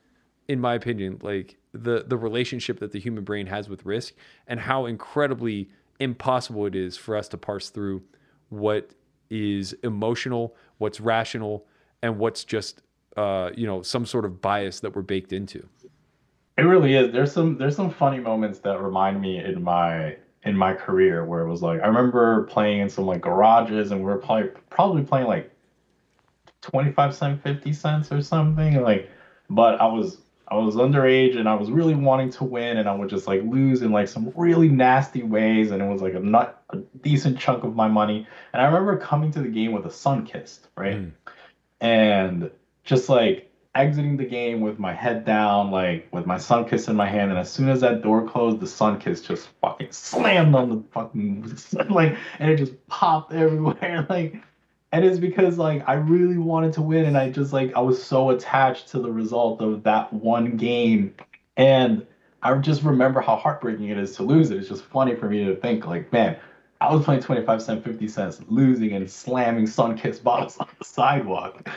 in 0.49 0.61
my 0.61 0.75
opinion, 0.75 1.19
like 1.23 1.57
the 1.73 2.05
the 2.07 2.17
relationship 2.17 2.81
that 2.81 2.93
the 2.93 3.01
human 3.01 3.25
brain 3.25 3.47
has 3.47 3.69
with 3.69 3.85
risk 3.85 4.15
and 4.47 4.61
how 4.61 4.87
incredibly 4.87 5.69
impossible 6.01 6.67
it 6.67 6.75
is 6.75 6.97
for 6.97 7.17
us 7.17 7.29
to 7.29 7.37
parse 7.37 7.71
through 7.71 8.03
what 8.49 8.91
is 9.31 9.73
emotional, 9.83 10.55
what's 10.79 11.01
rational, 11.01 11.67
and 12.03 12.19
what's 12.19 12.45
just 12.45 12.83
uh, 13.17 13.51
you 13.57 13.67
know 13.67 13.83
some 13.83 14.07
sort 14.07 14.25
of 14.25 14.41
bias 14.41 14.81
that 14.81 14.95
we're 14.95 15.03
baked 15.03 15.33
into. 15.33 15.67
It 16.57 16.63
really 16.63 16.95
is. 16.95 17.13
There's 17.13 17.33
some 17.33 17.59
there's 17.59 17.77
some 17.77 17.91
funny 17.91 18.21
moments 18.21 18.61
that 18.61 18.81
remind 18.81 19.21
me 19.21 19.39
in 19.39 19.63
my 19.63 20.17
in 20.47 20.57
my 20.57 20.73
career 20.73 21.25
where 21.25 21.41
it 21.41 21.49
was 21.49 21.61
like 21.61 21.81
I 21.83 21.87
remember 21.87 22.45
playing 22.45 22.81
in 22.81 22.89
some 22.89 23.05
like 23.05 23.21
garages 23.21 23.91
and 23.91 24.01
we 24.01 24.07
were 24.07 24.17
probably 24.17 24.51
probably 24.71 25.03
playing 25.03 25.27
like 25.27 25.51
25 26.63 27.15
cent 27.15 27.43
50 27.43 27.73
cents 27.73 28.13
or 28.13 28.23
something 28.23 28.81
like 28.83 29.11
but 29.51 29.81
I 29.81 29.87
was 29.87 30.19
I 30.49 30.55
was 30.55 30.77
underage 30.77 31.37
and 31.37 31.49
I 31.49 31.55
was 31.55 31.73
really 31.73 31.97
wanting 31.97 32.31
to 32.31 32.45
win 32.45 32.77
and 32.77 32.89
I 32.89 32.95
would 32.95 33.11
just 33.11 33.27
like 33.27 33.43
lose 33.43 33.83
in 33.83 33.91
like 33.91 34.07
some 34.07 34.33
really 34.37 34.69
nasty 34.69 35.25
ways 35.25 35.73
and 35.73 35.83
it 35.83 35.87
was 35.87 36.01
like 36.01 36.15
a 36.15 36.21
not 36.21 36.63
a 36.71 36.79
decent 37.03 37.37
chunk 37.37 37.65
of 37.65 37.75
my 37.75 37.89
money. 37.89 38.27
And 38.53 38.63
I 38.63 38.67
remember 38.67 38.97
coming 38.97 39.33
to 39.33 39.41
the 39.41 39.49
game 39.49 39.73
with 39.73 39.85
a 39.87 39.89
Sunkist 39.89 40.61
right? 40.77 40.99
Mm. 40.99 41.13
And 41.81 42.51
just 42.85 43.09
like 43.09 43.51
exiting 43.77 44.17
the 44.17 44.25
game 44.25 44.61
with 44.61 44.79
my 44.79 44.93
head 44.93 45.25
down, 45.25 45.71
like 45.71 46.09
with 46.13 46.27
my 46.27 46.37
Sunkist 46.37 46.89
in 46.89 46.97
my 46.97 47.09
hand, 47.09 47.31
and 47.31 47.39
as 47.39 47.51
soon 47.51 47.69
as 47.69 47.81
that 47.83 48.03
door 48.03 48.27
closed, 48.27 48.61
the 48.61 48.67
Sunkist 48.67 49.27
just 49.27 49.49
fucking 49.61 49.93
slammed 49.93 50.55
on 50.55 50.71
the 50.71 50.83
fucking 50.93 51.57
like, 51.91 52.17
and 52.39 52.51
it 52.51 52.57
just 52.57 52.87
popped 52.89 53.33
everywhere, 53.33 54.07
like. 54.11 54.37
And 54.93 55.05
it's 55.05 55.19
because 55.19 55.59
like 55.59 55.87
I 55.87 55.95
really 55.95 56.39
wanted 56.39 56.73
to 56.75 56.83
win, 56.83 57.05
and 57.05 57.19
I 57.19 57.31
just 57.31 57.53
like 57.53 57.75
I 57.75 57.81
was 57.81 58.03
so 58.03 58.31
attached 58.31 58.89
to 58.89 59.01
the 59.01 59.11
result 59.11 59.61
of 59.61 59.83
that 59.83 60.11
one 60.13 60.57
game, 60.57 61.13
and 61.57 62.07
I 62.43 62.55
just 62.55 62.83
remember 62.83 63.21
how 63.21 63.37
heartbreaking 63.37 63.89
it 63.89 63.99
is 63.99 64.15
to 64.17 64.23
lose 64.23 64.51
it. 64.51 64.59
It's 64.59 64.69
just 64.69 64.85
funny 64.85 65.17
for 65.17 65.29
me 65.29 65.45
to 65.45 65.57
think 65.57 65.87
like, 65.87 66.13
man, 66.13 66.37
I 66.81 66.95
was 66.95 67.05
playing 67.05 67.23
25 67.23 67.61
cent, 67.61 67.85
50 67.85 68.09
cents, 68.09 68.41
losing 68.49 68.93
and 68.93 69.11
slamming 69.11 69.65
Sunkist 69.65 70.23
bottles 70.23 70.57
on 70.61 70.69
the 70.79 70.85
sidewalk. 70.85 71.69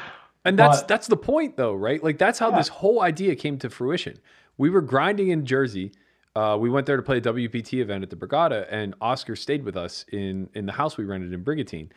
And 0.45 0.57
that's 0.57 0.79
But- 0.79 0.87
that's 0.87 1.07
the 1.07 1.17
point 1.17 1.57
though, 1.57 1.73
right? 1.73 2.03
Like 2.03 2.17
that's 2.17 2.39
how 2.39 2.51
this 2.51 2.67
whole 2.69 3.01
idea 3.01 3.35
came 3.35 3.57
to 3.59 3.69
fruition. 3.69 4.19
We 4.57 4.69
were 4.69 4.81
grinding 4.81 5.29
in 5.29 5.45
Jersey. 5.45 5.91
Uh, 6.35 6.57
we 6.59 6.69
went 6.69 6.85
there 6.85 6.95
to 6.97 7.03
play 7.03 7.17
a 7.17 7.21
WPT 7.21 7.81
event 7.81 8.03
at 8.03 8.09
the 8.09 8.15
Borgata, 8.15 8.65
and 8.69 8.93
Oscar 9.01 9.35
stayed 9.35 9.63
with 9.63 9.75
us 9.75 10.05
in 10.11 10.49
in 10.53 10.65
the 10.65 10.71
house 10.73 10.97
we 10.97 11.03
rented 11.03 11.33
in 11.33 11.43
Brigantine. 11.43 11.91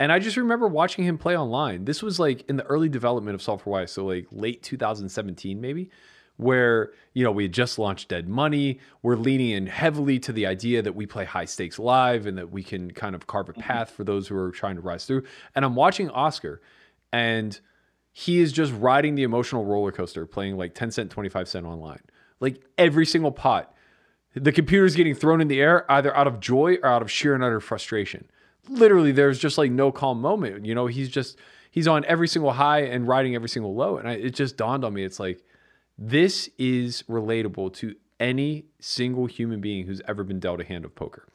And 0.00 0.10
I 0.10 0.18
just 0.18 0.36
remember 0.36 0.66
watching 0.66 1.04
him 1.04 1.18
play 1.18 1.36
online. 1.36 1.84
This 1.84 2.02
was 2.02 2.18
like 2.18 2.48
in 2.48 2.56
the 2.56 2.64
early 2.64 2.88
development 2.88 3.34
of 3.34 3.42
Solve 3.42 3.62
for 3.62 3.70
Why, 3.70 3.84
so 3.84 4.06
like 4.06 4.26
late 4.32 4.62
2017 4.62 5.60
maybe, 5.60 5.90
where 6.38 6.92
you 7.12 7.22
know 7.22 7.30
we 7.30 7.42
had 7.44 7.52
just 7.52 7.78
launched 7.78 8.08
Dead 8.08 8.28
Money. 8.28 8.80
We're 9.02 9.16
leaning 9.16 9.50
in 9.50 9.66
heavily 9.66 10.18
to 10.20 10.32
the 10.32 10.46
idea 10.46 10.80
that 10.82 10.94
we 10.94 11.04
play 11.06 11.24
high 11.26 11.44
stakes 11.44 11.78
live 11.78 12.26
and 12.26 12.38
that 12.38 12.50
we 12.50 12.62
can 12.62 12.90
kind 12.92 13.14
of 13.14 13.26
carve 13.26 13.50
a 13.50 13.52
path 13.52 13.90
for 13.90 14.02
those 14.04 14.26
who 14.28 14.36
are 14.36 14.50
trying 14.50 14.76
to 14.76 14.80
rise 14.82 15.04
through. 15.04 15.24
And 15.54 15.64
I'm 15.64 15.74
watching 15.76 16.08
Oscar, 16.10 16.62
and 17.12 17.60
he 18.12 18.40
is 18.40 18.52
just 18.52 18.72
riding 18.74 19.14
the 19.14 19.22
emotional 19.22 19.64
roller 19.64 19.90
coaster 19.90 20.26
playing 20.26 20.56
like 20.56 20.74
10 20.74 20.90
cent 20.90 21.10
25 21.10 21.48
cent 21.48 21.66
online. 21.66 22.00
Like 22.40 22.62
every 22.76 23.06
single 23.06 23.32
pot. 23.32 23.74
The 24.34 24.52
computer's 24.52 24.94
getting 24.96 25.14
thrown 25.14 25.40
in 25.40 25.48
the 25.48 25.60
air 25.60 25.90
either 25.90 26.14
out 26.16 26.26
of 26.26 26.40
joy 26.40 26.76
or 26.82 26.88
out 26.88 27.02
of 27.02 27.10
sheer 27.10 27.34
and 27.34 27.42
utter 27.44 27.60
frustration. 27.60 28.28
Literally 28.68 29.12
there's 29.12 29.38
just 29.38 29.58
like 29.58 29.70
no 29.70 29.90
calm 29.92 30.20
moment. 30.20 30.64
You 30.66 30.74
know 30.74 30.86
he's 30.86 31.08
just 31.08 31.38
he's 31.70 31.88
on 31.88 32.04
every 32.06 32.28
single 32.28 32.52
high 32.52 32.80
and 32.80 33.08
riding 33.08 33.34
every 33.34 33.48
single 33.48 33.74
low. 33.74 33.96
And 33.96 34.08
I, 34.08 34.12
it 34.12 34.34
just 34.34 34.56
dawned 34.56 34.84
on 34.84 34.92
me 34.94 35.04
it's 35.04 35.18
like 35.20 35.42
this 35.98 36.48
is 36.58 37.02
relatable 37.08 37.72
to 37.74 37.94
any 38.20 38.66
single 38.80 39.26
human 39.26 39.60
being 39.60 39.86
who's 39.86 40.00
ever 40.06 40.22
been 40.24 40.38
dealt 40.40 40.60
a 40.60 40.64
hand 40.64 40.84
of 40.84 40.94
poker. 40.94 41.26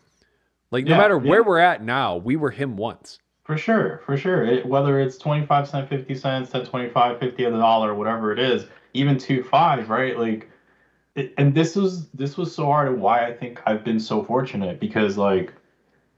Like 0.71 0.85
no 0.85 0.91
Yeah, 0.91 0.97
matter 0.97 1.19
yeah. 1.23 1.29
where 1.29 1.43
we're 1.43 1.59
at 1.59 1.83
now 1.83 2.17
we 2.17 2.35
were 2.35 2.51
him 2.51 2.77
once 2.77 3.19
For 3.47 3.57
sure, 3.57 3.99
for 4.05 4.17
sure. 4.17 4.43
It, 4.45 4.65
whether 4.65 4.99
it's 4.99 5.17
25 5.17 5.69
cent, 5.69 5.89
50 5.89 6.15
cents, 6.15 6.51
to 6.51 6.65
25, 6.65 7.17
50 7.17 7.45
of 7.45 7.53
the 7.53 7.59
dollar, 7.59 7.95
whatever 7.95 8.31
it 8.33 8.39
is, 8.39 8.67
even 8.93 9.17
two 9.17 9.41
five, 9.41 9.89
right? 9.89 10.17
Like 10.19 10.49
it- 11.15 11.33
and 11.37 11.55
this 11.55 11.75
was 11.75 12.09
this 12.11 12.37
was 12.37 12.53
so 12.55 12.67
hard 12.67 12.89
and 12.89 13.01
why 13.01 13.25
I 13.27 13.33
think 13.33 13.61
I've 13.67 13.83
been 13.85 13.99
so 14.01 14.23
fortunate 14.23 14.79
because 14.79 15.17
like 15.17 15.53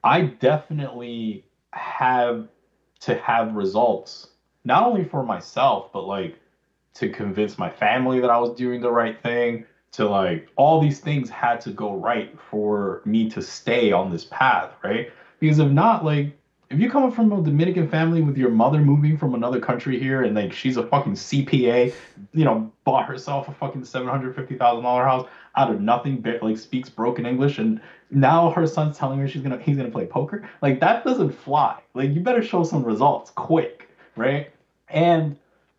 I 0.03 0.23
definitely 0.23 1.45
have 1.73 2.47
to 3.01 3.15
have 3.19 3.55
results 3.55 4.29
not 4.65 4.83
only 4.83 5.05
for 5.05 5.23
myself 5.25 5.91
but 5.93 6.05
like 6.07 6.39
to 6.95 7.09
convince 7.09 7.57
my 7.59 7.69
family 7.69 8.19
that 8.21 8.31
I 8.31 8.39
was 8.39 8.51
doing 8.55 8.81
the 8.81 8.91
right 8.91 9.21
thing 9.21 9.65
to 9.93 10.07
like 10.09 10.49
all 10.57 10.81
these 10.81 11.01
things 11.01 11.29
had 11.29 11.61
to 11.61 11.71
go 11.71 11.95
right 11.95 12.39
for 12.39 13.01
me 13.05 13.29
to 13.31 13.41
stay 13.41 13.91
on 13.93 14.11
this 14.11 14.25
path 14.25 14.73
right 14.83 15.11
because 15.39 15.59
if 15.59 15.71
not 15.71 16.05
like 16.05 16.38
if 16.69 16.79
you 16.79 16.89
come 16.89 17.11
from 17.11 17.31
a 17.31 17.41
Dominican 17.41 17.87
family 17.87 18.21
with 18.21 18.37
your 18.37 18.51
mother 18.51 18.79
moving 18.79 19.17
from 19.17 19.33
another 19.33 19.59
country 19.59 19.99
here 19.99 20.21
and 20.21 20.35
like 20.35 20.53
she's 20.53 20.77
a 20.77 20.85
fucking 20.85 21.13
CPA, 21.13 21.91
you 22.33 22.45
know, 22.45 22.71
bought 22.83 23.05
herself 23.05 23.47
a 23.47 23.51
fucking 23.51 23.83
seven 23.83 24.07
hundred 24.07 24.35
fifty 24.35 24.55
thousand 24.55 24.83
dollar 24.83 25.03
house 25.03 25.27
out 25.55 25.71
of 25.71 25.81
nothing, 25.81 26.23
like 26.41 26.57
speaks 26.57 26.87
broken 26.87 27.25
English, 27.25 27.57
and 27.57 27.81
now 28.11 28.51
her 28.51 28.67
son's 28.67 28.97
telling 28.97 29.19
her 29.19 29.27
she's 29.27 29.41
gonna 29.41 29.57
he's 29.57 29.77
gonna 29.77 29.89
play 29.89 30.05
poker. 30.05 30.47
Like 30.61 30.79
that 30.81 31.03
doesn't 31.03 31.31
fly. 31.31 31.81
Like 31.95 32.11
you 32.11 32.21
better 32.21 32.43
show 32.43 32.63
some 32.63 32.83
results 32.83 33.31
quick, 33.31 33.89
right? 34.15 34.51
And 34.89 35.37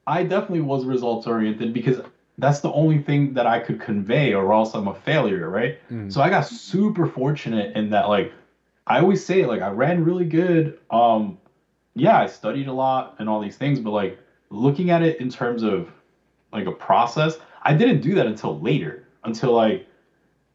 I 0.08 0.24
definitely 0.24 0.62
was 0.62 0.84
results 0.84 1.28
oriented 1.28 1.72
because 1.72 2.00
that's 2.38 2.60
the 2.60 2.72
only 2.72 2.98
thing 2.98 3.34
that 3.34 3.46
I 3.46 3.60
could 3.60 3.80
convey, 3.80 4.34
or 4.34 4.52
else 4.52 4.74
I'm 4.74 4.88
a 4.88 4.94
failure, 4.94 5.48
right? 5.48 5.78
Mm. 5.88 6.12
So 6.12 6.20
I 6.20 6.30
got 6.30 6.46
super 6.46 7.06
fortunate 7.06 7.76
in 7.76 7.90
that 7.90 8.08
like 8.08 8.32
I 8.90 8.98
always 8.98 9.24
say 9.24 9.46
like 9.46 9.62
I 9.62 9.68
ran 9.68 10.04
really 10.04 10.24
good. 10.24 10.80
Um 10.90 11.38
yeah, 11.94 12.18
I 12.18 12.26
studied 12.26 12.66
a 12.66 12.72
lot 12.72 13.14
and 13.20 13.28
all 13.28 13.40
these 13.40 13.56
things, 13.56 13.78
but 13.78 13.90
like 13.90 14.18
looking 14.50 14.90
at 14.90 15.00
it 15.00 15.20
in 15.20 15.30
terms 15.30 15.62
of 15.62 15.92
like 16.52 16.66
a 16.66 16.72
process, 16.72 17.38
I 17.62 17.72
didn't 17.72 18.00
do 18.00 18.16
that 18.16 18.26
until 18.26 18.58
later. 18.58 19.04
Until 19.22 19.52
like 19.52 19.86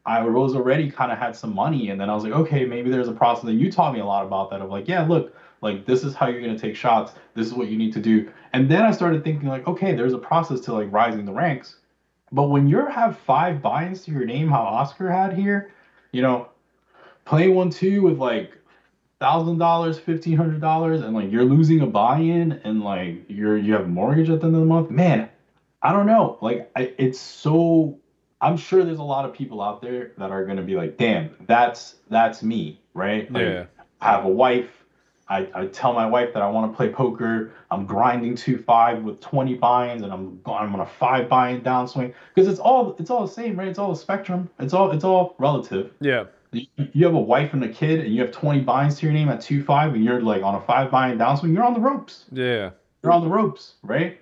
I 0.04 0.22
was 0.22 0.54
already 0.54 0.90
kind 0.90 1.10
of 1.10 1.16
had 1.18 1.34
some 1.34 1.54
money 1.54 1.88
and 1.88 1.98
then 1.98 2.10
I 2.10 2.14
was 2.14 2.24
like, 2.24 2.34
okay, 2.34 2.66
maybe 2.66 2.90
there's 2.90 3.08
a 3.08 3.12
process 3.12 3.44
and 3.44 3.58
you 3.58 3.72
taught 3.72 3.94
me 3.94 4.00
a 4.00 4.04
lot 4.04 4.26
about 4.26 4.50
that 4.50 4.60
of 4.60 4.68
like, 4.68 4.86
yeah, 4.86 5.02
look, 5.02 5.34
like 5.62 5.86
this 5.86 6.04
is 6.04 6.14
how 6.14 6.26
you're 6.26 6.42
gonna 6.42 6.58
take 6.58 6.76
shots, 6.76 7.12
this 7.32 7.46
is 7.46 7.54
what 7.54 7.68
you 7.68 7.78
need 7.78 7.94
to 7.94 8.00
do. 8.00 8.30
And 8.52 8.70
then 8.70 8.82
I 8.82 8.90
started 8.90 9.24
thinking 9.24 9.48
like, 9.48 9.66
okay, 9.66 9.94
there's 9.94 10.12
a 10.12 10.18
process 10.18 10.60
to 10.66 10.74
like 10.74 10.92
rising 10.92 11.24
the 11.24 11.32
ranks. 11.32 11.76
But 12.32 12.50
when 12.50 12.68
you 12.68 12.84
have 12.84 13.18
five 13.18 13.62
buy-ins 13.62 14.04
to 14.04 14.10
your 14.10 14.26
name, 14.26 14.50
how 14.50 14.60
Oscar 14.60 15.10
had 15.10 15.32
here, 15.32 15.72
you 16.12 16.20
know, 16.20 16.50
play 17.26 17.48
one 17.48 17.68
two 17.68 18.00
with 18.02 18.18
like 18.18 18.56
thousand 19.20 19.58
dollars, 19.58 19.98
fifteen 19.98 20.38
hundred 20.38 20.62
dollars, 20.62 21.02
and 21.02 21.14
like 21.14 21.30
you're 21.30 21.44
losing 21.44 21.82
a 21.82 21.86
buy-in 21.86 22.52
and 22.64 22.82
like 22.82 23.24
you're 23.28 23.58
you 23.58 23.74
have 23.74 23.88
mortgage 23.88 24.30
at 24.30 24.40
the 24.40 24.46
end 24.46 24.54
of 24.54 24.62
the 24.62 24.66
month, 24.66 24.90
man, 24.90 25.28
I 25.82 25.92
don't 25.92 26.06
know. 26.06 26.38
Like 26.40 26.70
I, 26.74 26.94
it's 26.96 27.18
so 27.18 27.98
I'm 28.40 28.56
sure 28.56 28.84
there's 28.84 28.98
a 28.98 29.02
lot 29.02 29.24
of 29.24 29.34
people 29.34 29.60
out 29.60 29.82
there 29.82 30.12
that 30.16 30.30
are 30.30 30.44
gonna 30.46 30.62
be 30.62 30.76
like, 30.76 30.96
damn, 30.96 31.34
that's 31.46 31.96
that's 32.08 32.42
me, 32.42 32.80
right? 32.94 33.30
Like, 33.30 33.42
Yeah. 33.42 33.64
I 34.00 34.10
have 34.12 34.24
a 34.24 34.30
wife. 34.30 34.70
I, 35.28 35.48
I 35.54 35.66
tell 35.66 35.92
my 35.92 36.06
wife 36.06 36.34
that 36.34 36.42
I 36.42 36.48
want 36.48 36.70
to 36.70 36.76
play 36.76 36.88
poker. 36.88 37.50
I'm 37.72 37.84
grinding 37.84 38.36
two 38.36 38.58
five 38.58 39.02
with 39.02 39.20
20 39.20 39.54
buy-ins, 39.54 40.02
and 40.02 40.12
I'm 40.12 40.40
going. 40.42 40.58
I'm 40.62 40.72
on 40.74 40.80
a 40.80 40.86
five 40.86 41.28
buy-in 41.28 41.62
downswing 41.62 42.14
because 42.32 42.48
it's 42.48 42.60
all 42.60 42.94
it's 43.00 43.10
all 43.10 43.26
the 43.26 43.32
same, 43.32 43.58
right? 43.58 43.66
It's 43.66 43.78
all 43.78 43.90
a 43.90 43.96
spectrum. 43.96 44.48
It's 44.60 44.72
all 44.72 44.92
it's 44.92 45.02
all 45.02 45.34
relative. 45.38 45.90
Yeah. 45.98 46.24
You, 46.76 47.04
have 47.04 47.14
a 47.14 47.20
wife 47.20 47.52
and 47.52 47.62
a 47.64 47.68
kid, 47.68 48.00
and 48.00 48.14
you 48.14 48.22
have 48.22 48.32
20 48.32 48.60
buy-ins 48.60 48.98
to 48.98 49.06
your 49.06 49.12
name 49.12 49.28
at 49.28 49.40
two 49.40 49.62
five, 49.62 49.94
and 49.94 50.04
you're 50.04 50.20
like 50.20 50.42
on 50.42 50.54
a 50.54 50.60
five 50.60 50.90
buy-in 50.90 51.18
downswing. 51.18 51.54
You're 51.54 51.64
on 51.64 51.74
the 51.74 51.80
ropes. 51.80 52.26
Yeah. 52.32 52.70
You're 53.02 53.12
on 53.12 53.22
the 53.22 53.28
ropes, 53.28 53.74
right? 53.82 54.20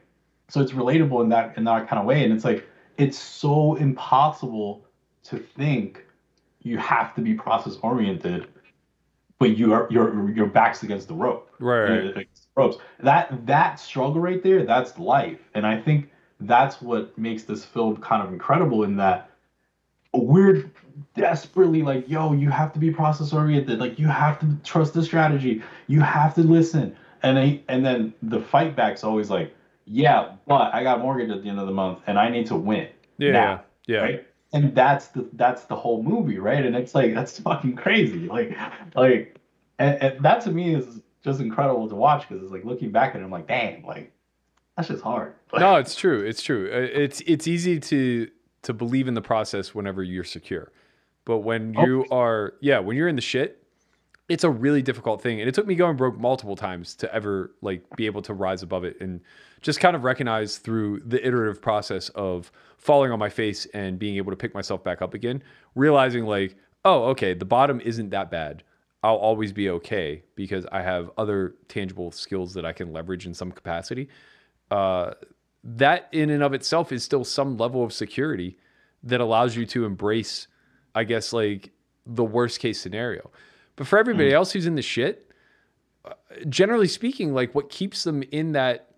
So 0.48 0.60
it's 0.60 0.72
relatable 0.72 1.22
in 1.22 1.28
that 1.30 1.56
in 1.56 1.64
that 1.64 1.88
kind 1.88 2.00
of 2.00 2.06
way, 2.06 2.24
and 2.24 2.32
it's 2.32 2.44
like 2.44 2.66
it's 2.98 3.18
so 3.18 3.74
impossible 3.76 4.84
to 5.24 5.38
think 5.38 6.04
you 6.62 6.78
have 6.78 7.14
to 7.14 7.20
be 7.20 7.34
process 7.34 7.76
oriented, 7.82 8.46
but 9.38 9.56
you 9.56 9.72
are 9.72 9.88
your 9.90 10.30
your 10.30 10.46
back's 10.46 10.82
against 10.82 11.08
the 11.08 11.14
rope 11.14 11.50
Right. 11.58 12.08
against 12.08 12.48
the 12.54 12.60
ropes. 12.62 12.76
That 13.00 13.46
that 13.46 13.80
struggle 13.80 14.20
right 14.20 14.42
there, 14.42 14.64
that's 14.64 14.98
life, 14.98 15.40
and 15.54 15.66
I 15.66 15.80
think 15.80 16.10
that's 16.40 16.82
what 16.82 17.16
makes 17.16 17.44
this 17.44 17.64
film 17.64 17.96
kind 17.98 18.22
of 18.22 18.32
incredible 18.32 18.84
in 18.84 18.96
that 18.96 19.30
we're 20.12 20.70
desperately 21.14 21.82
like, 21.82 22.08
yo, 22.08 22.32
you 22.32 22.50
have 22.50 22.72
to 22.72 22.78
be 22.78 22.90
process 22.90 23.32
oriented, 23.32 23.78
like 23.78 23.98
you 23.98 24.08
have 24.08 24.38
to 24.40 24.56
trust 24.64 24.94
the 24.94 25.02
strategy, 25.02 25.62
you 25.86 26.00
have 26.00 26.34
to 26.34 26.42
listen, 26.42 26.96
and 27.22 27.36
then 27.36 27.62
and 27.68 27.84
then 27.84 28.14
the 28.22 28.40
fight 28.40 28.76
back's 28.76 29.04
always 29.04 29.30
like, 29.30 29.54
yeah, 29.86 30.32
but 30.46 30.74
I 30.74 30.82
got 30.82 31.00
mortgage 31.00 31.30
at 31.30 31.42
the 31.42 31.48
end 31.48 31.58
of 31.58 31.66
the 31.66 31.72
month, 31.72 32.00
and 32.06 32.18
I 32.18 32.28
need 32.28 32.46
to 32.46 32.56
win. 32.56 32.88
Yeah. 33.18 33.32
now, 33.32 33.64
yeah. 33.86 33.98
right? 33.98 34.26
And 34.52 34.74
that's 34.74 35.08
the 35.08 35.28
that's 35.34 35.64
the 35.64 35.76
whole 35.76 36.02
movie, 36.02 36.38
right? 36.38 36.64
And 36.64 36.76
it's 36.76 36.94
like 36.94 37.14
that's 37.14 37.38
fucking 37.40 37.76
crazy. 37.76 38.26
Like 38.26 38.56
like 38.94 39.36
and, 39.78 40.02
and 40.02 40.24
that 40.24 40.42
to 40.42 40.50
me 40.50 40.74
is 40.74 41.00
just 41.22 41.40
incredible 41.40 41.88
to 41.88 41.94
watch 41.94 42.28
because 42.28 42.42
it's 42.42 42.52
like 42.52 42.64
looking 42.64 42.90
back 42.90 43.14
at 43.14 43.20
it, 43.20 43.24
I'm 43.24 43.30
like, 43.30 43.48
damn, 43.48 43.84
like 43.84 44.12
that's 44.76 44.88
just 44.88 45.02
hard. 45.02 45.34
no, 45.54 45.76
it's 45.76 45.94
true. 45.94 46.24
It's 46.24 46.42
true. 46.42 46.70
Uh, 46.72 46.88
It's 46.92 47.20
it's 47.26 47.46
easy 47.46 47.80
to 47.80 48.28
to 48.62 48.72
believe 48.72 49.08
in 49.08 49.14
the 49.14 49.22
process 49.22 49.74
whenever 49.74 50.02
you're 50.02 50.24
secure, 50.24 50.72
but 51.24 51.38
when 51.38 51.74
Oh. 51.76 51.84
you 51.86 52.06
are, 52.10 52.54
yeah, 52.60 52.78
when 52.78 52.96
you're 52.96 53.08
in 53.08 53.16
the 53.16 53.22
shit, 53.22 53.60
it's 54.28 54.44
a 54.44 54.50
really 54.50 54.80
difficult 54.80 55.20
thing. 55.20 55.40
And 55.40 55.48
it 55.48 55.54
took 55.54 55.66
me 55.66 55.74
going 55.74 55.96
broke 55.96 56.18
multiple 56.18 56.56
times 56.56 56.94
to 56.96 57.14
ever 57.14 57.54
like 57.60 57.82
be 57.96 58.06
able 58.06 58.22
to 58.22 58.32
rise 58.32 58.62
above 58.62 58.84
it 58.84 58.98
and 59.00 59.20
just 59.60 59.80
kind 59.80 59.94
of 59.94 60.02
recognize 60.04 60.56
through 60.58 61.00
the 61.00 61.24
iterative 61.26 61.60
process 61.60 62.08
of 62.10 62.50
falling 62.78 63.12
on 63.12 63.18
my 63.18 63.28
face 63.28 63.66
and 63.74 63.98
being 63.98 64.16
able 64.16 64.30
to 64.32 64.36
pick 64.36 64.54
myself 64.54 64.82
back 64.82 65.02
up 65.02 65.12
again, 65.14 65.42
realizing 65.74 66.24
like, 66.24 66.56
oh, 66.86 67.04
okay, 67.04 67.34
the 67.34 67.44
bottom 67.44 67.80
isn't 67.80 68.10
that 68.10 68.30
bad. 68.30 68.62
I'll 69.02 69.16
always 69.16 69.52
be 69.52 69.68
okay 69.68 70.22
because 70.34 70.64
I 70.72 70.80
have 70.80 71.10
other 71.18 71.56
tangible 71.68 72.10
skills 72.10 72.54
that 72.54 72.64
I 72.64 72.72
can 72.72 72.92
leverage 72.92 73.26
in 73.26 73.34
some 73.34 73.52
capacity. 73.52 74.08
Uh, 74.70 75.12
that 75.62 76.08
in 76.12 76.30
and 76.30 76.42
of 76.42 76.54
itself 76.54 76.92
is 76.92 77.04
still 77.04 77.24
some 77.24 77.58
level 77.58 77.84
of 77.84 77.92
security 77.92 78.56
that 79.02 79.20
allows 79.20 79.54
you 79.56 79.66
to 79.66 79.84
embrace, 79.84 80.46
I 80.94 81.04
guess, 81.04 81.32
like 81.32 81.70
the 82.06 82.24
worst 82.24 82.60
case 82.60 82.80
scenario. 82.80 83.30
But 83.76 83.86
for 83.86 83.98
everybody 83.98 84.32
else 84.32 84.52
who's 84.52 84.66
in 84.66 84.76
the 84.76 84.82
shit, 84.82 85.30
uh, 86.04 86.12
generally 86.48 86.88
speaking, 86.88 87.34
like 87.34 87.54
what 87.54 87.70
keeps 87.70 88.04
them 88.04 88.22
in 88.30 88.52
that 88.52 88.88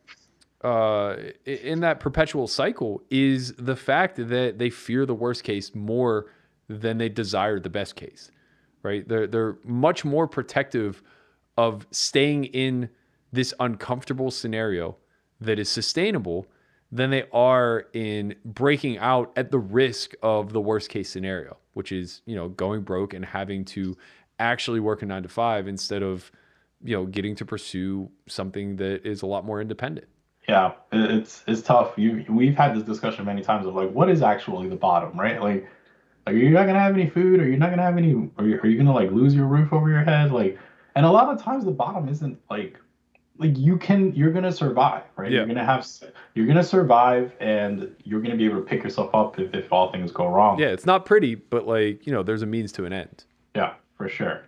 uh, 0.63 1.17
in 1.45 1.81
that 1.81 2.01
perpetual 2.01 2.47
cycle 2.47 3.03
is 3.11 3.53
the 3.55 3.77
fact 3.77 4.17
that 4.17 4.59
they 4.59 4.71
fear 4.71 5.07
the 5.07 5.15
worst 5.15 5.45
case 5.45 5.75
more 5.75 6.27
than 6.69 6.99
they 6.99 7.09
desire 7.09 7.61
the 7.61 7.71
best 7.71 7.95
case. 7.95 8.31
Right? 8.83 9.07
They're 9.07 9.27
they're 9.27 9.59
much 9.65 10.05
more 10.05 10.27
protective 10.27 11.03
of 11.57 11.87
staying 11.91 12.45
in 12.47 12.89
this 13.33 13.55
uncomfortable 13.61 14.31
scenario 14.31 14.97
that 15.41 15.59
is 15.59 15.69
sustainable 15.69 16.47
than 16.93 17.11
they 17.11 17.25
are 17.33 17.87
in 17.93 18.35
breaking 18.45 18.99
out 18.99 19.33
at 19.37 19.51
the 19.51 19.59
risk 19.59 20.15
of 20.23 20.53
the 20.53 20.61
worst 20.61 20.89
case 20.89 21.11
scenario, 21.11 21.57
which 21.77 21.93
is, 21.93 22.23
you 22.25 22.35
know, 22.35 22.49
going 22.49 22.81
broke 22.81 23.13
and 23.13 23.23
having 23.23 23.63
to 23.67 23.95
actually 24.39 24.81
work 24.81 25.03
a 25.03 25.07
9 25.07 25.23
to 25.25 25.29
5 25.29 25.69
instead 25.69 26.03
of, 26.03 26.33
you 26.83 26.97
know, 26.97 27.05
getting 27.05 27.35
to 27.37 27.45
pursue 27.45 28.11
something 28.27 28.77
that 28.77 29.07
is 29.07 29.21
a 29.21 29.27
lot 29.27 29.45
more 29.45 29.61
independent. 29.61 30.09
Yeah, 30.49 30.73
it's 30.91 31.45
it's 31.47 31.61
tough. 31.61 31.93
You 31.99 32.25
we've 32.31 32.55
had 32.57 32.75
this 32.75 32.85
discussion 32.85 33.27
many 33.27 33.43
times 33.43 33.67
of 33.67 33.75
like 33.75 33.91
what 33.91 34.09
is 34.09 34.23
actually 34.23 34.69
the 34.69 34.77
bottom, 34.77 35.19
right? 35.21 35.43
Like, 35.43 35.69
like 36.27 36.37
you're 36.37 36.51
not 36.51 36.67
gonna 36.67 36.81
have 36.81 36.95
any 36.95 37.11
food, 37.11 37.41
or 37.41 37.47
you're 37.47 37.59
not 37.59 37.71
gonna 37.71 37.83
have 37.83 37.99
any, 37.99 38.15
or 38.39 38.47
you- 38.47 38.59
are 38.63 38.67
you 38.69 38.79
gonna 38.79 38.95
like 38.95 39.11
lose 39.11 39.35
your 39.35 39.47
roof 39.47 39.73
over 39.73 39.91
your 39.91 40.05
head? 40.05 40.33
Like, 40.33 40.59
and 40.95 41.05
a 41.05 41.11
lot 41.11 41.29
of 41.29 41.43
times 41.43 41.65
the 41.67 41.73
bottom 41.73 42.09
isn't 42.09 42.39
like, 42.49 42.79
like 43.39 43.57
you 43.57 43.77
can 43.77 44.15
you're 44.15 44.33
gonna 44.33 44.53
survive, 44.53 45.03
right? 45.17 45.31
Yeah. 45.31 45.39
You're 45.39 45.49
gonna 45.49 45.65
have 45.65 45.87
you're 46.35 46.47
gonna 46.47 46.65
survive, 46.65 47.33
and 47.41 47.95
you're 48.05 48.21
gonna 48.21 48.37
be 48.37 48.45
able 48.45 48.57
to 48.57 48.63
pick 48.63 48.83
yourself 48.83 49.15
up 49.15 49.39
if 49.39 49.55
if 49.55 49.73
all 49.73 49.93
things 49.93 50.13
go 50.13 50.27
wrong. 50.29 50.59
Yeah, 50.59 50.69
it's 50.69 50.87
not 50.87 51.07
pretty, 51.07 51.35
but 51.35 51.67
like, 51.67 52.07
you 52.07 52.13
know, 52.13 52.23
there's 52.23 52.43
a 52.43 52.47
means 52.47 52.73
to 52.73 52.85
an 52.85 52.93
end. 52.93 53.25
Yeah, 53.55 53.75
for 53.97 54.09
sure. 54.09 54.45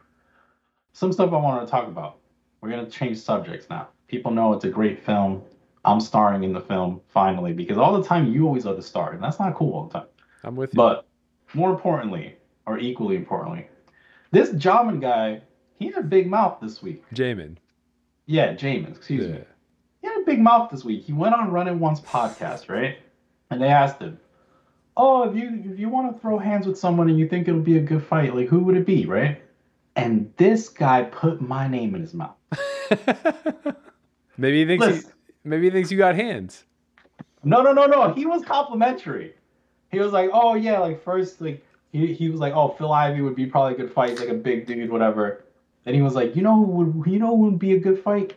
Some 0.92 1.12
stuff 1.12 1.32
I 1.32 1.36
wanted 1.36 1.66
to 1.66 1.70
talk 1.70 1.86
about. 1.86 2.18
We're 2.60 2.70
gonna 2.70 2.90
change 2.90 3.18
subjects 3.18 3.66
now. 3.70 3.88
People 4.08 4.32
know 4.32 4.52
it's 4.52 4.64
a 4.64 4.70
great 4.70 5.04
film. 5.04 5.42
I'm 5.84 6.00
starring 6.00 6.44
in 6.44 6.52
the 6.52 6.60
film 6.60 7.00
finally 7.08 7.52
because 7.52 7.78
all 7.78 7.98
the 7.98 8.06
time 8.06 8.32
you 8.32 8.46
always 8.46 8.66
are 8.66 8.74
the 8.74 8.82
star, 8.82 9.12
and 9.12 9.22
that's 9.22 9.38
not 9.38 9.54
cool 9.54 9.74
all 9.74 9.86
the 9.86 10.00
time. 10.00 10.08
I'm 10.44 10.56
with 10.56 10.74
you. 10.74 10.76
But 10.76 11.06
more 11.54 11.70
importantly, 11.70 12.36
or 12.66 12.78
equally 12.78 13.16
importantly, 13.16 13.68
this 14.30 14.50
Jamin 14.50 15.00
guy, 15.00 15.40
he 15.78 15.86
had 15.86 15.96
a 15.96 16.02
big 16.02 16.28
mouth 16.28 16.58
this 16.60 16.82
week. 16.82 17.04
Jamin. 17.14 17.56
Yeah, 18.30 18.52
Jamin, 18.52 18.94
excuse 18.94 19.26
me. 19.26 19.40
He 20.02 20.06
had 20.06 20.18
a 20.18 20.24
big 20.26 20.38
mouth 20.38 20.70
this 20.70 20.84
week. 20.84 21.02
He 21.04 21.14
went 21.14 21.34
on 21.34 21.50
Run 21.50 21.66
It 21.66 21.72
Once 21.72 21.98
podcast, 22.02 22.68
right? 22.68 22.98
And 23.50 23.60
they 23.62 23.68
asked 23.68 24.02
him, 24.02 24.20
"Oh, 24.98 25.28
if 25.28 25.34
you 25.34 25.62
if 25.64 25.78
you 25.78 25.88
want 25.88 26.14
to 26.14 26.20
throw 26.20 26.38
hands 26.38 26.66
with 26.66 26.78
someone 26.78 27.08
and 27.08 27.18
you 27.18 27.26
think 27.26 27.48
it'll 27.48 27.62
be 27.62 27.78
a 27.78 27.80
good 27.80 28.04
fight, 28.04 28.36
like 28.36 28.48
who 28.48 28.58
would 28.60 28.76
it 28.76 28.84
be, 28.84 29.06
right?" 29.06 29.40
And 29.96 30.30
this 30.36 30.68
guy 30.68 31.04
put 31.04 31.40
my 31.40 31.68
name 31.68 31.94
in 31.94 32.02
his 32.02 32.12
mouth. 32.12 32.36
Maybe 34.36 34.60
he 34.64 34.66
thinks 34.66 34.86
he, 34.86 35.10
maybe 35.42 35.64
he 35.64 35.70
thinks 35.70 35.90
you 35.90 35.96
got 35.98 36.14
hands. 36.14 36.64
No, 37.42 37.62
no, 37.62 37.72
no, 37.72 37.86
no. 37.86 38.12
He 38.12 38.26
was 38.26 38.44
complimentary. 38.44 39.34
he 39.90 39.98
was 39.98 40.12
like, 40.12 40.30
oh 40.32 40.54
yeah, 40.54 40.78
like 40.78 41.02
first 41.02 41.40
like 41.40 41.64
he, 41.92 42.12
he 42.12 42.28
was 42.28 42.38
like, 42.40 42.52
oh 42.54 42.68
Phil 42.78 42.92
Ivey 42.92 43.22
would 43.22 43.34
be 43.34 43.46
probably 43.46 43.74
a 43.74 43.76
good 43.76 43.92
fight, 43.92 44.10
He's 44.10 44.20
like 44.20 44.28
a 44.28 44.34
big 44.34 44.66
dude, 44.66 44.90
whatever. 44.92 45.44
Then 45.84 45.94
he 45.94 46.02
was 46.02 46.14
like, 46.14 46.36
you 46.36 46.42
know 46.42 46.56
who 46.56 46.62
would 46.72 47.10
you 47.10 47.18
know 47.18 47.36
who 47.36 47.44
would 47.44 47.58
be 47.58 47.72
a 47.72 47.78
good 47.78 48.02
fight? 48.02 48.34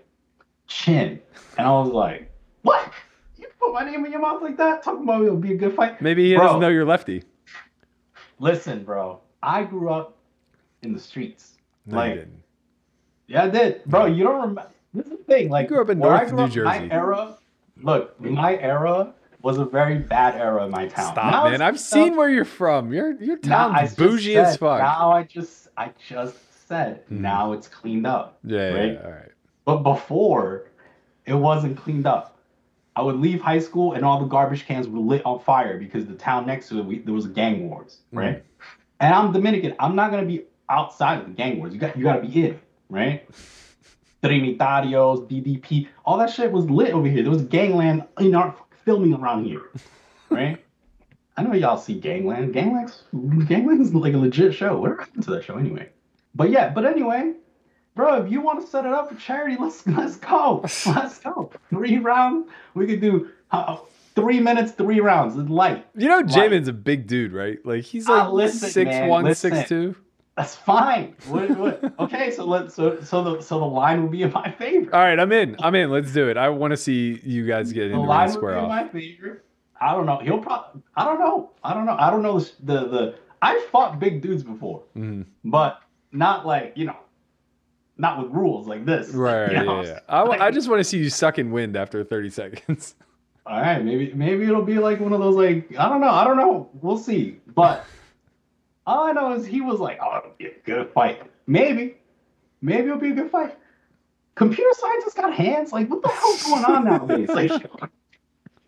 Chin. 0.68 1.20
And 1.58 1.68
I 1.68 1.72
was 1.72 1.90
like, 1.90 2.32
what? 2.62 2.92
You 3.38 3.48
put 3.60 3.74
my 3.74 3.84
name 3.84 4.06
in 4.06 4.12
your 4.12 4.22
mouth 4.22 4.42
like 4.42 4.58
that? 4.58 4.84
Talking 4.84 5.04
about 5.04 5.24
it 5.24 5.32
would 5.32 5.42
be 5.42 5.54
a 5.54 5.58
good 5.58 5.76
fight? 5.76 6.02
Maybe 6.02 6.30
he 6.30 6.36
Bro. 6.36 6.46
doesn't 6.46 6.62
know 6.62 6.70
you're 6.70 6.86
lefty. 6.86 7.24
Listen, 8.40 8.84
bro. 8.84 9.20
I 9.44 9.64
grew 9.64 9.90
up 9.90 10.18
in 10.82 10.94
the 10.94 11.00
streets. 11.00 11.58
No, 11.86 11.98
like, 11.98 12.28
yeah, 13.28 13.44
I 13.44 13.50
did, 13.50 13.84
bro. 13.86 14.06
You 14.06 14.24
don't 14.24 14.36
remember? 14.36 14.68
This 14.94 15.06
is 15.06 15.12
the 15.12 15.18
thing. 15.18 15.50
Like, 15.50 15.64
you 15.64 15.76
grew 15.76 15.82
up 15.82 15.90
in 15.90 16.00
North 16.00 16.32
New 16.32 16.44
up, 16.44 16.52
Jersey. 16.52 16.88
My 16.88 16.90
era. 16.92 17.38
Look, 17.82 18.20
my 18.22 18.58
era 18.58 19.14
was 19.42 19.58
a 19.58 19.66
very 19.66 19.98
bad 19.98 20.36
era 20.36 20.66
in 20.66 20.72
my 20.72 20.88
town. 20.88 21.14
Stop, 21.14 21.32
Now 21.32 21.50
man. 21.50 21.62
I've 21.62 21.80
seen 21.80 22.16
where 22.16 22.30
you're 22.30 22.46
from. 22.46 22.94
Your 22.94 23.14
your 23.22 23.38
town's 23.38 23.96
bougie 23.96 24.38
as 24.38 24.58
fuck. 24.58 24.80
Now 24.80 25.12
I 25.12 25.24
just, 25.24 25.70
I 25.78 25.92
just 26.08 26.38
said. 26.72 27.06
Mhm. 27.08 27.20
Now 27.20 27.52
it's 27.52 27.68
cleaned 27.68 28.08
up. 28.08 28.40
yeah, 28.44 28.70
right? 28.70 28.94
yeah, 28.94 29.02
all 29.04 29.12
right. 29.12 29.32
But 29.66 29.78
before, 29.84 30.68
it 31.26 31.34
wasn't 31.34 31.78
cleaned 31.78 32.08
up. 32.08 32.38
I 32.96 33.02
would 33.02 33.18
leave 33.18 33.42
high 33.42 33.60
school 33.60 33.94
and 33.94 34.04
all 34.04 34.20
the 34.20 34.26
garbage 34.26 34.66
cans 34.66 34.88
were 34.88 35.00
lit 35.00 35.26
on 35.26 35.40
fire 35.40 35.78
because 35.78 36.06
the 36.06 36.16
town 36.16 36.46
next 36.46 36.70
to 36.70 36.80
it, 36.80 36.86
we, 36.86 37.00
there 37.00 37.14
was 37.14 37.28
gang 37.28 37.70
wars, 37.70 38.00
right? 38.12 38.44
And 39.00 39.14
I'm 39.14 39.32
Dominican. 39.32 39.76
I'm 39.80 39.96
not 39.96 40.12
gonna 40.12 40.26
be 40.26 40.44
outside 40.70 41.20
of 41.22 41.26
the 41.28 41.34
gang 41.34 41.60
wars. 41.60 41.74
You 41.74 41.80
got 41.80 41.98
you 41.98 42.04
gotta 42.04 42.22
be 42.22 42.46
in, 42.46 42.60
right? 42.90 43.28
Trinitarios, 44.24 45.28
DDP, 45.30 45.88
all 46.06 46.18
that 46.20 46.30
shit 46.30 46.52
was 46.52 46.70
lit 46.70 46.94
over 46.94 47.08
here. 47.08 47.24
There 47.24 47.32
was 47.32 47.42
gangland 47.44 48.06
in 48.20 48.36
our 48.36 48.56
filming 48.86 49.14
around 49.14 49.46
here, 49.46 49.64
right? 50.30 50.64
I 51.38 51.44
know 51.44 51.54
y'all 51.54 51.78
see 51.78 52.00
Gangland. 52.00 52.54
Gangland's 52.54 53.04
Gangland 53.48 53.82
is 53.82 53.96
like 53.96 54.14
a 54.14 54.18
legit 54.18 54.54
show. 54.54 54.80
What 54.80 55.00
happened 55.00 55.24
to 55.24 55.32
that 55.32 55.44
show 55.44 55.58
anyway? 55.58 55.90
But 56.36 56.50
yeah, 56.50 56.70
but 56.70 56.86
anyway, 56.86 57.34
bro, 57.96 58.24
if 58.24 58.32
you 58.32 58.42
want 58.42 58.62
to 58.62 58.68
set 58.68 58.86
it 58.86 58.92
up 58.94 59.10
for 59.10 59.16
charity, 59.16 59.58
let's 59.60 59.86
let's 59.88 60.18
go. 60.18 60.62
Let's 60.86 61.20
go. 61.20 61.52
Three 61.70 61.98
rounds. 61.98 62.50
We 62.74 62.88
could 62.88 63.02
do 63.02 63.30
uh, 63.52 63.78
three 64.16 64.40
minutes, 64.40 64.72
three 64.72 65.00
rounds. 65.02 65.36
Light. 65.50 65.86
You 65.96 66.08
know. 66.10 66.24
Jamin's 66.24 66.68
a 66.68 66.74
big 66.74 67.08
dude, 67.08 67.34
right? 67.34 67.58
Like 67.66 67.84
he's 67.84 68.08
Ah, 68.10 68.26
like 68.28 68.34
listen, 68.34 68.70
six 68.70 68.90
man, 68.90 69.10
one, 69.10 69.26
listen. 69.26 69.54
six 69.56 69.68
two. 69.70 69.96
That's 70.38 70.56
fine. 70.56 71.16
What, 71.28 71.50
what? 71.58 71.94
okay, 72.00 72.32
so 72.32 72.46
let 72.46 72.72
so 72.72 73.02
so 73.02 73.22
the 73.24 73.42
so 73.42 73.60
the 73.60 73.66
line 73.66 74.02
will 74.02 74.10
be 74.10 74.24
in 74.24 74.32
my 74.32 74.50
favor. 74.52 74.96
All 74.96 75.02
right, 75.02 75.20
I'm 75.20 75.32
in. 75.34 75.58
I'm 75.60 75.76
in. 75.76 75.90
Let's 75.92 76.14
do 76.14 76.30
it. 76.30 76.38
I 76.38 76.48
want 76.50 76.72
to 76.72 76.78
see 76.78 77.20
you 77.24 77.46
guys 77.46 77.74
get 77.74 77.90
The 77.90 77.96
into 77.96 78.08
line 78.08 78.30
square 78.30 78.54
be 78.54 78.60
in 78.60 78.64
off. 78.66 78.70
my 78.70 78.88
favor. 78.88 79.44
I 79.80 79.94
don't 79.94 80.06
know. 80.06 80.20
He'll 80.20 80.40
probably. 80.40 80.82
I 80.96 81.04
don't 81.04 81.20
know. 81.20 81.52
I 81.64 81.74
don't 81.74 81.86
know. 81.86 81.98
I 82.00 82.10
don't 82.10 82.22
know 82.24 82.40
the 82.40 82.54
the. 82.64 82.88
the 82.88 83.16
I 83.42 83.60
fought 83.72 84.00
big 84.00 84.22
dudes 84.22 84.44
before, 84.44 84.84
Mhm. 84.96 85.26
but 85.44 85.82
not 86.12 86.46
like 86.46 86.74
you 86.76 86.86
know, 86.86 86.98
not 87.98 88.22
with 88.24 88.32
rules 88.32 88.68
like 88.68 88.86
this. 88.86 89.14
Right, 89.14 89.52
you 89.52 89.58
yeah, 89.58 89.64
know? 89.64 89.84
yeah. 89.84 90.00
I, 90.10 90.20
w- 90.20 90.42
I 90.42 90.52
just 90.52 90.70
want 90.70 90.80
to 90.80 90.84
see 90.84 90.98
you 90.98 91.10
suck 91.10 91.38
in 91.40 91.52
wind 91.52 91.76
after 91.76 92.04
30 92.04 92.30
seconds. 92.30 92.96
All 93.46 93.60
right, 93.60 93.84
maybe 93.84 94.14
maybe 94.14 94.44
it'll 94.44 94.62
be 94.64 94.78
like 94.78 95.00
one 95.00 95.14
of 95.14 95.20
those 95.20 95.36
like 95.36 95.76
I 95.78 95.90
don't 95.90 96.00
know, 96.00 96.10
I 96.10 96.24
don't 96.24 96.38
know. 96.38 96.70
We'll 96.82 96.98
see. 96.98 97.40
But 97.56 97.86
all 98.86 99.08
I 99.08 99.12
know 99.14 99.34
is 99.34 99.46
he 99.46 99.62
was 99.62 99.80
like, 99.80 100.00
"Oh, 100.02 100.20
it'll 100.20 100.36
be 100.38 100.46
a 100.46 100.54
good 100.64 100.92
fight." 100.94 101.24
Maybe, 101.48 101.96
maybe 102.62 102.88
it'll 102.88 103.00
be 103.00 103.10
a 103.10 103.16
good 103.16 103.32
fight. 103.32 103.58
Computer 104.36 104.70
scientists 104.74 105.16
got 105.16 105.34
hands. 105.34 105.72
Like, 105.74 105.90
what 105.90 106.04
the 106.04 106.10
hell's 106.10 106.44
going 106.44 106.66
on 106.66 106.86
nowadays? 106.86 107.30
Like, 107.30 107.52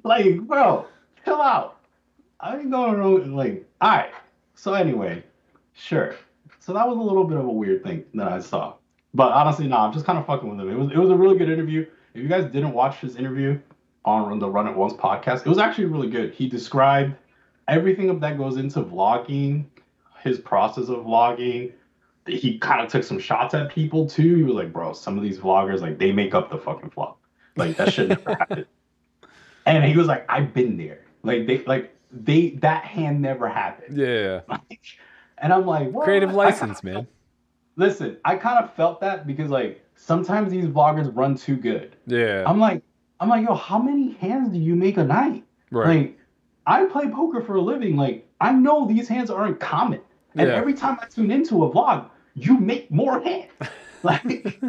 like, 0.03 0.39
bro, 0.41 0.87
chill 1.23 1.41
out. 1.41 1.77
I 2.39 2.57
ain't 2.57 2.71
going 2.71 2.95
to 2.95 3.35
like. 3.35 3.65
All 3.79 3.89
right. 3.91 4.11
So 4.55 4.73
anyway, 4.73 5.23
sure. 5.73 6.15
So 6.65 6.71
that 6.71 6.87
was 6.87 6.97
a 6.97 7.01
little 7.01 7.25
bit 7.25 7.37
of 7.37 7.43
a 7.43 7.51
weird 7.51 7.83
thing 7.83 8.05
that 8.13 8.29
I 8.29 8.39
saw. 8.39 8.75
But 9.13 9.33
honestly, 9.33 9.67
no, 9.67 9.79
I'm 9.79 9.91
just 9.91 10.05
kind 10.05 10.17
of 10.17 10.25
fucking 10.25 10.49
with 10.49 10.61
him. 10.61 10.69
It 10.71 10.77
was 10.77 10.91
it 10.91 10.97
was 10.97 11.09
a 11.09 11.15
really 11.15 11.37
good 11.37 11.49
interview. 11.49 11.85
If 12.13 12.21
you 12.21 12.29
guys 12.29 12.45
didn't 12.45 12.71
watch 12.71 12.99
his 12.99 13.17
interview 13.17 13.59
on 14.05 14.39
the 14.39 14.49
Run 14.49 14.67
It 14.67 14.75
Once 14.75 14.93
podcast, 14.93 15.41
it 15.45 15.47
was 15.47 15.57
actually 15.57 15.85
really 15.85 16.09
good. 16.09 16.33
He 16.33 16.47
described 16.47 17.15
everything 17.67 18.17
that 18.17 18.37
goes 18.37 18.55
into 18.55 18.81
vlogging, 18.81 19.65
his 20.21 20.39
process 20.39 20.87
of 20.87 20.99
vlogging. 20.99 21.73
He 22.27 22.57
kind 22.59 22.79
of 22.79 22.89
took 22.89 23.03
some 23.03 23.19
shots 23.19 23.53
at 23.53 23.69
people 23.69 24.07
too. 24.07 24.37
He 24.37 24.43
was 24.43 24.55
like, 24.55 24.71
"Bro, 24.71 24.93
some 24.93 25.17
of 25.17 25.23
these 25.23 25.39
vloggers 25.39 25.81
like 25.81 25.99
they 25.99 26.13
make 26.13 26.33
up 26.33 26.49
the 26.49 26.57
fucking 26.57 26.91
vlog. 26.91 27.15
Like 27.57 27.75
that 27.75 27.91
shit 27.91 28.07
never 28.07 28.35
happened." 28.35 28.65
And 29.65 29.85
he 29.85 29.95
was 29.95 30.07
like, 30.07 30.25
"I've 30.29 30.53
been 30.53 30.77
there. 30.77 31.05
Like 31.23 31.45
they 31.45 31.63
like 31.65 31.93
they 32.11 32.51
that 32.61 32.85
hand 32.85 33.21
never 33.21 33.49
happened." 33.49 33.97
Yeah. 33.97 34.41
And 35.43 35.53
I'm 35.53 35.65
like, 35.67 35.91
what? 35.91 36.05
Creative 36.05 36.33
license, 36.33 36.79
kinda- 36.81 36.99
man. 36.99 37.07
Listen, 37.75 38.17
I 38.23 38.35
kind 38.35 38.63
of 38.63 38.73
felt 38.75 39.01
that 39.01 39.25
because 39.27 39.49
like 39.49 39.83
sometimes 39.95 40.51
these 40.51 40.65
vloggers 40.65 41.15
run 41.15 41.35
too 41.35 41.55
good. 41.57 41.95
Yeah. 42.07 42.43
I'm 42.47 42.59
like, 42.59 42.81
I'm 43.19 43.29
like, 43.29 43.45
yo, 43.45 43.53
how 43.55 43.77
many 43.79 44.13
hands 44.13 44.49
do 44.49 44.57
you 44.59 44.75
make 44.75 44.97
a 44.97 45.03
night? 45.03 45.43
Right. 45.71 45.87
Like, 45.87 46.19
I 46.65 46.85
play 46.85 47.09
poker 47.09 47.41
for 47.41 47.55
a 47.55 47.61
living. 47.61 47.95
Like, 47.97 48.27
I 48.39 48.51
know 48.51 48.87
these 48.87 49.07
hands 49.07 49.29
aren't 49.29 49.59
common. 49.59 50.01
And 50.35 50.47
Yeah. 50.49 50.55
every 50.55 50.73
time 50.73 50.97
I 51.01 51.07
tune 51.07 51.29
into 51.31 51.63
a 51.65 51.71
vlog, 51.71 52.09
you 52.35 52.57
make 52.59 52.89
more 52.89 53.19
hands. 53.21 53.51
Like, 54.03 54.59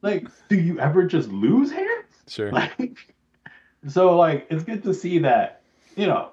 like, 0.00 0.26
do 0.48 0.56
you 0.58 0.80
ever 0.80 1.04
just 1.04 1.28
lose 1.28 1.70
hands? 1.70 2.14
Sure. 2.26 2.50
Like, 2.50 2.96
so 3.88 4.16
like, 4.16 4.46
it's 4.48 4.64
good 4.64 4.82
to 4.84 4.94
see 4.94 5.18
that, 5.18 5.60
you 5.96 6.06
know, 6.06 6.30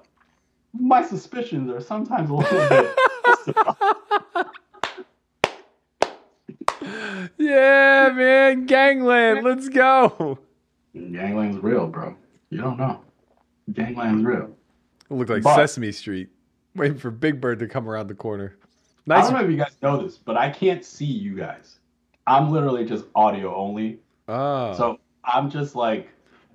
my 0.78 1.02
suspicions 1.04 1.70
are 1.70 1.80
sometimes 1.80 2.30
a 2.30 2.34
little 2.34 2.68
bit. 2.68 4.46
yeah, 7.38 8.10
man. 8.14 8.66
Gangland. 8.66 9.44
Let's 9.44 9.68
go. 9.68 10.38
Gangland's 10.94 11.58
real, 11.58 11.86
bro. 11.86 12.16
You 12.50 12.60
don't 12.60 12.78
know. 12.78 13.00
Gangland's 13.72 14.24
real. 14.24 14.50
It 15.10 15.14
looked 15.14 15.30
like 15.30 15.42
But- 15.42 15.56
Sesame 15.56 15.92
Street, 15.92 16.28
waiting 16.74 16.98
for 16.98 17.10
Big 17.10 17.40
Bird 17.40 17.58
to 17.60 17.68
come 17.68 17.88
around 17.88 18.08
the 18.08 18.14
corner. 18.14 18.56
I 18.62 19.16
Nice. 19.16 19.24
don't 19.24 19.34
know 19.38 19.44
if 19.44 19.50
you 19.50 19.56
guys 19.56 19.74
know 19.82 20.02
this, 20.02 20.18
but 20.18 20.36
I 20.36 20.50
can't 20.50 20.84
see 20.84 21.06
you 21.06 21.34
guys. 21.34 21.78
I'm 22.26 22.50
literally 22.50 22.84
just 22.84 23.06
audio 23.14 23.54
only. 23.54 24.00
Oh. 24.28 24.74
So 24.76 24.98
I'm 25.24 25.48
just 25.50 25.74
like 25.74 26.10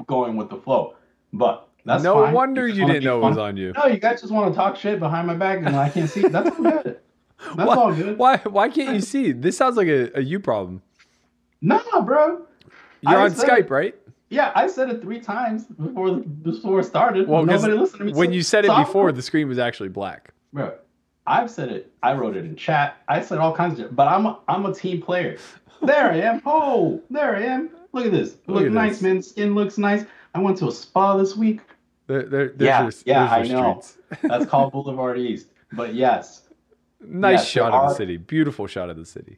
going 0.06 0.36
with 0.38 0.50
the 0.50 0.58
flow. 0.58 0.96
But 1.32 1.68
that's 1.86 2.04
no 2.04 2.16
fine. 2.24 2.34
wonder 2.34 2.68
just 2.68 2.80
you 2.80 2.86
didn't 2.88 3.04
know 3.04 3.18
it 3.26 3.30
was 3.30 3.38
on 3.38 3.58
you. 3.58 3.74
No, 3.74 3.86
you 3.86 3.98
guys 3.98 4.22
just 4.22 4.32
want 4.34 4.52
to 4.54 4.56
talk 4.58 4.76
shit 4.76 5.00
behind 5.00 5.28
my 5.28 5.34
back 5.36 5.60
and 5.60 5.76
I 5.76 5.90
can't 5.90 6.10
see. 6.10 6.22
That's 6.22 6.50
all 6.50 6.64
good. 6.64 7.00
That's 7.56 7.68
why, 7.68 7.76
all 7.76 7.94
good. 7.94 8.18
Why? 8.18 8.38
Why 8.38 8.70
can't 8.70 8.96
you 8.96 9.02
see? 9.02 9.32
This 9.34 9.58
sounds 9.58 9.76
like 9.76 9.88
a, 9.88 10.18
a 10.18 10.22
you 10.22 10.40
problem. 10.40 10.82
Nah, 11.62 12.02
bro. 12.02 12.46
You're 13.02 13.20
I 13.20 13.24
on 13.26 13.32
Skype, 13.32 13.60
it- 13.66 13.70
right? 13.70 13.96
Yeah, 14.30 14.52
I 14.56 14.66
said 14.68 14.90
it 14.90 15.02
three 15.02 15.20
times 15.20 15.66
before 15.66 16.16
before 16.18 16.80
it 16.80 16.86
started. 16.86 17.28
Well, 17.28 17.46
'cause 17.46 17.62
nobody 17.62 17.80
listened 17.80 18.00
to 18.00 18.06
me. 18.06 18.14
when 18.14 18.30
so- 18.30 18.34
you 18.34 18.42
said 18.44 18.66
it 18.66 18.70
so 18.70 18.74
I'm- 18.74 18.86
before, 18.86 19.12
the 19.12 19.22
screen 19.22 19.48
was 19.48 19.60
actually 19.60 19.90
black. 19.90 20.34
Bro, 20.54 20.74
I've 21.28 21.52
said 21.52 21.70
it. 21.70 21.92
I 22.02 22.14
wrote 22.14 22.36
it 22.36 22.46
in 22.46 22.56
chat. 22.56 22.98
I 23.08 23.22
said 23.22 23.38
all 23.38 23.54
kinds 23.56 23.74
of 23.74 23.86
shit. 23.86 23.96
But 23.96 24.08
I'm 24.08 24.26
a, 24.26 24.40
I'm 24.48 24.66
a 24.66 24.74
team 24.74 25.02
player. 25.02 25.38
There 25.82 26.12
I 26.12 26.16
am. 26.20 26.42
Oh, 26.46 27.02
there 27.10 27.36
I 27.36 27.42
am. 27.42 27.70
Look 27.92 28.06
at 28.06 28.14
this. 28.14 28.38
Look 28.48 28.60
Look 28.60 28.66
at 28.68 28.72
nice, 28.72 28.92
this. 28.94 29.02
man. 29.02 29.22
Skin 29.22 29.54
looks 29.54 29.78
nice. 29.78 30.06
I 30.34 30.40
went 30.40 30.58
to 30.60 30.70
a 30.70 30.72
spa 30.72 31.18
this 31.18 31.36
week. 31.36 31.60
There, 32.08 32.24
there, 32.24 32.50
there's 32.50 33.04
yeah, 33.06 33.16
your, 33.16 33.28
yeah, 33.28 33.34
I 33.34 33.48
know. 33.48 33.80
streets. 33.82 33.98
That's 34.24 34.46
called 34.46 34.74
Boulevard 34.74 35.18
East. 35.18 35.48
But 35.72 35.94
yes, 35.94 36.44
Nice 37.06 37.40
Yes, 37.40 37.48
shot 37.48 37.74
of 37.74 37.90
the 37.90 37.96
city. 37.96 38.18
Beautiful 38.18 38.68
shot 38.68 38.90
of 38.90 38.98
the 38.98 39.06
city. 39.06 39.38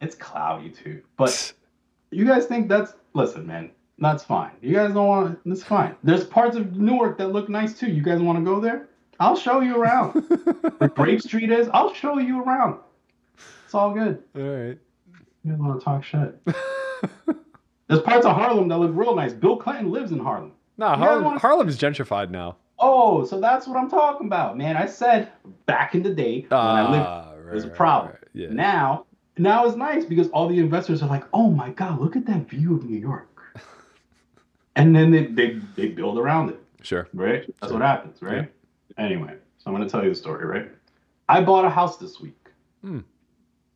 it's 0.00 0.14
cloudy 0.14 0.70
too. 0.70 1.02
But 1.16 1.52
you 2.10 2.24
guys 2.24 2.46
think 2.46 2.68
that's 2.68 2.94
listen, 3.14 3.46
man. 3.46 3.70
That's 3.98 4.24
fine. 4.24 4.52
You 4.62 4.74
guys 4.74 4.94
don't 4.94 5.06
want. 5.08 5.38
That's 5.44 5.62
fine. 5.62 5.94
There's 6.02 6.24
parts 6.24 6.56
of 6.56 6.76
Newark 6.76 7.18
that 7.18 7.32
look 7.32 7.48
nice 7.48 7.78
too. 7.78 7.90
You 7.90 8.02
guys 8.02 8.20
want 8.20 8.38
to 8.38 8.44
go 8.44 8.60
there? 8.60 8.88
I'll 9.18 9.36
show 9.36 9.60
you 9.60 9.76
around. 9.76 10.12
Where 10.78 10.88
Grape 10.88 11.20
Street 11.20 11.50
is, 11.50 11.68
I'll 11.74 11.92
show 11.92 12.18
you 12.18 12.42
around. 12.42 12.78
It's 13.66 13.74
all 13.74 13.92
good. 13.92 14.22
All 14.34 14.42
right. 14.42 14.78
You 15.44 15.52
guys 15.52 15.58
want 15.60 15.78
to 15.78 15.84
talk 15.84 16.02
shit? 16.04 16.40
There's 17.88 18.00
parts 18.02 18.24
of 18.24 18.34
Harlem 18.36 18.68
that 18.68 18.78
look 18.78 18.92
real 18.94 19.14
nice. 19.14 19.32
Bill 19.34 19.56
Clinton 19.56 19.90
lives 19.90 20.12
in 20.12 20.18
Harlem. 20.20 20.52
No, 20.78 20.88
Harlem, 20.88 21.24
wanna- 21.24 21.38
Harlem's 21.40 21.78
gentrified 21.78 22.30
now. 22.30 22.56
Oh, 22.78 23.24
so 23.24 23.38
that's 23.40 23.66
what 23.66 23.76
I'm 23.76 23.90
talking 23.90 24.26
about, 24.26 24.56
man. 24.56 24.76
I 24.76 24.86
said 24.86 25.30
back 25.66 25.94
in 25.94 26.02
the 26.02 26.14
day 26.14 26.46
when 26.48 26.58
I 26.60 26.90
lived, 26.90 27.06
Ah, 27.06 27.32
it 27.34 27.54
was 27.54 27.64
a 27.64 27.68
problem. 27.68 28.12
right, 28.12 28.28
yeah. 28.32 28.48
Now, 28.50 29.04
now 29.36 29.66
it's 29.66 29.76
nice 29.76 30.04
because 30.06 30.28
all 30.30 30.48
the 30.48 30.58
investors 30.58 31.02
are 31.02 31.08
like, 31.08 31.24
"Oh 31.34 31.50
my 31.50 31.70
God, 31.70 32.00
look 32.00 32.16
at 32.16 32.24
that 32.26 32.48
view 32.48 32.74
of 32.76 32.84
New 32.88 32.96
York," 32.98 33.28
and 34.76 34.96
then 34.96 35.10
they 35.10 35.26
they, 35.26 35.60
they 35.76 35.88
build 35.88 36.16
around 36.18 36.48
it, 36.50 36.60
Sure. 36.82 37.06
right? 37.12 37.44
That's 37.60 37.72
what 37.72 37.82
happens, 37.82 38.22
right? 38.22 38.50
Anyway, 38.96 39.36
so 39.58 39.64
I'm 39.70 39.74
gonna 39.74 39.88
tell 39.88 40.02
you 40.02 40.08
the 40.10 40.14
story, 40.16 40.46
right? 40.46 40.70
I 41.28 41.42
bought 41.42 41.64
a 41.66 41.70
house 41.70 41.98
this 41.98 42.18
week. 42.20 42.48
Hmm. 42.82 43.00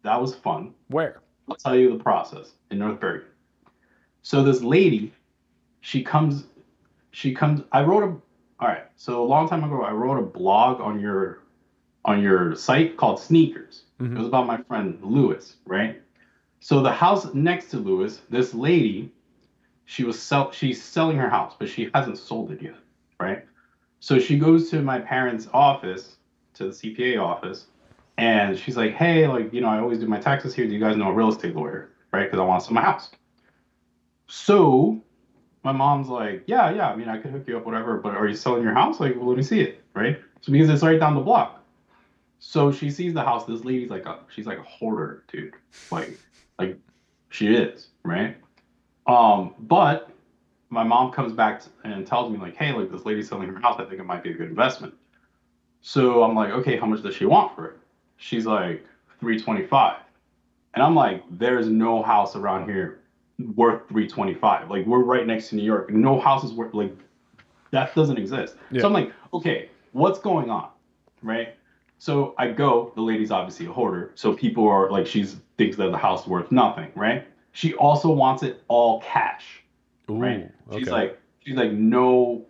That 0.03 0.19
was 0.21 0.35
fun. 0.35 0.73
Where? 0.89 1.21
I'll 1.49 1.57
tell 1.57 1.77
you 1.77 1.97
the 1.97 2.03
process 2.03 2.53
in 2.71 2.79
North 2.79 3.01
Bergen. 3.01 3.29
So 4.23 4.43
this 4.43 4.63
lady, 4.63 5.13
she 5.83 6.03
comes, 6.03 6.45
she 7.15 7.33
comes. 7.33 7.63
I 7.71 7.83
wrote 7.83 8.03
a, 8.03 8.09
all 8.61 8.69
right. 8.69 8.85
So 8.97 9.23
a 9.23 9.25
long 9.25 9.49
time 9.49 9.63
ago, 9.63 9.83
I 9.83 9.93
wrote 9.93 10.19
a 10.19 10.27
blog 10.27 10.81
on 10.81 10.99
your 10.99 11.45
on 12.05 12.21
your 12.21 12.55
site 12.57 12.97
called 12.97 13.21
Sneakers. 13.21 13.83
It 13.99 14.03
mm-hmm. 14.03 14.19
was 14.19 14.27
about 14.27 14.47
my 14.47 14.59
friend 14.59 14.99
Lewis, 15.01 15.57
right? 15.65 16.03
So 16.59 16.83
the 16.83 16.93
house 16.93 17.33
next 17.33 17.71
to 17.71 17.79
Lewis, 17.79 18.21
this 18.31 18.53
lady, 18.53 19.13
she 19.85 20.03
was 20.03 20.21
sell 20.21 20.51
she's 20.51 20.83
selling 20.83 21.17
her 21.17 21.31
house, 21.31 21.55
but 21.59 21.69
she 21.69 21.89
hasn't 21.95 22.19
sold 22.19 22.51
it 22.51 22.61
yet, 22.61 22.75
right? 23.21 23.45
So 24.01 24.19
she 24.19 24.37
goes 24.37 24.69
to 24.71 24.83
my 24.83 24.99
parents' 24.99 25.49
office, 25.55 26.17
to 26.55 26.65
the 26.65 26.71
CPA 26.71 27.23
office, 27.23 27.67
and 28.19 28.59
she's 28.59 28.77
like, 28.77 28.95
"Hey, 28.95 29.29
like 29.29 29.53
you 29.53 29.61
know, 29.61 29.69
I 29.69 29.79
always 29.79 30.01
do 30.01 30.07
my 30.07 30.19
taxes 30.21 30.53
here. 30.53 30.67
Do 30.67 30.73
you 30.73 30.81
guys 30.81 30.97
know 30.97 31.09
a 31.09 31.15
real 31.15 31.29
estate 31.29 31.55
lawyer, 31.55 31.91
right? 32.13 32.25
Because 32.25 32.41
I 32.41 32.45
want 32.45 32.61
to 32.61 32.67
sell 32.67 32.75
my 32.75 32.83
house." 32.83 33.11
So 34.27 35.01
my 35.65 35.73
mom's 35.73 36.09
like, 36.09 36.45
"Yeah, 36.47 36.71
yeah. 36.71 36.91
I 36.91 36.97
mean, 36.97 37.09
I 37.09 37.19
could 37.19 37.31
hook 37.31 37.49
you 37.49 37.57
up, 37.57 37.67
whatever. 37.67 37.99
But 37.99 38.15
are 38.15 38.29
you 38.29 38.37
selling 38.37 38.63
your 38.63 38.75
house? 38.75 39.01
Like, 39.01 39.17
well, 39.17 39.27
let 39.29 39.37
me 39.37 39.43
see 39.43 39.61
it, 39.61 39.83
right? 39.95 40.21
So 40.43 40.53
because 40.53 40.69
it's 40.69 40.83
right 40.83 41.01
down 41.01 41.15
the 41.15 41.21
block." 41.21 41.65
So 42.39 42.71
she 42.71 42.91
sees 42.91 43.15
the 43.15 43.25
house. 43.25 43.47
This 43.47 43.65
lady's 43.65 43.91
like 43.91 44.07
a 44.07 44.21
she's 44.29 44.47
like 44.47 44.59
a 44.59 44.63
hoarder, 44.63 45.25
dude. 45.33 45.55
Like 45.91 46.19
like 46.59 46.79
she 47.31 47.55
is, 47.55 47.89
right? 48.05 48.37
Um, 49.07 49.55
but 49.59 50.11
my 50.71 50.83
mom 50.83 51.13
comes 51.13 51.33
back 51.33 51.63
and 51.85 52.07
tells 52.07 52.31
me 52.31 52.39
like, 52.39 52.57
hey, 52.57 52.73
like 52.73 52.91
this 52.91 53.05
lady's 53.05 53.29
selling 53.29 53.49
her 53.49 53.61
house. 53.61 53.81
I 53.81 53.85
think 53.85 54.01
it 54.01 54.05
might 54.05 54.23
be 54.23 54.31
a 54.31 54.35
good 54.35 54.49
investment. 54.49 54.95
So 55.81 56.23
I'm 56.23 56.35
like, 56.35 56.51
okay, 56.51 56.77
how 56.77 56.87
much 56.87 57.03
does 57.03 57.15
she 57.15 57.27
want 57.27 57.55
for 57.55 57.67
it? 57.67 57.77
She's 58.17 58.47
like 58.47 58.85
325. 59.21 60.01
And 60.75 60.83
I'm 60.83 60.95
like, 60.95 61.23
there's 61.31 61.69
no 61.69 62.03
house 62.03 62.37
around 62.37 62.69
here 62.69 63.01
worth 63.39 63.89
325. 63.89 64.71
Like 64.71 64.87
we're 64.87 65.01
right 65.01 65.27
next 65.27 65.49
to 65.51 65.57
New 65.57 65.65
York. 65.65 65.91
No 65.91 66.19
house 66.21 66.45
is 66.45 66.53
worth 66.53 66.75
like 66.75 66.95
that 67.71 67.95
doesn't 67.95 68.19
exist. 68.19 68.57
Yeah. 68.71 68.83
So 68.83 68.87
I'm 68.87 68.93
like, 68.93 69.13
okay, 69.33 69.69
what's 69.93 70.19
going 70.19 70.51
on? 70.51 70.69
Right? 71.23 71.57
So 71.99 72.35
I 72.39 72.49
go, 72.51 72.93
the 72.95 73.03
lady's 73.03 73.31
obviously 73.31 73.67
a 73.67 73.73
hoarder. 73.73 74.13
So 74.15 74.35
people 74.35 74.69
are 74.69 74.91
like, 74.91 75.07
she's 75.07 75.37
thinks 75.57 75.77
that 75.77 75.91
the 75.91 75.97
house 75.99 76.23
is 76.23 76.27
worth 76.29 76.51
nothing, 76.53 76.91
right? 76.95 77.27
She 77.53 77.75
also 77.75 78.11
wants 78.13 78.43
it 78.43 78.63
all 78.69 79.01
cash. 79.01 79.63
right? 80.09 80.51
She's 80.73 80.83
okay. 80.83 80.91
like, 80.91 81.21
she's 81.45 81.55
like, 81.55 81.73
no, 81.73 82.45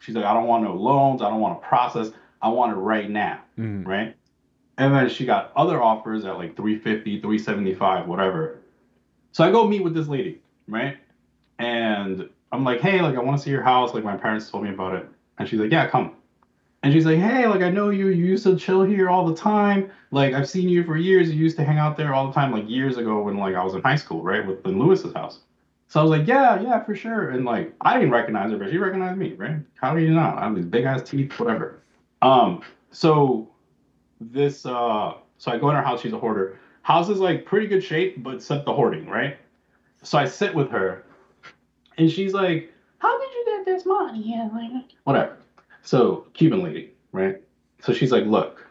she's 0.00 0.14
like, 0.14 0.24
I 0.24 0.34
don't 0.34 0.46
want 0.46 0.62
no 0.62 0.74
loans, 0.74 1.22
I 1.22 1.28
don't 1.30 1.40
want 1.40 1.60
to 1.60 1.66
process, 1.66 2.10
I 2.42 2.48
want 2.48 2.72
it 2.72 2.76
right 2.76 3.08
now, 3.10 3.40
Mhm. 3.58 3.86
right? 3.86 4.14
And 4.78 4.94
then 4.94 5.08
she 5.08 5.24
got 5.24 5.52
other 5.56 5.82
offers 5.82 6.24
at 6.26 6.36
like 6.36 6.54
350, 6.56 7.20
375, 7.22 8.06
whatever. 8.06 8.60
So 9.36 9.44
I 9.44 9.50
go 9.50 9.68
meet 9.68 9.84
with 9.84 9.92
this 9.92 10.08
lady, 10.08 10.40
right? 10.66 10.96
And 11.58 12.30
I'm 12.52 12.64
like, 12.64 12.80
hey, 12.80 13.02
like 13.02 13.16
I 13.16 13.20
want 13.20 13.36
to 13.36 13.44
see 13.44 13.50
your 13.50 13.62
house. 13.62 13.92
Like 13.92 14.02
my 14.02 14.16
parents 14.16 14.48
told 14.48 14.64
me 14.64 14.70
about 14.70 14.94
it. 14.94 15.06
And 15.36 15.46
she's 15.46 15.60
like, 15.60 15.70
yeah, 15.70 15.86
come. 15.86 16.14
And 16.82 16.90
she's 16.90 17.04
like, 17.04 17.18
hey, 17.18 17.46
like 17.46 17.60
I 17.60 17.68
know 17.68 17.90
you. 17.90 18.08
You 18.08 18.24
used 18.24 18.44
to 18.44 18.56
chill 18.56 18.82
here 18.82 19.10
all 19.10 19.26
the 19.26 19.34
time. 19.34 19.90
Like 20.10 20.32
I've 20.32 20.48
seen 20.48 20.70
you 20.70 20.84
for 20.84 20.96
years. 20.96 21.30
You 21.30 21.36
used 21.36 21.58
to 21.58 21.64
hang 21.64 21.76
out 21.76 21.98
there 21.98 22.14
all 22.14 22.28
the 22.28 22.32
time, 22.32 22.50
like 22.50 22.66
years 22.66 22.96
ago 22.96 23.20
when 23.20 23.36
like 23.36 23.54
I 23.54 23.62
was 23.62 23.74
in 23.74 23.82
high 23.82 23.96
school, 23.96 24.22
right, 24.22 24.46
with 24.46 24.64
in 24.64 24.78
Lewis's 24.78 25.12
house. 25.12 25.40
So 25.88 26.00
I 26.00 26.02
was 26.02 26.18
like, 26.18 26.26
yeah, 26.26 26.58
yeah, 26.62 26.82
for 26.82 26.96
sure. 26.96 27.28
And 27.28 27.44
like 27.44 27.74
I 27.82 27.98
didn't 27.98 28.12
recognize 28.12 28.50
her, 28.52 28.56
but 28.56 28.70
she 28.70 28.78
recognized 28.78 29.18
me, 29.18 29.34
right? 29.34 29.58
How 29.74 29.94
do 29.94 30.00
you 30.00 30.14
not? 30.14 30.38
I 30.38 30.44
have 30.44 30.56
these 30.56 30.64
big 30.64 30.86
ass 30.86 31.02
teeth, 31.02 31.38
whatever. 31.38 31.82
Um, 32.22 32.62
so 32.90 33.50
this 34.18 34.64
uh 34.64 35.12
so 35.36 35.52
I 35.52 35.58
go 35.58 35.68
in 35.68 35.76
her 35.76 35.82
house, 35.82 36.00
she's 36.00 36.14
a 36.14 36.18
hoarder. 36.18 36.58
House 36.86 37.08
is 37.08 37.18
like 37.18 37.44
pretty 37.44 37.66
good 37.66 37.82
shape, 37.82 38.22
but 38.22 38.36
except 38.36 38.64
the 38.64 38.72
hoarding, 38.72 39.08
right? 39.08 39.36
So 40.04 40.18
I 40.18 40.24
sit 40.24 40.54
with 40.54 40.70
her 40.70 41.04
and 41.98 42.08
she's 42.08 42.32
like, 42.32 42.72
How 42.98 43.18
did 43.18 43.28
you 43.34 43.44
get 43.44 43.64
this 43.64 43.84
money? 43.84 44.34
And 44.34 44.52
like 44.52 44.84
whatever. 45.02 45.36
So 45.82 46.28
Cuban 46.32 46.62
lady, 46.62 46.92
right? 47.10 47.42
So 47.80 47.92
she's 47.92 48.12
like, 48.12 48.24
Look, 48.26 48.64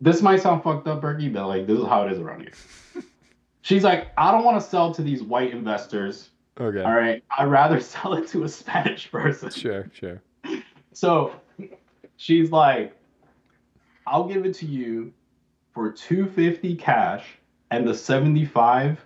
this 0.00 0.22
might 0.22 0.40
sound 0.40 0.62
fucked 0.62 0.86
up, 0.86 1.02
Berkey, 1.02 1.32
but 1.32 1.48
like 1.48 1.66
this 1.66 1.76
is 1.76 1.86
how 1.86 2.06
it 2.06 2.12
is 2.12 2.20
around 2.20 2.42
here. 2.42 3.02
she's 3.62 3.82
like, 3.82 4.12
I 4.16 4.30
don't 4.30 4.44
want 4.44 4.62
to 4.62 4.68
sell 4.68 4.94
to 4.94 5.02
these 5.02 5.20
white 5.20 5.50
investors. 5.50 6.30
Okay. 6.60 6.84
All 6.84 6.94
right. 6.94 7.24
I'd 7.36 7.46
rather 7.46 7.80
sell 7.94 8.14
it 8.14 8.28
to 8.28 8.44
a 8.44 8.48
Spanish 8.48 9.10
person. 9.10 9.50
Sure, 9.50 9.90
sure. 9.92 10.22
So 10.92 11.32
she's 12.16 12.52
like, 12.52 12.96
I'll 14.06 14.28
give 14.28 14.46
it 14.46 14.54
to 14.58 14.66
you 14.66 15.12
for 15.74 15.90
250 15.90 16.76
cash 16.76 17.24
and 17.70 17.86
the 17.86 17.94
75 17.94 18.98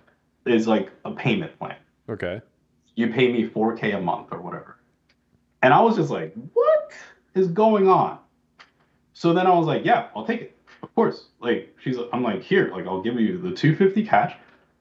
is 0.45 0.67
like 0.67 0.91
a 1.05 1.11
payment 1.11 1.57
plan. 1.59 1.77
Okay. 2.09 2.41
You 2.95 3.07
pay 3.11 3.31
me 3.31 3.47
4k 3.49 3.95
a 3.95 3.99
month 4.01 4.27
or 4.31 4.41
whatever. 4.41 4.77
And 5.61 5.73
I 5.73 5.81
was 5.81 5.95
just 5.95 6.09
like, 6.11 6.33
what 6.53 6.91
is 7.33 7.47
going 7.47 7.87
on? 7.87 8.19
So 9.13 9.33
then 9.33 9.47
I 9.47 9.51
was 9.51 9.65
like, 9.67 9.83
yeah, 9.85 10.07
I'll 10.15 10.25
take 10.25 10.41
it. 10.41 10.57
Of 10.83 10.93
course. 10.95 11.27
Like 11.39 11.75
she's 11.81 11.97
I'm 12.13 12.23
like, 12.23 12.41
here, 12.43 12.69
like 12.71 12.85
I'll 12.85 13.01
give 13.01 13.19
you 13.19 13.39
the 13.39 13.51
250 13.51 14.05
cash, 14.05 14.35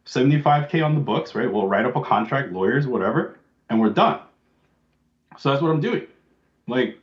75k 0.07 0.85
on 0.85 0.95
the 0.95 1.01
books, 1.01 1.35
right? 1.35 1.51
We'll 1.51 1.67
write 1.67 1.87
up 1.87 1.97
a 1.97 2.03
contract, 2.03 2.53
lawyers, 2.53 2.87
whatever, 2.87 3.39
and 3.71 3.81
we're 3.81 3.91
done. 3.91 4.21
So 5.39 5.51
that's 5.51 5.63
what 5.63 5.71
I'm 5.71 5.81
doing. 5.81 6.07
Like 6.69 6.99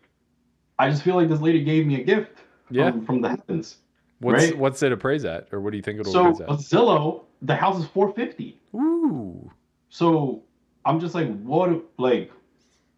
I 0.78 0.90
just 0.90 1.04
feel 1.04 1.16
like 1.16 1.30
this 1.30 1.42
lady 1.42 1.64
gave 1.64 1.86
me 1.88 2.00
a 2.02 2.04
gift 2.04 2.38
Yeah. 2.70 2.92
from, 2.92 3.06
from 3.06 3.22
the 3.22 3.30
heavens. 3.30 3.78
What's 4.22 4.44
right? 4.44 4.58
what's 4.58 4.84
it 4.84 4.92
appraise 4.92 5.26
at, 5.26 5.48
or 5.52 5.60
what 5.60 5.72
do 5.72 5.78
you 5.78 5.84
think 5.84 6.00
it'll 6.00 6.14
So 6.14 6.28
appraise 6.28 6.42
a 6.42 6.44
at? 6.44 6.50
Zillow, 6.60 7.24
the 7.42 7.56
house 7.56 7.80
is 7.80 7.88
450. 7.88 8.60
Ooh. 8.76 9.52
So 9.90 10.44
I'm 10.86 11.00
just 11.00 11.16
like, 11.16 11.36
what? 11.42 11.84
Like, 11.98 12.32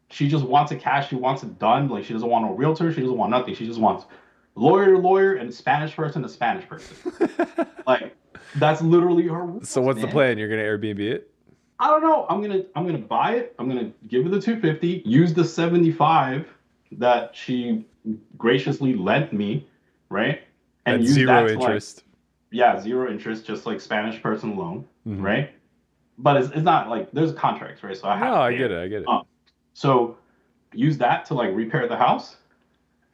she 0.09 0.28
just 0.28 0.43
wants 0.43 0.74
it 0.74 0.82
cash. 0.82 1.09
She 1.09 1.15
wants 1.15 1.41
it 1.43 1.57
done. 1.59 1.88
Like, 1.88 2.03
she 2.03 2.11
doesn't 2.11 2.28
want 2.30 2.45
no 2.45 2.53
realtor. 2.53 2.91
She 2.91 2.99
doesn't 2.99 3.15
want 3.15 3.32
nothing. 3.32 3.55
She 3.55 3.65
just 3.65 3.80
wants 3.80 4.05
lawyer 4.55 4.91
to 4.91 4.97
lawyer 4.97 5.36
and 5.36 5.53
Spanish 5.53 5.95
person 5.95 6.21
to 6.24 6.30
Spanish 6.30 6.67
person. 6.67 7.13
like, 7.88 8.15
that's 8.55 8.82
literally 8.82 9.26
her. 9.28 9.45
rules, 9.45 9.69
So 9.69 9.82
what's 9.82 10.01
the 10.01 10.07
plan? 10.07 10.38
You're 10.38 10.49
gonna 10.49 10.61
Airbnb 10.61 10.99
it? 10.99 11.32
I 11.80 11.88
don't 11.88 12.01
know. 12.01 12.26
I'm 12.30 12.41
gonna 12.41 12.63
I'm 12.76 12.86
gonna 12.86 12.97
buy 12.97 13.36
it. 13.36 13.55
I'm 13.57 13.69
gonna 13.69 13.91
give 14.09 14.24
her 14.24 14.30
the 14.30 14.41
250. 14.41 15.03
Use 15.05 15.34
the 15.34 15.45
75 15.45 16.47
that 16.97 17.34
she 17.34 17.86
graciously 18.38 18.93
lent 18.93 19.32
me, 19.32 19.67
right? 20.09 20.41
At 20.86 21.01
use 21.01 21.09
zero 21.11 21.27
that 21.27 21.53
to, 21.53 21.59
like- 21.59 21.61
interest. 21.69 22.03
yeah, 22.51 22.79
zero 22.79 23.09
interest, 23.09 23.45
just 23.45 23.65
like 23.65 23.79
Spanish 23.79 24.21
person 24.21 24.55
loan, 24.57 24.86
Mhm. 25.07 25.21
right? 25.23 25.51
But 26.17 26.38
it's, 26.38 26.49
it's 26.49 26.61
not 26.63 26.89
like 26.89 27.11
there's 27.11 27.34
contracts, 27.34 27.84
right? 27.84 27.95
So 27.97 28.07
I 28.07 28.17
have 28.17 28.27
No, 28.27 28.36
to 28.36 28.41
I 28.41 28.55
get 28.55 28.71
it. 28.71 28.77
I 28.84 28.88
get 28.88 29.01
it. 29.03 29.07
Um, 29.07 29.23
so 29.73 30.17
use 30.73 30.97
that 30.99 31.25
to 31.25 31.34
like 31.34 31.53
repair 31.55 31.88
the 31.88 31.95
house, 31.97 32.38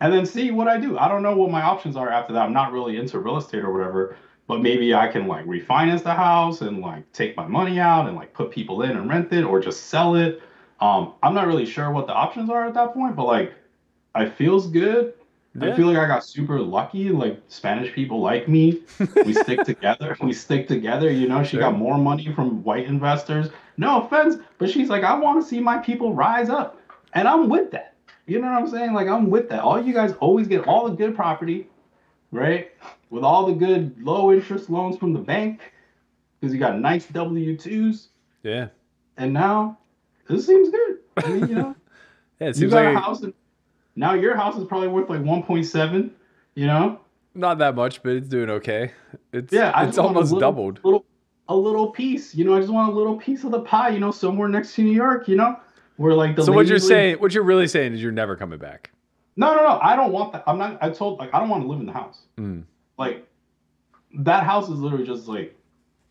and 0.01 0.11
then 0.11 0.25
see 0.25 0.51
what 0.51 0.67
I 0.67 0.79
do. 0.79 0.97
I 0.97 1.07
don't 1.07 1.23
know 1.23 1.35
what 1.35 1.51
my 1.51 1.61
options 1.61 1.95
are 1.95 2.09
after 2.09 2.33
that. 2.33 2.41
I'm 2.41 2.53
not 2.53 2.71
really 2.71 2.97
into 2.97 3.19
real 3.19 3.37
estate 3.37 3.63
or 3.63 3.71
whatever, 3.71 4.15
but 4.47 4.61
maybe 4.61 4.93
I 4.95 5.07
can 5.07 5.27
like 5.27 5.45
refinance 5.45 6.03
the 6.03 6.13
house 6.13 6.61
and 6.61 6.79
like 6.81 7.09
take 7.13 7.37
my 7.37 7.45
money 7.47 7.79
out 7.79 8.07
and 8.07 8.15
like 8.15 8.33
put 8.33 8.49
people 8.51 8.81
in 8.81 8.91
and 8.91 9.09
rent 9.09 9.31
it 9.31 9.43
or 9.43 9.59
just 9.59 9.87
sell 9.87 10.15
it. 10.15 10.41
Um, 10.81 11.13
I'm 11.21 11.33
not 11.33 11.47
really 11.47 11.65
sure 11.65 11.91
what 11.91 12.07
the 12.07 12.13
options 12.13 12.49
are 12.49 12.65
at 12.65 12.73
that 12.73 12.93
point, 12.93 13.15
but 13.15 13.25
like, 13.25 13.53
it 14.15 14.33
feels 14.33 14.67
good. 14.67 15.13
I 15.59 15.75
feel 15.75 15.87
like 15.87 15.97
I 15.97 16.07
got 16.07 16.23
super 16.23 16.59
lucky. 16.59 17.09
Like 17.09 17.41
Spanish 17.47 17.93
people 17.93 18.21
like 18.21 18.47
me. 18.47 18.81
We 19.25 19.33
stick 19.43 19.63
together. 19.63 20.15
We 20.21 20.31
stick 20.31 20.67
together. 20.67 21.09
You 21.11 21.27
know, 21.27 21.43
she 21.43 21.57
got 21.57 21.77
more 21.77 21.97
money 21.97 22.31
from 22.33 22.63
white 22.63 22.85
investors. 22.85 23.49
No 23.77 24.03
offense, 24.03 24.35
but 24.57 24.69
she's 24.69 24.89
like, 24.89 25.03
I 25.03 25.17
want 25.17 25.41
to 25.41 25.47
see 25.47 25.59
my 25.59 25.77
people 25.77 26.13
rise 26.13 26.49
up, 26.49 26.79
and 27.13 27.27
I'm 27.27 27.49
with 27.49 27.71
that. 27.71 27.95
You 28.27 28.39
know 28.39 28.47
what 28.51 28.61
I'm 28.61 28.67
saying? 28.67 28.93
Like 28.93 29.07
I'm 29.07 29.29
with 29.29 29.49
that. 29.49 29.61
All 29.61 29.81
you 29.81 29.93
guys 29.93 30.13
always 30.19 30.47
get 30.47 30.67
all 30.67 30.87
the 30.89 30.95
good 30.95 31.15
property, 31.15 31.67
right? 32.31 32.71
With 33.09 33.23
all 33.23 33.47
the 33.47 33.53
good 33.53 33.99
low 34.03 34.31
interest 34.31 34.69
loans 34.69 34.97
from 34.97 35.13
the 35.13 35.19
bank, 35.19 35.61
because 36.39 36.53
you 36.53 36.59
got 36.59 36.77
nice 36.79 37.07
W 37.07 37.57
twos, 37.57 38.09
Yeah. 38.43 38.67
and 39.17 39.33
now 39.33 39.79
this 40.27 40.45
seems 40.45 40.69
good. 40.69 40.97
I 41.17 41.27
mean, 41.27 41.47
you 41.49 41.55
know. 41.55 41.75
Yeah, 42.39 42.47
it 42.47 42.55
you 42.55 42.61
seems 42.61 42.71
got 42.71 42.85
like 42.85 42.95
a 42.95 42.99
house. 42.99 43.21
In, 43.23 43.33
now 43.95 44.13
your 44.13 44.35
house 44.35 44.57
is 44.57 44.65
probably 44.65 44.87
worth 44.87 45.09
like 45.09 45.21
1.7. 45.21 46.11
You 46.55 46.67
know. 46.67 46.99
not 47.35 47.59
that 47.59 47.75
much, 47.75 48.03
but 48.03 48.13
it's 48.13 48.27
doing 48.27 48.49
okay. 48.49 48.91
It's 49.31 49.53
Yeah, 49.53 49.71
I 49.73 49.87
it's 49.87 49.97
almost 49.97 50.31
little- 50.33 50.39
doubled. 50.39 50.79
Little, 50.83 51.05
a 51.47 51.55
little 51.55 51.87
piece. 51.91 52.35
You 52.35 52.43
know, 52.45 52.55
I 52.55 52.59
just 52.59 52.71
want 52.71 52.91
a 52.91 52.95
little 52.95 53.15
piece 53.17 53.43
of 53.43 53.51
the 53.51 53.61
pie. 53.61 53.89
You 53.89 53.99
know, 53.99 54.11
somewhere 54.11 54.49
next 54.49 54.75
to 54.75 54.83
New 54.83 54.91
York. 54.91 55.27
You 55.27 55.35
know, 55.37 55.59
where 55.97 56.13
like 56.13 56.35
the. 56.35 56.43
So 56.43 56.51
what 56.51 56.67
you're 56.67 56.79
saying, 56.79 57.17
what 57.19 57.33
you're 57.33 57.43
really 57.43 57.67
saying 57.67 57.93
is 57.93 58.01
you're 58.01 58.11
never 58.11 58.35
coming 58.35 58.59
back. 58.59 58.91
No, 59.37 59.55
no, 59.55 59.63
no. 59.63 59.79
I 59.81 59.95
don't 59.95 60.11
want 60.11 60.33
that. 60.33 60.43
I'm 60.47 60.57
not. 60.57 60.77
I 60.81 60.89
told 60.89 61.19
like 61.19 61.33
I 61.33 61.39
don't 61.39 61.49
want 61.49 61.63
to 61.63 61.67
live 61.69 61.79
in 61.79 61.85
the 61.85 61.93
house. 61.93 62.23
Mm. 62.37 62.63
Like 62.97 63.25
that 64.19 64.43
house 64.43 64.69
is 64.69 64.79
literally 64.79 65.05
just 65.05 65.27
like 65.27 65.55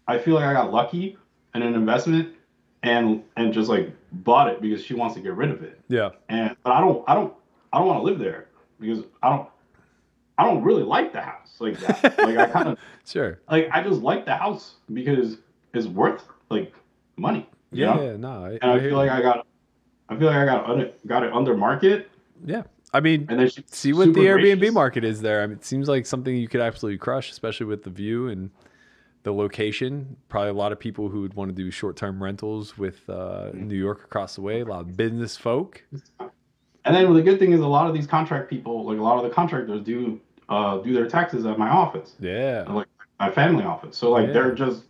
I 0.06 0.18
feel 0.18 0.34
like 0.34 0.44
I 0.44 0.52
got 0.54 0.72
lucky 0.72 1.18
in 1.54 1.62
an 1.62 1.74
investment 1.74 2.34
and 2.82 3.22
and 3.36 3.52
just 3.52 3.68
like 3.68 3.92
bought 4.12 4.48
it 4.48 4.62
because 4.62 4.82
she 4.84 4.94
wants 4.94 5.14
to 5.16 5.20
get 5.20 5.34
rid 5.34 5.50
of 5.50 5.62
it. 5.62 5.78
Yeah. 5.88 6.10
And 6.28 6.56
but 6.64 6.72
I 6.72 6.80
don't 6.80 7.04
I 7.06 7.14
don't 7.14 7.34
I 7.72 7.78
don't 7.78 7.86
want 7.86 7.98
to 8.00 8.04
live 8.04 8.18
there 8.18 8.46
because 8.80 9.04
I 9.22 9.30
don't 9.30 9.48
I 10.38 10.44
don't 10.44 10.62
really 10.62 10.82
like 10.84 11.12
the 11.12 11.20
house 11.20 11.56
like 11.58 11.78
that. 11.80 12.18
like 12.18 12.36
I 12.38 12.46
kind 12.46 12.68
of 12.68 12.78
Sure. 13.06 13.40
like 13.50 13.68
I 13.72 13.82
just 13.82 14.02
like 14.02 14.24
the 14.24 14.36
house 14.36 14.74
because 14.92 15.38
it's 15.74 15.86
worth 15.86 16.22
like 16.50 16.72
money. 17.16 17.48
Yeah, 17.72 17.94
know? 17.94 18.02
yeah, 18.02 18.16
no, 18.16 18.44
I- 18.44 18.50
and 18.62 18.64
I, 18.64 18.74
I 18.76 18.80
feel 18.80 18.96
like 18.96 19.10
you. 19.10 19.16
I 19.16 19.20
got 19.22 19.46
I 20.08 20.16
feel 20.16 20.26
like 20.28 20.36
I 20.36 20.44
got 20.46 20.68
under, 20.70 20.90
got 21.06 21.22
it 21.22 21.32
under 21.32 21.56
market. 21.56 22.10
Yeah. 22.44 22.62
I 22.94 23.00
mean, 23.00 23.26
and 23.28 23.38
then 23.40 23.50
see 23.66 23.92
what 23.92 24.14
the 24.14 24.20
Airbnb 24.20 24.58
gracious. 24.60 24.74
market 24.74 25.04
is 25.04 25.20
there. 25.20 25.42
I 25.42 25.46
mean, 25.46 25.58
it 25.58 25.64
seems 25.66 25.88
like 25.88 26.06
something 26.06 26.34
you 26.34 26.48
could 26.48 26.62
absolutely 26.62 26.96
crush, 26.96 27.30
especially 27.30 27.66
with 27.66 27.82
the 27.82 27.90
view 27.90 28.28
and 28.28 28.50
the 29.24 29.32
location. 29.34 30.16
Probably 30.30 30.48
a 30.48 30.54
lot 30.54 30.72
of 30.72 30.80
people 30.80 31.10
who 31.10 31.20
would 31.20 31.34
want 31.34 31.50
to 31.50 31.54
do 31.54 31.70
short-term 31.70 32.22
rentals 32.22 32.78
with 32.78 33.06
uh, 33.10 33.50
New 33.52 33.76
York 33.76 34.04
across 34.04 34.36
the 34.36 34.40
way. 34.40 34.60
A 34.60 34.64
lot 34.64 34.80
of 34.80 34.96
business 34.96 35.36
folk. 35.36 35.84
And 36.88 36.96
then 36.96 37.12
the 37.14 37.22
good 37.22 37.38
thing 37.38 37.52
is 37.52 37.60
a 37.60 37.66
lot 37.66 37.86
of 37.86 37.94
these 37.94 38.06
contract 38.06 38.48
people, 38.48 38.84
like 38.86 38.98
a 38.98 39.02
lot 39.02 39.18
of 39.18 39.24
the 39.24 39.30
contractors, 39.30 39.82
do 39.82 40.18
uh, 40.48 40.78
do 40.78 40.94
their 40.94 41.06
taxes 41.06 41.44
at 41.44 41.58
my 41.58 41.68
office, 41.68 42.14
Yeah, 42.18 42.64
like 42.68 42.86
my 43.20 43.30
family 43.30 43.64
office. 43.64 43.96
So 43.98 44.10
like 44.10 44.28
Yeah. 44.28 44.32
they're 44.32 44.54
just 44.54 44.84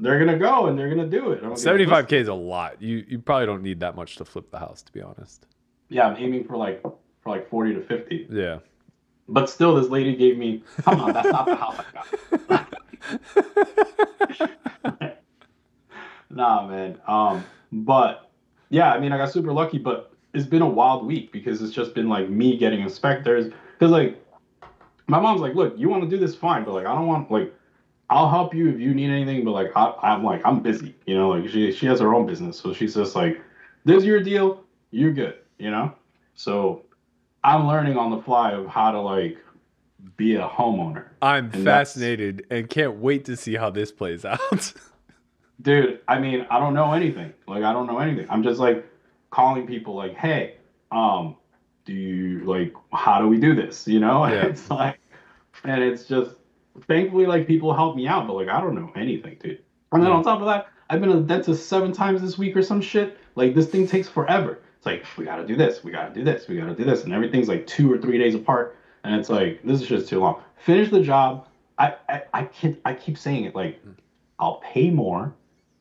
they're 0.00 0.18
gonna 0.18 0.38
go 0.38 0.66
and 0.66 0.76
they're 0.78 0.88
gonna 0.88 1.06
do 1.08 1.30
it. 1.30 1.58
Seventy-five 1.58 2.08
k 2.08 2.18
is 2.18 2.28
a 2.28 2.34
lot. 2.34 2.82
You 2.82 3.04
you 3.08 3.20
probably 3.20 3.46
don't 3.46 3.62
need 3.62 3.78
that 3.80 3.94
much 3.94 4.16
to 4.16 4.24
flip 4.24 4.50
the 4.50 4.58
house, 4.58 4.82
to 4.82 4.92
be 4.92 5.00
honest. 5.00 5.46
Yeah, 5.88 6.08
I'm 6.08 6.16
aiming 6.16 6.44
for 6.44 6.56
like 6.56 6.82
for 6.82 6.96
like 7.26 7.48
forty 7.48 7.72
to 7.74 7.80
fifty. 7.80 8.26
Yeah. 8.28 8.58
But 9.28 9.48
still, 9.50 9.74
this 9.76 9.88
lady 9.88 10.16
gave 10.16 10.36
me. 10.38 10.62
Come 10.82 11.00
on, 11.00 11.12
that's 11.12 11.28
not 11.30 11.46
the 11.46 11.56
house 11.56 11.80
I 12.48 12.66
got. 14.90 15.16
nah, 16.30 16.66
man. 16.66 17.00
Um, 17.06 17.44
but 17.72 18.30
yeah, 18.70 18.92
I 18.92 18.98
mean, 18.98 19.12
I 19.12 19.18
got 19.18 19.30
super 19.30 19.52
lucky, 19.52 19.78
but 19.78 20.12
it's 20.36 20.46
been 20.46 20.60
a 20.60 20.68
wild 20.68 21.06
week 21.06 21.32
because 21.32 21.62
it's 21.62 21.72
just 21.72 21.94
been 21.94 22.10
like 22.10 22.28
me 22.28 22.58
getting 22.58 22.82
inspectors. 22.82 23.50
Because 23.72 23.90
like, 23.90 24.22
my 25.06 25.18
mom's 25.18 25.40
like, 25.40 25.54
look, 25.54 25.74
you 25.78 25.88
want 25.88 26.02
to 26.02 26.10
do 26.10 26.18
this, 26.18 26.34
fine, 26.36 26.62
but 26.62 26.74
like, 26.74 26.84
I 26.84 26.94
don't 26.94 27.06
want 27.06 27.30
like, 27.30 27.54
I'll 28.10 28.28
help 28.28 28.54
you 28.54 28.68
if 28.68 28.78
you 28.78 28.94
need 28.94 29.10
anything, 29.10 29.44
but 29.46 29.52
like, 29.52 29.72
I, 29.74 29.94
I'm 30.02 30.22
like, 30.22 30.42
I'm 30.44 30.62
busy, 30.62 30.94
you 31.06 31.16
know. 31.16 31.30
Like, 31.30 31.48
she 31.48 31.72
she 31.72 31.86
has 31.86 32.00
her 32.00 32.14
own 32.14 32.26
business, 32.26 32.58
so 32.58 32.74
she's 32.74 32.94
just 32.94 33.16
like, 33.16 33.40
this 33.84 33.98
is 33.98 34.04
your 34.04 34.22
deal, 34.22 34.62
you're 34.90 35.12
good, 35.12 35.38
you 35.58 35.70
know. 35.70 35.92
So 36.34 36.84
I'm 37.42 37.66
learning 37.66 37.96
on 37.96 38.10
the 38.10 38.22
fly 38.22 38.52
of 38.52 38.66
how 38.66 38.90
to 38.92 39.00
like 39.00 39.38
be 40.18 40.36
a 40.36 40.46
homeowner. 40.46 41.06
I'm 41.22 41.50
And 41.54 41.64
fascinated 41.64 42.46
and 42.50 42.68
can't 42.68 42.96
wait 42.96 43.24
to 43.24 43.36
see 43.36 43.54
how 43.54 43.70
this 43.70 43.90
plays 43.90 44.24
out. 44.26 44.72
Dude, 45.62 46.00
I 46.06 46.18
mean, 46.18 46.46
I 46.50 46.60
don't 46.60 46.74
know 46.74 46.92
anything. 46.92 47.32
Like 47.48 47.64
I 47.64 47.72
don't 47.72 47.86
know 47.86 48.00
anything. 48.00 48.26
I'm 48.28 48.42
just 48.42 48.60
like 48.60 48.86
calling 49.30 49.66
people 49.66 49.94
like, 49.94 50.14
"Hey, 50.14 50.56
um, 50.92 51.36
do 51.84 51.92
you 51.92 52.40
like 52.44 52.74
how 52.92 53.20
do 53.20 53.28
we 53.28 53.38
do 53.38 53.54
this?" 53.54 53.86
You 53.86 54.00
know? 54.00 54.24
And 54.24 54.34
Yeah. 54.36 54.46
it's 54.46 54.70
like 54.70 54.98
and 55.64 55.82
it's 55.82 56.04
just 56.04 56.32
thankfully 56.86 57.26
like 57.26 57.46
people 57.46 57.74
help 57.74 57.96
me 57.96 58.06
out, 58.08 58.26
but 58.26 58.34
like 58.34 58.48
I 58.48 58.60
don't 58.60 58.74
know 58.74 58.92
anything, 58.96 59.36
dude. 59.40 59.62
And 59.92 60.02
then 60.02 60.10
on 60.12 60.22
top 60.22 60.40
of 60.40 60.46
that, 60.46 60.68
I've 60.90 61.00
been 61.00 61.10
to 61.10 61.16
the 61.16 61.22
dentist 61.22 61.68
seven 61.68 61.92
times 61.92 62.20
this 62.20 62.36
week 62.38 62.56
or 62.56 62.62
some 62.62 62.80
shit. 62.80 63.18
Like 63.34 63.54
this 63.54 63.66
thing 63.66 63.86
takes 63.86 64.08
forever. 64.08 64.58
It's 64.76 64.86
like 64.86 65.04
we 65.16 65.24
gotta 65.24 65.46
do 65.46 65.56
this, 65.56 65.82
we 65.82 65.90
gotta 65.90 66.12
do 66.12 66.22
this, 66.24 66.48
we 66.48 66.56
gotta 66.56 66.74
do 66.74 66.84
this, 66.84 67.04
and 67.04 67.12
everything's 67.12 67.48
like 67.48 67.66
two 67.66 67.92
or 67.92 67.98
three 67.98 68.18
days 68.18 68.34
apart. 68.34 68.76
And 69.04 69.14
it's 69.14 69.30
like 69.30 69.62
this 69.62 69.80
is 69.80 69.88
just 69.88 70.08
too 70.08 70.20
long. 70.20 70.42
Finish 70.56 70.90
the 70.90 71.00
job. 71.00 71.46
I 71.78 71.94
I, 72.08 72.22
I 72.34 72.44
keep 72.44 72.80
I 72.84 72.92
keep 72.94 73.16
saying 73.16 73.44
it 73.44 73.54
like 73.54 73.80
I'll 74.38 74.56
pay 74.56 74.90
more 74.90 75.34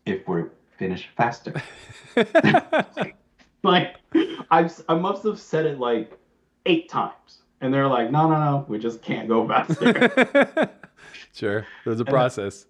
if 0.06 0.26
we're 0.28 0.50
finished 0.78 1.10
faster. 1.18 1.54
like 2.16 3.16
I've 4.52 4.82
I 4.88 4.96
must 4.96 5.24
have 5.24 5.40
said 5.40 5.66
it 5.66 5.80
like 5.80 6.18
eight 6.66 6.90
times, 6.90 7.42
and 7.62 7.74
they're 7.74 7.88
like, 7.88 8.12
no 8.12 8.30
no 8.30 8.40
no, 8.40 8.66
we 8.68 8.80
just 8.80 9.02
can't 9.02 9.28
go 9.28 9.48
faster. 9.48 10.70
sure, 11.34 11.66
there's 11.84 12.00
a 12.00 12.04
And- 12.04 12.10
process. 12.10 12.66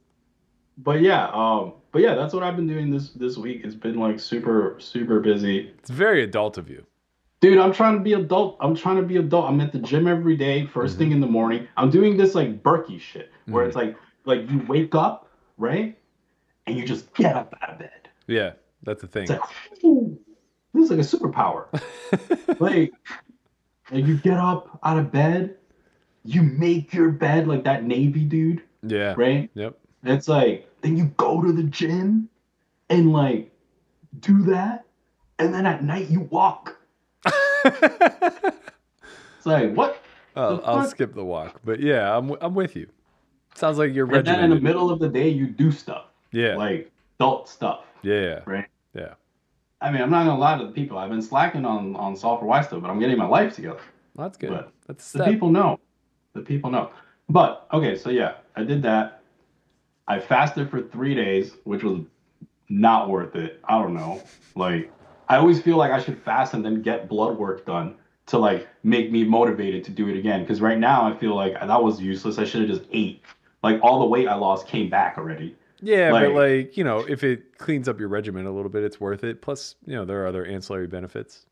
but 0.77 1.01
yeah, 1.01 1.27
um, 1.33 1.73
but 1.91 2.01
yeah, 2.01 2.15
that's 2.15 2.33
what 2.33 2.43
I've 2.43 2.55
been 2.55 2.67
doing 2.67 2.91
this 2.91 3.09
this 3.11 3.37
week. 3.37 3.61
It's 3.63 3.75
been 3.75 3.97
like 3.99 4.19
super 4.19 4.75
super 4.79 5.19
busy. 5.19 5.73
It's 5.79 5.89
very 5.89 6.23
adult 6.23 6.57
of 6.57 6.69
you. 6.69 6.85
Dude, 7.41 7.57
I'm 7.59 7.73
trying 7.73 7.97
to 7.97 8.03
be 8.03 8.13
adult. 8.13 8.57
I'm 8.59 8.75
trying 8.75 8.95
to 8.95 9.03
be 9.03 9.17
adult. 9.17 9.49
I'm 9.49 9.61
at 9.61 9.71
the 9.71 9.77
gym 9.79 10.07
every 10.07 10.35
day, 10.35 10.63
1st 10.65 10.71
Mm-hmm. 10.73 10.97
thing 10.97 11.11
in 11.11 11.19
the 11.19 11.27
morning. 11.27 11.67
I'm 11.77 11.89
doing 11.91 12.17
this 12.17 12.33
like 12.33 12.63
Berkey 12.63 12.99
shit, 12.99 13.29
where 13.45 13.65
it's 13.65 13.75
like 13.75 13.95
like 14.25 14.49
you 14.49 14.65
wake 14.67 14.95
up, 14.95 15.29
right? 15.57 15.97
And 16.67 16.75
you 16.77 16.85
just 16.85 17.13
get 17.13 17.35
up 17.35 17.53
out 17.61 17.69
of 17.73 17.79
bed. 17.79 18.09
Yeah, 18.25 18.53
that's 18.81 19.01
the 19.01 19.07
thing. 19.07 19.23
It's 19.23 19.29
like, 19.31 19.41
"Ooh, 19.83 20.14
this 20.75 20.85
is 20.85 20.91
like 20.91 20.99
a 20.99 21.01
superpower. 21.01 21.67
like, 22.59 22.93
like 23.91 24.05
you 24.05 24.17
get 24.17 24.37
up 24.37 24.79
out 24.83 24.97
of 24.97 25.11
bed, 25.11 25.55
you 26.23 26.41
make 26.43 26.93
your 26.93 27.09
bed 27.09 27.47
like 27.47 27.63
that 27.63 27.83
Navy 27.85 28.23
dude, 28.23 28.61
Yeah. 28.83 29.13
right? 29.17 29.49
Yep. 29.53 29.77
It's 30.03 30.27
like 30.27 30.69
then 30.81 30.97
you 30.97 31.05
go 31.17 31.41
to 31.41 31.51
the 31.51 31.63
gym 31.63 32.29
and 32.89 33.11
like 33.11 33.51
do 34.19 34.43
that, 34.43 34.85
and 35.39 35.53
then 35.53 35.65
at 35.65 35.83
night 35.83 36.09
you 36.09 36.21
walk. 36.21 36.77
it's 37.65 39.45
like 39.45 39.73
what? 39.73 40.01
I'll, 40.35 40.61
I'll 40.65 40.87
skip 40.87 41.13
the 41.15 41.23
walk, 41.23 41.61
but 41.63 41.79
yeah, 41.79 42.15
I'm 42.15 42.31
I'm 42.41 42.53
with 42.53 42.75
you. 42.75 42.87
Sounds 43.55 43.77
like 43.77 43.93
you're 43.93 44.13
And 44.13 44.27
then 44.27 44.43
in 44.43 44.49
the 44.49 44.59
middle 44.59 44.89
of 44.91 44.99
the 44.99 45.07
day 45.07 45.29
you 45.29 45.47
do 45.47 45.71
stuff. 45.71 46.05
Yeah. 46.31 46.55
Like 46.57 46.91
adult 47.19 47.47
stuff. 47.47 47.85
yeah. 48.03 48.41
Right. 48.45 48.65
Yeah. 48.93 49.13
I 49.81 49.91
mean, 49.91 50.01
I'm 50.01 50.09
not 50.09 50.25
gonna 50.25 50.39
lie 50.39 50.57
to 50.57 50.65
the 50.65 50.71
people. 50.71 50.97
I've 50.97 51.09
been 51.09 51.21
slacking 51.21 51.65
on 51.65 51.95
on 51.95 52.15
Solve 52.15 52.39
for 52.39 52.45
Why 52.45 52.61
stuff, 52.61 52.81
but 52.81 52.89
I'm 52.89 52.99
getting 52.99 53.17
my 53.17 53.27
life 53.27 53.55
together. 53.55 53.81
That's 54.15 54.37
good. 54.37 54.49
But 54.49 54.71
That's 54.87 55.11
the 55.11 55.25
people 55.25 55.49
know. 55.49 55.79
The 56.33 56.41
people 56.41 56.71
know. 56.71 56.91
But 57.29 57.67
okay, 57.73 57.97
so 57.97 58.09
yeah, 58.09 58.35
I 58.55 58.63
did 58.63 58.81
that. 58.83 59.21
I 60.07 60.19
fasted 60.19 60.69
for 60.69 60.81
three 60.81 61.15
days, 61.15 61.55
which 61.63 61.83
was 61.83 62.01
not 62.69 63.09
worth 63.09 63.35
it. 63.35 63.59
I 63.65 63.81
don't 63.81 63.93
know. 63.93 64.21
Like 64.55 64.91
I 65.27 65.37
always 65.37 65.61
feel 65.61 65.77
like 65.77 65.91
I 65.91 65.99
should 66.01 66.21
fast 66.21 66.53
and 66.53 66.63
then 66.63 66.81
get 66.81 67.09
blood 67.09 67.37
work 67.37 67.65
done 67.65 67.95
to 68.27 68.37
like 68.37 68.67
make 68.83 69.11
me 69.11 69.23
motivated 69.23 69.83
to 69.85 69.91
do 69.91 70.07
it 70.07 70.17
again. 70.17 70.41
Because 70.41 70.61
right 70.61 70.77
now 70.77 71.05
I 71.05 71.17
feel 71.17 71.35
like 71.35 71.53
that 71.53 71.83
was 71.83 72.01
useless. 72.01 72.37
I 72.37 72.45
should 72.45 72.61
have 72.61 72.69
just 72.69 72.89
ate. 72.91 73.21
Like 73.63 73.79
all 73.81 73.99
the 73.99 74.05
weight 74.05 74.27
I 74.27 74.35
lost 74.35 74.67
came 74.67 74.89
back 74.89 75.17
already. 75.17 75.55
Yeah, 75.85 76.09
but 76.09 76.31
Like- 76.31 76.33
like 76.33 76.77
you 76.77 76.83
know, 76.83 76.99
if 76.99 77.23
it 77.23 77.57
cleans 77.59 77.87
up 77.87 77.99
your 77.99 78.09
regimen 78.09 78.45
a 78.47 78.51
little 78.51 78.71
bit, 78.71 78.83
it's 78.83 78.99
worth 78.99 79.23
it. 79.23 79.41
Plus, 79.41 79.75
you 79.85 79.93
know, 79.95 80.03
there 80.03 80.23
are 80.23 80.27
other 80.27 80.43
ancillary 80.45 80.87
benefits. 80.87 81.45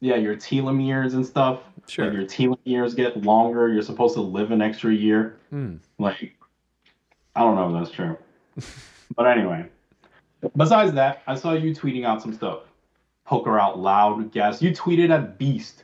Yeah, 0.00 0.14
your 0.14 0.36
telomeres 0.36 1.14
and 1.14 1.26
stuff. 1.26 1.60
Sure. 1.88 2.04
Like 2.06 2.14
your 2.14 2.24
telomeres 2.24 2.94
get 2.94 3.22
longer. 3.24 3.68
You're 3.68 3.82
supposed 3.82 4.14
to 4.14 4.20
live 4.20 4.52
an 4.52 4.62
extra 4.62 4.92
year. 4.94 5.36
Hmm. 5.50 5.76
Like, 5.98 6.36
I 7.34 7.40
don't 7.40 7.56
know 7.56 7.74
if 7.76 7.82
that's 7.82 7.94
true. 7.94 8.16
but 9.16 9.26
anyway, 9.26 9.66
besides 10.56 10.92
that, 10.92 11.22
I 11.26 11.34
saw 11.34 11.52
you 11.54 11.74
tweeting 11.74 12.04
out 12.06 12.22
some 12.22 12.32
stuff. 12.32 12.60
Poker 13.24 13.58
out 13.58 13.78
loud 13.80 14.30
guess. 14.30 14.62
You 14.62 14.70
tweeted 14.70 15.10
at 15.10 15.36
Beast. 15.36 15.82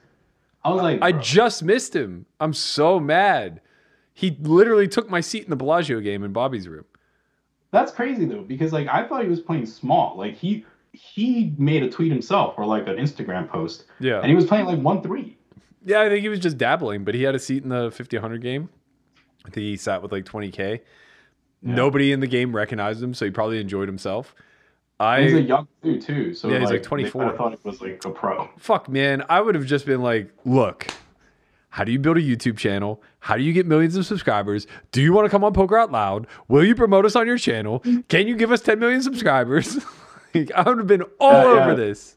I 0.63 0.71
was 0.71 0.81
like, 0.81 1.01
I 1.03 1.11
bro, 1.11 1.21
just 1.21 1.65
missed 1.65 1.95
him. 1.95 2.25
I'm 2.39 2.53
so 2.55 3.01
mad. 3.01 3.61
He 4.15 4.37
literally 4.41 4.87
took 4.87 5.11
my 5.11 5.21
seat 5.21 5.43
in 5.43 5.51
the 5.51 5.57
Bellagio 5.57 5.99
game 6.01 6.23
in 6.23 6.33
Bobby's 6.33 6.69
room. 6.69 6.85
That's 7.75 7.93
crazy 7.93 8.25
though, 8.25 8.43
because 8.43 8.73
like 8.73 8.89
I 8.89 9.07
thought 9.07 9.23
he 9.23 9.29
was 9.29 9.41
playing 9.41 9.67
small. 9.67 10.17
Like 10.17 10.35
he 10.35 10.65
he 10.93 11.53
made 11.59 11.83
a 11.83 11.91
tweet 11.91 12.11
himself 12.13 12.55
or 12.57 12.65
like 12.67 12.87
an 12.87 12.97
Instagram 12.97 13.49
post, 13.49 13.85
Yeah. 14.01 14.19
and 14.21 14.27
he 14.29 14.35
was 14.35 14.47
playing 14.47 14.65
like 14.67 14.79
one 14.81 15.03
three. 15.03 15.37
Yeah, 15.85 16.01
I 16.01 16.09
think 16.09 16.23
he 16.23 16.29
was 16.31 16.39
just 16.41 16.57
dabbling, 16.57 17.05
but 17.05 17.15
he 17.15 17.25
had 17.25 17.35
a 17.35 17.39
seat 17.39 17.63
in 17.63 17.69
the 17.69 17.91
50 17.91 18.17
100 18.17 18.41
game. 18.41 18.71
I 19.45 19.51
think 19.51 19.65
he 19.65 19.77
sat 19.77 20.01
with 20.03 20.13
like 20.13 20.25
20K. 20.25 20.81
Nobody 21.61 22.13
in 22.13 22.21
the 22.21 22.27
game 22.27 22.55
recognized 22.57 23.03
him, 23.03 23.13
so 23.15 23.25
he 23.25 23.31
probably 23.31 23.61
enjoyed 23.61 23.89
himself. 23.89 24.35
I 25.01 25.23
he's 25.23 25.35
a 25.35 25.43
young 25.43 25.67
dude 25.83 26.01
too, 26.03 26.33
so 26.35 26.49
Yeah, 26.49 26.61
he's 26.61 26.71
like 26.71 26.83
they 26.83 26.89
24. 26.89 27.23
kinda 27.23 27.37
thought 27.37 27.53
it 27.55 27.61
was 27.65 27.81
like 27.83 28.03
a 28.05 28.11
pro. 28.11 28.49
fuck, 28.59 28.89
man, 28.89 29.25
I 29.29 29.41
would 29.41 29.55
have 29.57 29.67
just 29.67 29.85
been 29.87 30.01
like, 30.03 30.31
look, 30.45 30.87
how 31.75 31.83
do 31.83 31.91
you 31.91 31.99
build 31.99 32.17
a 32.17 32.23
YouTube 32.23 32.57
channel? 32.57 33.03
How 33.19 33.37
do 33.37 33.43
you 33.43 33.53
get 33.53 33.67
millions 33.67 33.97
of 33.97 34.07
subscribers? 34.07 34.69
Do 34.93 35.03
you 35.03 35.13
want 35.13 35.25
to 35.27 35.29
come 35.29 35.43
on 35.43 35.53
Poker 35.53 35.77
Out 35.77 35.91
Loud? 35.91 36.29
Will 36.47 36.65
you 36.65 36.77
promote 36.77 37.05
us 37.05 37.17
on 37.17 37.27
your 37.27 37.37
channel? 37.37 37.83
Can 38.09 38.29
you 38.29 38.37
give 38.37 38.53
us 38.53 38.61
10 38.61 38.79
million 38.79 39.03
subscribers? 39.03 39.79
Like, 40.37 40.51
I 40.53 40.63
would 40.69 40.79
have 40.79 40.87
been 40.89 41.03
all 41.21 41.31
Uh, 41.33 41.45
over 41.61 41.69
yeah. 41.71 41.75
this. 41.75 42.17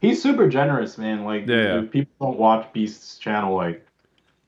He's 0.00 0.22
super 0.22 0.48
generous, 0.48 0.98
man. 0.98 1.24
Like 1.24 1.46
Yeah. 1.48 1.80
if 1.82 1.90
people 1.90 2.28
don't 2.30 2.38
watch 2.38 2.72
Beast's 2.72 3.18
channel, 3.18 3.56
like 3.56 3.84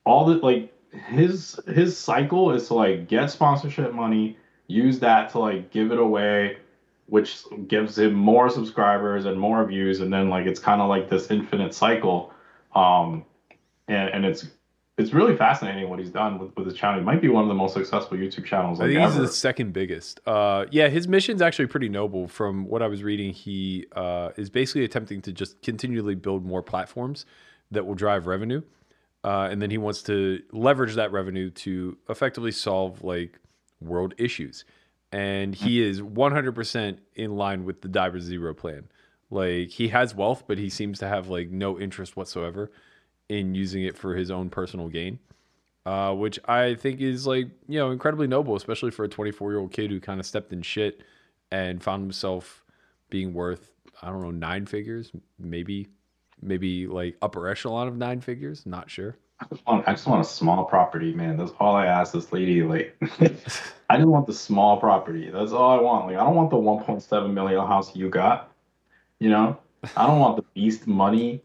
all 0.05 0.25
the 0.25 0.35
like 0.35 0.73
his 1.09 1.59
his 1.67 1.97
cycle 1.97 2.51
is 2.53 2.67
to 2.67 2.73
like 2.75 3.07
get 3.09 3.29
sponsorship 3.29 3.93
money, 3.93 4.37
use 4.67 4.99
that 4.99 5.29
to 5.31 5.39
like 5.39 5.69
give 5.71 5.91
it 5.91 5.99
away, 5.99 6.57
which 7.07 7.43
gives 7.67 7.97
him 7.99 8.13
more 8.13 8.49
subscribers 8.49 9.25
and 9.25 9.37
more 9.39 9.65
views, 9.65 9.99
and 9.99 10.11
then 10.13 10.29
like 10.29 10.45
it's 10.45 10.59
kind 10.59 10.81
of 10.81 10.87
like 10.87 11.09
this 11.09 11.29
infinite 11.29 11.73
cycle. 11.73 12.31
Um 12.73 13.25
and, 13.89 14.09
and 14.09 14.25
it's 14.25 14.47
it's 14.97 15.13
really 15.13 15.35
fascinating 15.35 15.89
what 15.89 15.97
he's 15.97 16.09
done 16.09 16.39
with, 16.39 16.55
with 16.57 16.65
his 16.65 16.75
channel. 16.75 16.99
He 16.99 17.05
might 17.05 17.21
be 17.21 17.29
one 17.29 17.43
of 17.43 17.47
the 17.47 17.55
most 17.55 17.73
successful 17.73 18.17
YouTube 18.17 18.45
channels 18.45 18.81
I 18.81 18.83
like 18.83 18.93
think 18.93 19.05
he's 19.05 19.15
ever. 19.15 19.25
the 19.27 19.31
second 19.31 19.71
biggest. 19.71 20.19
Uh, 20.25 20.65
yeah, 20.71 20.89
his 20.89 21.07
mission's 21.07 21.41
actually 21.41 21.67
pretty 21.67 21.87
noble. 21.87 22.27
From 22.27 22.65
what 22.65 22.81
I 22.81 22.87
was 22.87 23.01
reading, 23.01 23.33
he 23.33 23.85
uh, 23.93 24.31
is 24.35 24.49
basically 24.49 24.83
attempting 24.83 25.21
to 25.21 25.31
just 25.31 25.61
continually 25.61 26.15
build 26.15 26.45
more 26.45 26.61
platforms 26.61 27.25
that 27.71 27.85
will 27.85 27.95
drive 27.95 28.27
revenue, 28.27 28.61
uh, 29.23 29.47
and 29.49 29.61
then 29.61 29.71
he 29.71 29.77
wants 29.77 30.03
to 30.03 30.41
leverage 30.51 30.95
that 30.95 31.13
revenue 31.13 31.49
to 31.51 31.97
effectively 32.09 32.51
solve 32.51 33.01
like 33.01 33.39
world 33.79 34.13
issues. 34.17 34.65
And 35.13 35.55
he 35.55 35.81
is 35.81 36.01
100% 36.01 36.97
in 37.15 37.35
line 37.35 37.63
with 37.63 37.81
the 37.81 37.87
Die 37.87 38.09
With 38.09 38.21
Zero 38.21 38.53
plan. 38.53 38.89
Like 39.31 39.69
he 39.69 39.87
has 39.87 40.13
wealth, 40.13 40.43
but 40.45 40.57
he 40.57 40.69
seems 40.69 40.99
to 40.99 41.07
have 41.07 41.29
like 41.29 41.49
no 41.49 41.79
interest 41.79 42.17
whatsoever 42.17 42.69
in 43.29 43.55
using 43.55 43.83
it 43.83 43.97
for 43.97 44.15
his 44.15 44.31
own 44.31 44.49
personal 44.49 44.89
gain, 44.89 45.19
uh, 45.85 46.13
which 46.13 46.39
I 46.45 46.75
think 46.75 46.99
is 46.99 47.25
like 47.25 47.47
you 47.67 47.79
know 47.79 47.91
incredibly 47.91 48.27
noble, 48.27 48.55
especially 48.55 48.91
for 48.91 49.05
a 49.05 49.09
24 49.09 49.51
year 49.51 49.59
old 49.59 49.71
kid 49.71 49.91
who 49.91 49.99
kind 49.99 50.19
of 50.19 50.25
stepped 50.25 50.51
in 50.51 50.61
shit 50.61 51.01
and 51.51 51.81
found 51.81 52.03
himself 52.03 52.65
being 53.09 53.33
worth 53.33 53.71
I 54.01 54.09
don't 54.09 54.21
know 54.21 54.31
nine 54.31 54.65
figures, 54.65 55.11
maybe 55.37 55.87
maybe 56.41 56.87
like 56.87 57.17
upper 57.21 57.47
echelon 57.47 57.87
of 57.87 57.97
nine 57.97 58.21
figures. 58.21 58.65
Not 58.65 58.89
sure. 58.89 59.15
I 59.41 59.45
just 59.49 59.65
want, 59.65 59.87
I 59.87 59.93
just 59.93 60.07
want 60.07 60.21
a 60.21 60.29
small 60.29 60.65
property, 60.65 61.13
man. 61.13 61.37
That's 61.37 61.53
all 61.59 61.75
I 61.75 61.85
asked 61.85 62.11
this 62.11 62.33
lady. 62.33 62.61
Like, 62.61 62.95
I 63.89 63.95
just 63.95 64.07
want 64.07 64.27
the 64.27 64.33
small 64.33 64.77
property. 64.77 65.29
That's 65.29 65.53
all 65.53 65.79
I 65.79 65.81
want. 65.81 66.07
Like, 66.07 66.17
I 66.17 66.23
don't 66.25 66.35
want 66.35 66.49
the 66.49 66.57
1.7 66.57 67.33
million 67.33 67.65
house 67.65 67.95
you 67.95 68.09
got. 68.09 68.51
You 69.19 69.29
know, 69.29 69.57
I 69.95 70.07
don't 70.07 70.19
want 70.19 70.35
the 70.35 70.43
beast 70.53 70.87
money. 70.87 71.41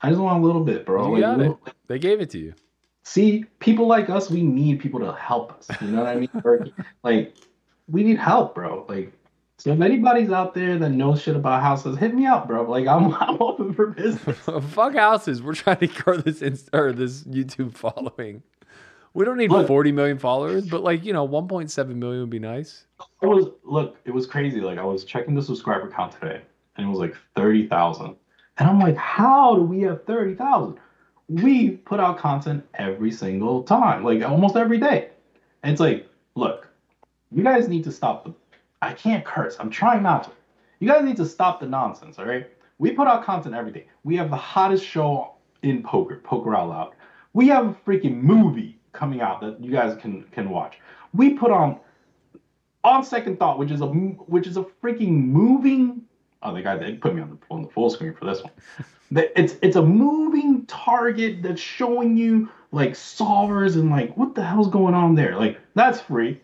I 0.00 0.10
just 0.10 0.20
want 0.20 0.42
a 0.42 0.46
little 0.46 0.64
bit, 0.64 0.86
bro. 0.86 1.16
You 1.16 1.22
Like, 1.22 1.38
got 1.38 1.40
it. 1.40 1.74
They 1.88 1.98
gave 1.98 2.20
it 2.20 2.30
to 2.30 2.38
you. 2.38 2.54
See, 3.02 3.44
people 3.58 3.86
like 3.86 4.10
us, 4.10 4.30
we 4.30 4.42
need 4.42 4.80
people 4.80 5.00
to 5.00 5.12
help 5.12 5.52
us. 5.52 5.68
You 5.80 5.88
know 5.88 6.00
what 6.00 6.08
I 6.08 6.14
mean? 6.16 6.28
Or, 6.44 6.66
like, 7.02 7.34
we 7.88 8.02
need 8.02 8.18
help, 8.18 8.54
bro. 8.54 8.84
Like, 8.88 9.12
so 9.56 9.72
if 9.72 9.80
anybody's 9.80 10.30
out 10.30 10.54
there 10.54 10.78
that 10.78 10.90
knows 10.90 11.22
shit 11.22 11.34
about 11.34 11.62
houses, 11.62 11.98
hit 11.98 12.14
me 12.14 12.26
up, 12.26 12.46
bro. 12.46 12.62
Like, 12.62 12.86
I'm, 12.86 13.14
I'm 13.20 13.40
open 13.42 13.74
for 13.74 13.88
business. 13.88 14.38
Fuck 14.70 14.94
houses. 14.94 15.42
We're 15.42 15.54
trying 15.54 15.78
to 15.78 15.86
grow 15.88 16.18
this 16.18 16.40
Insta 16.40 16.68
or 16.74 16.92
this 16.92 17.24
YouTube 17.24 17.74
following. 17.74 18.42
We 19.14 19.24
don't 19.24 19.38
need 19.38 19.50
Look. 19.50 19.66
40 19.66 19.90
million 19.90 20.18
followers, 20.18 20.68
but 20.68 20.84
like 20.84 21.04
you 21.04 21.12
know, 21.12 21.26
1.7 21.26 21.94
million 21.96 22.20
would 22.20 22.30
be 22.30 22.38
nice. 22.38 22.84
It 23.20 23.26
was 23.26 23.46
look, 23.64 23.96
it 24.04 24.12
was 24.12 24.26
crazy. 24.26 24.60
Like 24.60 24.78
I 24.78 24.84
was 24.84 25.04
checking 25.04 25.34
the 25.34 25.42
subscriber 25.42 25.90
count 25.90 26.12
today, 26.12 26.42
and 26.76 26.86
it 26.86 26.88
was 26.88 26.98
like 27.00 27.16
thirty 27.34 27.66
thousand. 27.66 28.14
And 28.58 28.68
I'm 28.68 28.80
like, 28.80 28.96
how 28.96 29.54
do 29.54 29.62
we 29.62 29.82
have 29.82 30.04
thirty 30.04 30.34
thousand? 30.34 30.78
We 31.28 31.70
put 31.70 32.00
out 32.00 32.18
content 32.18 32.64
every 32.74 33.12
single 33.12 33.62
time, 33.62 34.02
like 34.02 34.22
almost 34.22 34.56
every 34.56 34.78
day. 34.78 35.10
And 35.62 35.72
it's 35.72 35.80
like, 35.80 36.08
look, 36.34 36.68
you 37.30 37.42
guys 37.42 37.68
need 37.68 37.84
to 37.84 37.92
stop 37.92 38.24
the. 38.24 38.34
I 38.80 38.92
can't 38.92 39.24
curse. 39.24 39.56
I'm 39.58 39.70
trying 39.70 40.02
not 40.02 40.24
to. 40.24 40.30
You 40.80 40.88
guys 40.88 41.04
need 41.04 41.16
to 41.16 41.26
stop 41.26 41.60
the 41.60 41.66
nonsense. 41.66 42.18
All 42.18 42.24
right. 42.26 42.48
We 42.78 42.92
put 42.92 43.08
out 43.08 43.24
content 43.24 43.54
every 43.54 43.72
day. 43.72 43.86
We 44.04 44.16
have 44.16 44.30
the 44.30 44.36
hottest 44.36 44.84
show 44.84 45.34
in 45.62 45.82
poker, 45.82 46.20
Poker 46.22 46.54
Out 46.54 46.68
Loud. 46.68 46.92
We 47.32 47.48
have 47.48 47.66
a 47.66 47.72
freaking 47.86 48.22
movie 48.22 48.78
coming 48.92 49.20
out 49.20 49.40
that 49.40 49.62
you 49.62 49.70
guys 49.70 49.96
can 50.00 50.24
can 50.32 50.50
watch. 50.50 50.78
We 51.12 51.34
put 51.34 51.50
on 51.50 51.80
on 52.84 53.04
second 53.04 53.38
thought, 53.38 53.58
which 53.58 53.70
is 53.70 53.80
a 53.80 53.86
which 53.86 54.46
is 54.46 54.56
a 54.56 54.64
freaking 54.82 55.26
moving. 55.26 56.02
Oh, 56.42 56.54
the 56.54 56.62
guy—they 56.62 56.94
put 56.94 57.14
me 57.14 57.22
on 57.22 57.30
the 57.30 57.38
on 57.50 57.62
the 57.62 57.68
full 57.68 57.90
screen 57.90 58.14
for 58.14 58.24
this 58.24 58.42
one. 58.42 58.52
It's 59.10 59.56
it's 59.62 59.76
a 59.76 59.82
moving 59.82 60.66
target 60.66 61.42
that's 61.42 61.60
showing 61.60 62.16
you 62.16 62.48
like 62.72 62.92
solvers 62.92 63.74
and 63.74 63.90
like 63.90 64.16
what 64.16 64.34
the 64.34 64.44
hell's 64.44 64.68
going 64.68 64.94
on 64.94 65.14
there. 65.14 65.36
Like 65.36 65.58
that's 65.74 66.00
free, 66.00 66.40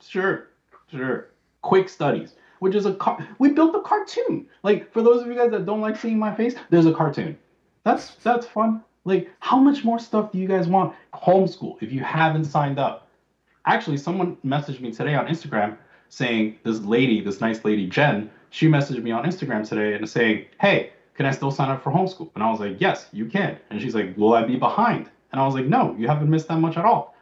sure, 0.00 0.48
sure. 0.90 1.28
Quick 1.62 1.88
studies, 1.88 2.34
which 2.60 2.74
is 2.74 2.86
a 2.86 2.94
car. 2.94 3.26
We 3.38 3.50
built 3.50 3.74
a 3.74 3.80
cartoon. 3.80 4.46
Like 4.62 4.92
for 4.92 5.02
those 5.02 5.22
of 5.22 5.28
you 5.28 5.34
guys 5.34 5.50
that 5.50 5.66
don't 5.66 5.80
like 5.80 5.96
seeing 5.96 6.18
my 6.18 6.34
face, 6.34 6.54
there's 6.70 6.86
a 6.86 6.94
cartoon. 6.94 7.36
That's 7.82 8.14
that's 8.16 8.46
fun. 8.46 8.84
Like 9.04 9.30
how 9.40 9.58
much 9.58 9.84
more 9.84 9.98
stuff 9.98 10.32
do 10.32 10.38
you 10.38 10.48
guys 10.48 10.68
want? 10.68 10.94
Homeschool. 11.12 11.82
If 11.82 11.92
you 11.92 12.00
haven't 12.00 12.44
signed 12.44 12.78
up, 12.78 13.08
actually 13.66 13.96
someone 13.96 14.36
messaged 14.44 14.80
me 14.80 14.92
today 14.92 15.14
on 15.14 15.26
Instagram 15.26 15.76
saying 16.08 16.58
this 16.62 16.80
lady, 16.80 17.20
this 17.20 17.40
nice 17.40 17.64
lady 17.64 17.88
Jen, 17.88 18.30
she 18.56 18.68
messaged 18.68 19.02
me 19.02 19.10
on 19.10 19.22
Instagram 19.24 19.68
today 19.68 19.92
and 19.92 20.08
saying, 20.08 20.46
"Hey, 20.58 20.92
can 21.12 21.26
I 21.26 21.30
still 21.30 21.50
sign 21.50 21.68
up 21.68 21.82
for 21.82 21.92
homeschool?" 21.92 22.30
And 22.34 22.42
I 22.42 22.50
was 22.50 22.58
like, 22.58 22.80
"Yes, 22.80 23.10
you 23.12 23.26
can." 23.26 23.58
And 23.68 23.78
she's 23.82 23.94
like, 23.94 24.16
"Will 24.16 24.32
I 24.32 24.44
be 24.44 24.56
behind?" 24.56 25.10
And 25.30 25.38
I 25.38 25.44
was 25.44 25.54
like, 25.54 25.66
"No, 25.66 25.94
you 25.98 26.08
haven't 26.08 26.30
missed 26.30 26.48
that 26.48 26.58
much 26.58 26.78
at 26.78 26.86
all. 26.86 27.14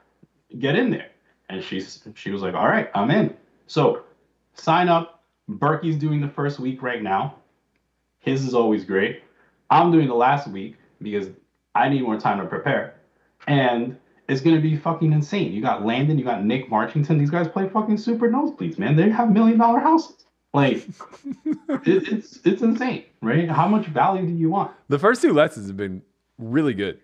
Get 0.60 0.76
in 0.76 0.90
there." 0.90 1.10
And 1.48 1.60
she's 1.60 2.06
she 2.14 2.30
was 2.30 2.40
like, 2.40 2.54
"All 2.54 2.68
right, 2.68 2.88
I'm 2.94 3.10
in." 3.10 3.36
So 3.66 4.04
sign 4.52 4.88
up. 4.88 5.24
Berkey's 5.50 5.96
doing 5.96 6.20
the 6.20 6.28
first 6.28 6.60
week 6.60 6.82
right 6.82 7.02
now. 7.02 7.34
His 8.20 8.44
is 8.44 8.54
always 8.54 8.84
great. 8.84 9.24
I'm 9.70 9.90
doing 9.90 10.06
the 10.06 10.14
last 10.14 10.46
week 10.46 10.76
because 11.02 11.30
I 11.74 11.88
need 11.88 12.02
more 12.02 12.16
time 12.16 12.38
to 12.38 12.46
prepare. 12.46 12.94
And 13.48 13.98
it's 14.28 14.40
gonna 14.40 14.60
be 14.60 14.76
fucking 14.76 15.12
insane. 15.12 15.52
You 15.52 15.62
got 15.62 15.84
Landon, 15.84 16.16
you 16.16 16.24
got 16.24 16.44
Nick 16.44 16.70
Marchington. 16.70 17.18
These 17.18 17.30
guys 17.30 17.48
play 17.48 17.68
fucking 17.68 17.96
super 17.96 18.28
nosebleeds, 18.28 18.78
man. 18.78 18.94
They 18.94 19.10
have 19.10 19.32
million 19.32 19.58
dollar 19.58 19.80
houses. 19.80 20.24
Like, 20.54 20.86
it, 21.84 22.08
it's 22.12 22.38
it's 22.44 22.62
insane, 22.62 23.04
right? 23.20 23.50
How 23.50 23.66
much 23.66 23.86
value 23.86 24.24
do 24.24 24.32
you 24.32 24.48
want? 24.50 24.70
The 24.88 24.98
first 25.00 25.20
two 25.20 25.32
lessons 25.32 25.66
have 25.66 25.76
been 25.76 26.00
really 26.38 26.74
good, 26.74 27.00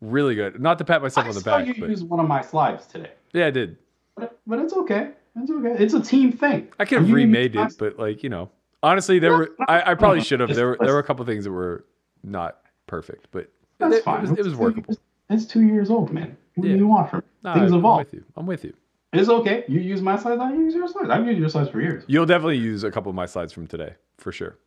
really 0.00 0.36
good. 0.36 0.60
Not 0.60 0.78
to 0.78 0.84
pat 0.84 1.02
myself 1.02 1.26
I 1.26 1.28
on 1.30 1.34
the 1.34 1.40
saw 1.40 1.58
back, 1.58 1.66
you 1.66 1.74
but 1.80 1.90
use 1.90 2.04
one 2.04 2.20
of 2.20 2.28
my 2.28 2.40
slides 2.42 2.86
today, 2.86 3.10
yeah, 3.32 3.46
I 3.46 3.50
did. 3.50 3.76
but, 4.14 4.38
but 4.46 4.60
it's 4.60 4.72
okay. 4.72 5.10
It's 5.34 5.50
okay. 5.50 5.82
It's 5.82 5.94
a 5.94 6.00
team 6.00 6.30
thing. 6.32 6.68
I 6.78 6.84
could 6.84 6.98
have 6.98 7.10
remade 7.10 7.56
it, 7.56 7.74
but 7.76 7.98
like 7.98 8.22
you 8.22 8.28
know, 8.28 8.50
honestly, 8.84 9.18
there 9.18 9.32
were 9.36 9.50
I, 9.68 9.90
I 9.90 9.94
probably 9.94 10.22
should 10.22 10.38
have. 10.38 10.54
There 10.54 10.68
were 10.68 10.78
there 10.80 10.92
were 10.92 11.00
a 11.00 11.04
couple 11.04 11.24
things 11.26 11.42
that 11.44 11.50
were 11.52 11.84
not 12.22 12.60
perfect, 12.86 13.26
but 13.32 13.50
That's 13.78 13.96
it, 13.96 14.04
fine. 14.04 14.18
it 14.24 14.30
was 14.30 14.38
it 14.38 14.44
was 14.44 14.54
workable. 14.54 14.94
It's 15.28 15.44
two 15.46 15.62
years 15.62 15.90
old, 15.90 16.12
man. 16.12 16.36
What 16.54 16.66
Yeah. 16.68 16.74
do 16.74 16.78
you 16.78 16.86
want 16.86 17.10
from 17.10 17.20
me? 17.42 17.52
Things 17.54 17.72
I'm 17.72 17.78
evolve. 17.78 17.98
with 18.04 18.14
you. 18.14 18.24
I'm 18.36 18.46
with 18.46 18.64
you. 18.64 18.74
It's 19.12 19.28
okay. 19.28 19.64
You 19.68 19.80
use 19.80 20.00
my 20.00 20.16
slides, 20.16 20.40
I 20.40 20.52
use 20.52 20.74
your 20.74 20.88
slides. 20.88 21.10
I've 21.10 21.26
used 21.26 21.38
your 21.38 21.48
slides 21.48 21.68
for 21.68 21.80
years. 21.80 22.04
You'll 22.06 22.26
definitely 22.26 22.58
use 22.58 22.82
a 22.82 22.90
couple 22.90 23.10
of 23.10 23.14
my 23.16 23.26
slides 23.26 23.52
from 23.52 23.66
today 23.66 23.94
for 24.18 24.32
sure. 24.32 24.58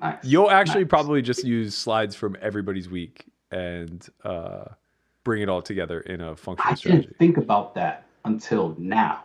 Nice. 0.00 0.18
You'll 0.22 0.50
actually 0.50 0.84
probably 0.84 1.22
just 1.22 1.44
use 1.44 1.74
slides 1.74 2.14
from 2.14 2.36
everybody's 2.42 2.88
week 2.90 3.24
and 3.50 4.06
uh, 4.24 4.64
bring 5.22 5.40
it 5.40 5.48
all 5.48 5.62
together 5.62 6.00
in 6.00 6.20
a 6.20 6.36
functional 6.36 6.72
I 6.72 6.74
strategy. 6.74 7.02
didn't 7.06 7.18
think 7.18 7.36
about 7.38 7.74
that 7.76 8.06
until 8.24 8.74
now. 8.78 9.24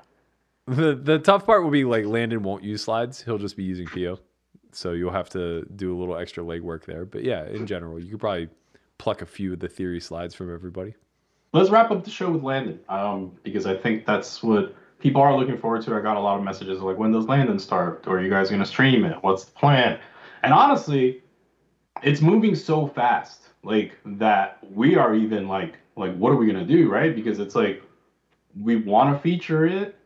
The 0.68 0.94
the 0.96 1.20
tough 1.20 1.46
part 1.46 1.64
will 1.64 1.72
be 1.72 1.84
like 1.84 2.06
Landon 2.06 2.44
won't 2.44 2.64
use 2.64 2.84
slides. 2.84 3.22
He'll 3.24 3.40
just 3.40 3.58
be 3.58 3.64
using 3.64 3.88
Pio. 3.88 4.20
So 4.72 4.92
you'll 4.92 5.12
have 5.12 5.30
to 5.32 5.66
do 5.76 5.94
a 5.94 5.98
little 5.98 6.16
extra 6.16 6.44
legwork 6.44 6.86
there. 6.86 7.06
But 7.06 7.24
yeah, 7.24 7.48
in 7.48 7.66
general, 7.66 8.00
you 8.00 8.12
could 8.12 8.20
probably 8.20 8.50
pluck 9.00 9.22
a 9.24 9.26
few 9.26 9.54
of 9.54 9.60
the 9.60 9.68
theory 9.68 10.00
slides 10.00 10.36
from 10.36 10.54
everybody. 10.54 10.94
Let's 11.52 11.70
wrap 11.70 11.90
up 11.90 12.04
the 12.04 12.12
show 12.12 12.30
with 12.30 12.44
Landon, 12.44 12.80
um, 12.90 13.32
because 13.44 13.66
I 13.66 13.76
think 13.76 14.06
that's 14.06 14.44
what 14.44 14.76
people 15.00 15.22
are 15.22 15.36
looking 15.36 15.58
forward 15.58 15.82
to. 15.84 15.96
I 15.96 16.02
got 16.02 16.16
a 16.16 16.20
lot 16.20 16.38
of 16.38 16.44
messages 16.44 16.80
like, 16.82 16.98
when 16.98 17.12
does 17.12 17.28
Landon 17.28 17.58
start? 17.58 18.06
Or 18.06 18.18
are 18.18 18.22
you 18.22 18.30
guys 18.30 18.50
going 18.50 18.60
to 18.60 18.68
stream 18.68 19.04
it? 19.04 19.18
What's 19.22 19.46
the 19.46 19.52
plan? 19.52 20.00
And 20.44 20.54
honestly, 20.54 21.24
it's 22.04 22.22
moving 22.22 22.54
so 22.54 22.88
fast, 22.88 23.50
like 23.64 23.98
that 24.06 24.60
we 24.72 24.96
are 24.96 25.16
even 25.16 25.48
like, 25.48 25.80
like, 25.96 26.16
what 26.18 26.32
are 26.32 26.36
we 26.36 26.46
going 26.46 26.66
to 26.66 26.72
do, 26.72 26.90
right? 26.90 27.16
Because 27.16 27.40
it's 27.40 27.56
like 27.56 27.82
we 28.60 28.76
want 28.76 29.16
to 29.16 29.20
feature 29.20 29.66
it, 29.66 29.98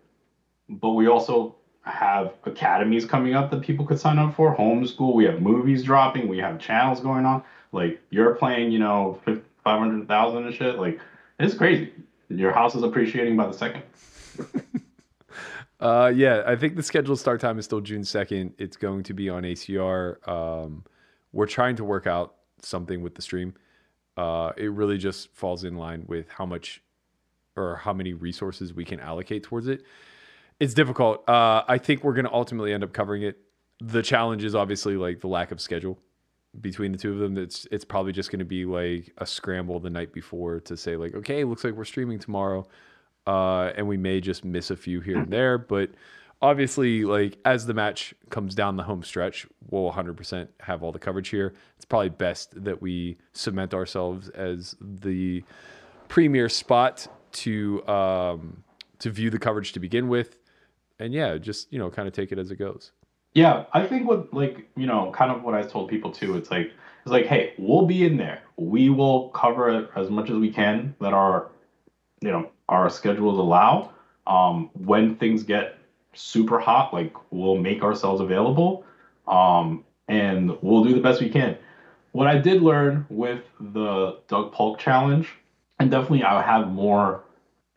but 0.69 0.91
we 0.91 1.07
also 1.07 1.55
have 1.81 2.33
academies 2.45 3.05
coming 3.05 3.35
up 3.35 3.51
that 3.51 3.61
people 3.61 3.85
could 3.85 3.99
sign 3.99 4.17
up 4.17 4.33
for, 4.33 4.55
homeschool. 4.55 5.13
We 5.13 5.25
have 5.25 5.41
movies 5.41 5.83
dropping. 5.83 6.29
We 6.29 6.37
have 6.37 6.57
channels 6.57 7.01
going 7.01 7.25
on. 7.25 7.43
Like 7.73 8.01
you're 8.09 8.35
playing, 8.35 8.71
you 8.71 8.79
know, 8.79 9.19
five 9.25 9.79
hundred 9.79 10.07
thousand 10.07 10.45
and 10.45 10.55
shit. 10.55 10.79
Like 10.79 10.99
it's 11.43 11.55
crazy. 11.55 11.91
Your 12.29 12.51
house 12.51 12.75
is 12.75 12.83
appreciating 12.83 13.35
by 13.37 13.47
the 13.47 13.53
second. 13.53 13.83
Uh, 15.79 16.07
yeah, 16.15 16.43
I 16.47 16.55
think 16.55 16.77
the 16.77 16.83
scheduled 16.83 17.19
start 17.19 17.41
time 17.41 17.59
is 17.59 17.65
still 17.65 17.81
June 17.81 18.03
2nd. 18.03 18.53
It's 18.57 18.77
going 18.77 19.03
to 19.03 19.13
be 19.13 19.29
on 19.29 19.43
ACR. 19.43 20.25
Um, 20.25 20.85
we're 21.33 21.45
trying 21.45 21.75
to 21.75 21.83
work 21.83 22.07
out 22.07 22.35
something 22.61 23.01
with 23.01 23.15
the 23.15 23.21
stream. 23.21 23.53
Uh, 24.15 24.53
it 24.55 24.71
really 24.71 24.97
just 24.97 25.33
falls 25.33 25.65
in 25.65 25.75
line 25.75 26.05
with 26.07 26.29
how 26.29 26.45
much 26.45 26.81
or 27.57 27.75
how 27.75 27.91
many 27.91 28.13
resources 28.13 28.73
we 28.73 28.85
can 28.85 29.01
allocate 29.01 29.43
towards 29.43 29.67
it. 29.67 29.83
It's 30.57 30.73
difficult. 30.73 31.27
Uh, 31.27 31.63
I 31.67 31.77
think 31.79 32.01
we're 32.05 32.13
going 32.13 32.27
to 32.27 32.33
ultimately 32.33 32.71
end 32.71 32.85
up 32.85 32.93
covering 32.93 33.23
it. 33.23 33.39
The 33.81 34.01
challenge 34.01 34.45
is 34.45 34.55
obviously 34.55 34.95
like 34.95 35.19
the 35.19 35.27
lack 35.27 35.51
of 35.51 35.59
schedule 35.59 35.99
between 36.61 36.91
the 36.91 36.97
two 36.97 37.11
of 37.11 37.19
them. 37.19 37.37
It's 37.37 37.67
it's 37.71 37.85
probably 37.85 38.11
just 38.11 38.31
going 38.31 38.39
to 38.39 38.45
be 38.45 38.65
like 38.65 39.11
a 39.17 39.25
scramble 39.25 39.79
the 39.79 39.89
night 39.89 40.13
before 40.13 40.59
to 40.61 40.77
say 40.77 40.95
like, 40.95 41.15
okay, 41.15 41.43
looks 41.43 41.63
like 41.63 41.73
we're 41.73 41.85
streaming 41.85 42.19
tomorrow 42.19 42.67
uh, 43.27 43.71
and 43.75 43.87
we 43.87 43.97
may 43.97 44.19
just 44.19 44.43
miss 44.43 44.71
a 44.71 44.75
few 44.75 44.99
here 45.01 45.17
and 45.17 45.31
there. 45.31 45.57
But 45.57 45.91
obviously, 46.41 47.05
like 47.05 47.37
as 47.45 47.65
the 47.65 47.73
match 47.73 48.13
comes 48.29 48.55
down 48.55 48.75
the 48.75 48.83
home 48.83 49.03
stretch, 49.03 49.47
we'll 49.69 49.91
100% 49.91 50.47
have 50.61 50.83
all 50.83 50.91
the 50.91 50.99
coverage 50.99 51.29
here. 51.29 51.53
It's 51.75 51.85
probably 51.85 52.09
best 52.09 52.63
that 52.63 52.81
we 52.81 53.17
cement 53.33 53.73
ourselves 53.73 54.29
as 54.29 54.75
the 54.81 55.43
premier 56.07 56.49
spot 56.49 57.07
to 57.31 57.85
um, 57.87 58.63
to 58.99 59.09
view 59.09 59.29
the 59.29 59.39
coverage 59.39 59.73
to 59.73 59.79
begin 59.79 60.07
with, 60.07 60.37
and 60.99 61.13
yeah, 61.13 61.37
just 61.37 61.71
you 61.73 61.79
know, 61.79 61.89
kind 61.89 62.07
of 62.07 62.13
take 62.13 62.31
it 62.31 62.37
as 62.37 62.51
it 62.51 62.57
goes. 62.57 62.91
Yeah, 63.34 63.65
I 63.73 63.86
think 63.88 64.07
what 64.07 64.34
like 64.34 64.67
you 64.75 64.86
know, 64.86 65.11
kind 65.11 65.31
of 65.31 65.43
what 65.43 65.53
I 65.55 65.63
told 65.63 65.89
people 65.89 66.11
too. 66.11 66.36
It's 66.36 66.51
like 66.51 66.67
it's 67.03 67.11
like, 67.11 67.25
hey, 67.25 67.53
we'll 67.57 67.86
be 67.86 68.05
in 68.05 68.17
there. 68.17 68.41
We 68.57 68.89
will 68.89 69.29
cover 69.29 69.89
as 69.95 70.09
much 70.09 70.29
as 70.29 70.38
we 70.38 70.51
can 70.51 70.95
that 71.01 71.13
our 71.13 71.49
you 72.21 72.31
know 72.31 72.49
our 72.69 72.89
schedules 72.89 73.38
allow. 73.38 73.91
Um, 74.27 74.69
when 74.73 75.15
things 75.17 75.43
get 75.43 75.77
super 76.13 76.59
hot, 76.59 76.93
like 76.93 77.13
we'll 77.31 77.55
make 77.57 77.84
ourselves 77.84 78.21
available, 78.21 78.86
um, 79.27 79.86
and 80.09 80.57
we'll 80.61 80.84
do 80.84 80.93
the 80.93 81.01
best 81.01 81.21
we 81.21 81.29
can. 81.29 81.57
what 82.13 82.27
I 82.27 82.38
did 82.39 82.61
learn 82.61 83.05
with 83.09 83.41
the 83.59 84.17
Doug 84.27 84.51
Polk 84.53 84.79
challenge, 84.79 85.29
and 85.79 85.91
definitely 85.91 86.23
I 86.23 86.41
have 86.41 86.69
more 86.69 87.23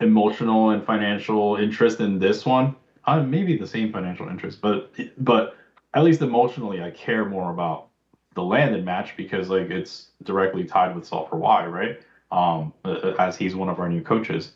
emotional 0.01 0.71
and 0.71 0.83
financial 0.85 1.57
interest 1.57 1.99
in 2.01 2.19
this 2.19 2.45
one. 2.45 2.75
Uh, 3.07 3.23
maybe 3.23 3.57
the 3.57 3.65
same 3.65 3.91
financial 3.91 4.27
interest, 4.27 4.59
but 4.61 4.93
but 5.17 5.55
at 5.93 6.03
least 6.03 6.21
emotionally, 6.21 6.83
I 6.83 6.91
care 6.91 7.25
more 7.25 7.51
about 7.51 7.87
the 8.35 8.43
Landon 8.43 8.83
match 8.83 9.15
because 9.15 9.49
like 9.49 9.69
it's 9.69 10.09
directly 10.23 10.65
tied 10.65 10.93
with 10.93 11.07
Solve 11.07 11.29
for 11.29 11.37
Why, 11.37 11.65
right? 11.65 11.99
Um, 12.31 12.73
as 13.17 13.37
he's 13.37 13.55
one 13.55 13.69
of 13.69 13.79
our 13.79 13.87
new 13.87 14.01
coaches. 14.01 14.51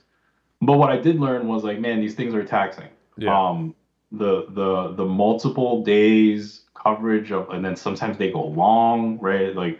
But 0.62 0.78
what 0.78 0.91
I 0.91 0.97
did 0.97 1.20
learn 1.20 1.47
was 1.47 1.64
like, 1.64 1.80
man, 1.80 2.02
these 2.02 2.14
things 2.14 2.36
are 2.36 2.43
taxing. 2.43 2.89
Yeah. 3.18 3.36
Um, 3.36 3.74
the 4.12 4.47
the 4.49 4.93
the 4.95 5.06
multiple 5.06 5.84
days 5.84 6.62
coverage 6.74 7.32
of, 7.32 7.49
and 7.52 7.64
then 7.64 7.78
sometimes 7.78 8.18
they 8.18 8.32
go 8.32 8.45
long, 8.45 9.18
right? 9.20 9.56
Like, 9.56 9.80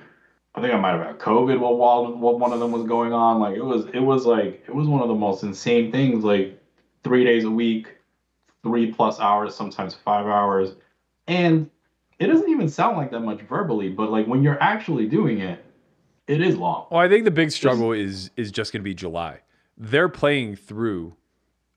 I 0.56 0.62
think 0.62 0.74
I 0.74 0.78
might 0.78 0.92
have 0.92 1.06
had 1.06 1.20
COVID 1.20 1.60
while 1.60 1.76
while 1.76 2.14
while 2.14 2.40
one 2.40 2.54
of 2.54 2.62
them 2.62 2.72
was 2.72 2.88
going 2.88 3.12
on. 3.12 3.40
Like, 3.42 3.58
it 3.58 3.66
was 3.66 3.86
it 3.94 4.00
was 4.00 4.26
like 4.26 4.64
it 4.66 4.74
was 4.74 4.88
one 4.88 5.02
of 5.02 5.10
the 5.10 5.16
most 5.16 5.44
insane 5.44 5.92
things. 5.92 6.24
Like, 6.24 6.58
three 7.04 7.26
days 7.26 7.44
a 7.44 7.52
week, 7.52 7.98
three 8.64 8.92
plus 8.92 9.20
hours, 9.20 9.56
sometimes 9.56 9.94
five 9.96 10.26
hours, 10.28 10.76
and 11.28 11.70
it 12.20 12.28
doesn't 12.28 12.50
even 12.50 12.70
sound 12.70 12.98
like 12.98 13.12
that 13.12 13.22
much 13.22 13.42
verbally, 13.42 13.90
but 13.90 14.12
like 14.12 14.28
when 14.28 14.44
you're 14.44 14.62
actually 14.62 15.08
doing 15.08 15.40
it, 15.40 15.64
it 16.28 16.42
is 16.42 16.56
long. 16.56 16.88
Well, 16.92 17.00
I 17.00 17.10
think 17.10 17.26
the 17.26 17.32
big 17.32 17.52
struggle 17.52 17.92
is 17.92 18.30
is 18.38 18.52
just 18.52 18.72
going 18.72 18.82
to 18.82 18.84
be 18.84 18.94
July. 18.94 19.40
They're 19.78 20.10
playing 20.10 20.56
through 20.58 21.16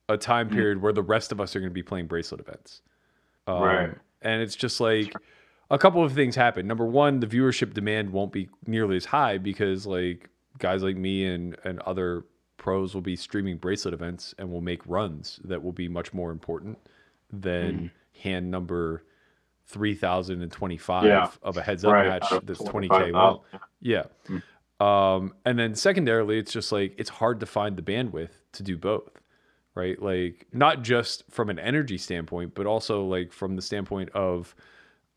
a 0.07 0.17
time 0.17 0.47
Mm-hmm. 0.47 0.55
period 0.55 0.81
where 0.81 0.93
the 0.93 1.01
rest 1.01 1.31
of 1.31 1.41
us 1.41 1.55
are 1.55 1.59
going 1.59 1.71
to 1.71 1.73
be 1.73 1.81
playing 1.83 2.05
bracelet 2.07 2.39
events. 2.39 2.81
Um, 3.47 3.61
Right. 3.61 3.89
And 4.21 4.41
it's 4.41 4.55
just 4.55 4.79
like 4.79 5.13
a 5.71 5.77
couple 5.79 6.03
of 6.03 6.13
things 6.13 6.35
happen. 6.35 6.67
Number 6.67 6.85
one, 6.85 7.19
the 7.19 7.27
viewership 7.27 7.73
demand 7.73 8.11
won't 8.11 8.31
be 8.31 8.49
nearly 8.67 8.97
as 8.97 9.05
high 9.05 9.37
because 9.39 9.85
like 9.87 10.29
guys 10.59 10.83
like 10.83 10.95
me 10.95 11.25
and 11.25 11.57
and 11.63 11.79
other 11.81 12.23
pros 12.57 12.93
will 12.93 13.01
be 13.01 13.15
streaming 13.15 13.57
bracelet 13.57 13.93
events 13.93 14.33
and 14.37 14.51
will 14.51 14.61
make 14.61 14.81
runs 14.85 15.39
that 15.43 15.61
will 15.63 15.71
be 15.73 15.87
much 15.87 16.13
more 16.13 16.31
important 16.31 16.77
than 17.31 17.75
Mm-hmm. 17.75 18.21
hand 18.21 18.49
number 18.51 19.03
3025 19.67 21.03
Yeah. 21.05 21.29
of 21.43 21.57
a 21.57 21.61
heads 21.61 21.83
up 21.85 21.93
Right, 21.93 22.07
match 22.07 22.29
that's 22.43 22.61
20k 22.61 22.69
25,000. 22.69 23.13
long. 23.13 23.39
Yeah. 23.81 24.03
Um, 24.79 25.33
and 25.45 25.57
then 25.57 25.75
secondarily, 25.75 26.37
it's 26.37 26.51
just 26.51 26.71
like 26.71 26.93
it's 26.97 27.09
hard 27.09 27.39
to 27.39 27.45
find 27.45 27.77
the 27.77 27.81
bandwidth 27.81 28.31
to 28.53 28.63
do 28.63 28.77
both, 28.77 29.21
right? 29.73 30.01
Like 30.01 30.47
not 30.51 30.81
just 30.83 31.23
from 31.31 31.49
an 31.49 31.59
energy 31.59 31.97
standpoint, 31.97 32.53
but 32.55 32.65
also 32.65 33.05
like 33.05 33.31
from 33.31 33.55
the 33.55 33.61
standpoint 33.61 34.09
of 34.11 34.53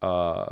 uh, 0.00 0.46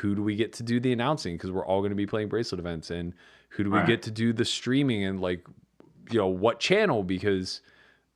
who 0.00 0.14
do 0.16 0.22
we 0.22 0.34
get 0.34 0.52
to 0.54 0.62
do 0.64 0.80
the 0.80 0.92
announcing 0.92 1.36
because 1.36 1.52
we're 1.52 1.64
all 1.64 1.80
going 1.80 1.90
to 1.90 1.96
be 1.96 2.06
playing 2.06 2.28
bracelet 2.28 2.58
events, 2.58 2.90
and 2.90 3.14
who 3.50 3.62
do 3.64 3.70
we 3.70 3.78
Right. 3.78 3.86
get 3.86 4.02
to 4.02 4.10
do 4.10 4.32
the 4.32 4.44
streaming 4.44 5.04
and 5.04 5.20
like 5.20 5.46
you 6.12 6.18
know 6.18 6.28
what 6.28 6.60
channel 6.60 7.02
because 7.02 7.60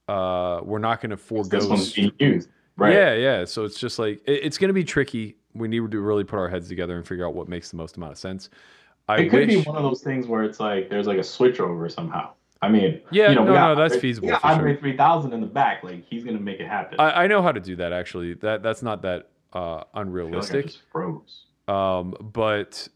uh, 0.08 0.60
we're 0.62 0.78
not 0.78 1.00
going 1.00 1.10
to 1.10 1.16
forego. 1.16 1.58
This 1.58 1.66
one's 1.66 1.92
being 1.92 2.12
used, 2.18 2.48
right? 2.76 2.92
Yeah, 2.92 3.14
yeah. 3.14 3.44
So 3.44 3.64
it's 3.64 3.78
just 3.78 3.98
like 3.98 4.20
it, 4.26 4.40
it's 4.44 4.58
going 4.58 4.68
to 4.68 4.74
be 4.74 4.84
tricky. 4.84 5.36
We 5.54 5.68
need 5.68 5.90
to 5.90 6.00
really 6.00 6.24
put 6.24 6.38
our 6.38 6.48
heads 6.48 6.68
together 6.68 6.96
and 6.96 7.06
figure 7.06 7.26
out 7.26 7.34
what 7.34 7.48
makes 7.48 7.70
the 7.70 7.76
most 7.76 7.96
amount 7.96 8.12
of 8.12 8.18
sense. 8.18 8.50
I 9.08 9.18
it 9.20 9.30
could 9.30 9.48
wish. 9.48 9.48
be 9.48 9.62
one 9.62 9.76
of 9.76 9.82
those 9.82 10.02
things 10.02 10.26
where 10.26 10.42
it's 10.42 10.60
like 10.60 10.90
there's 10.90 11.06
like 11.06 11.18
a 11.18 11.24
switch 11.24 11.60
over 11.60 11.88
somehow. 11.88 12.32
I 12.62 12.68
mean, 12.68 13.00
Yeah, 13.10 13.28
you 13.28 13.34
know, 13.36 13.44
no, 13.44 13.52
got 13.52 13.76
no, 13.76 13.82
that's 13.82 14.00
feasible 14.00 14.28
got 14.28 14.40
for 14.40 14.48
sure. 14.48 14.56
Andre 14.56 14.76
3000 14.76 15.32
in 15.32 15.40
the 15.40 15.46
back, 15.46 15.84
like 15.84 16.04
he's 16.04 16.24
gonna 16.24 16.40
make 16.40 16.58
it 16.58 16.66
happen. 16.66 16.98
I, 16.98 17.24
I 17.24 17.26
know 17.26 17.42
how 17.42 17.52
to 17.52 17.60
do 17.60 17.76
that 17.76 17.92
actually. 17.92 18.34
That 18.34 18.62
that's 18.62 18.82
not 18.82 19.02
that 19.02 19.28
uh, 19.52 19.58
I 19.58 19.60
feel 19.60 19.74
like 19.74 19.86
I 19.96 20.00
unrealistic. 20.00 20.66
just 20.66 20.82
froze. 20.90 21.44
Um, 21.68 22.14
but 22.20 22.88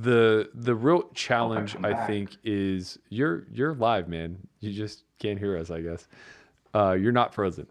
the 0.00 0.50
the 0.54 0.74
real 0.74 1.10
challenge 1.14 1.76
I 1.82 1.92
back. 1.92 2.06
think 2.06 2.36
is 2.44 2.98
you're 3.10 3.46
you're 3.52 3.74
live, 3.74 4.08
man. 4.08 4.38
You 4.60 4.72
just 4.72 5.04
can't 5.18 5.38
hear 5.38 5.56
us, 5.58 5.70
I 5.70 5.80
guess. 5.80 6.08
Uh, 6.74 6.92
you're 6.92 7.12
not 7.12 7.34
frozen. 7.34 7.66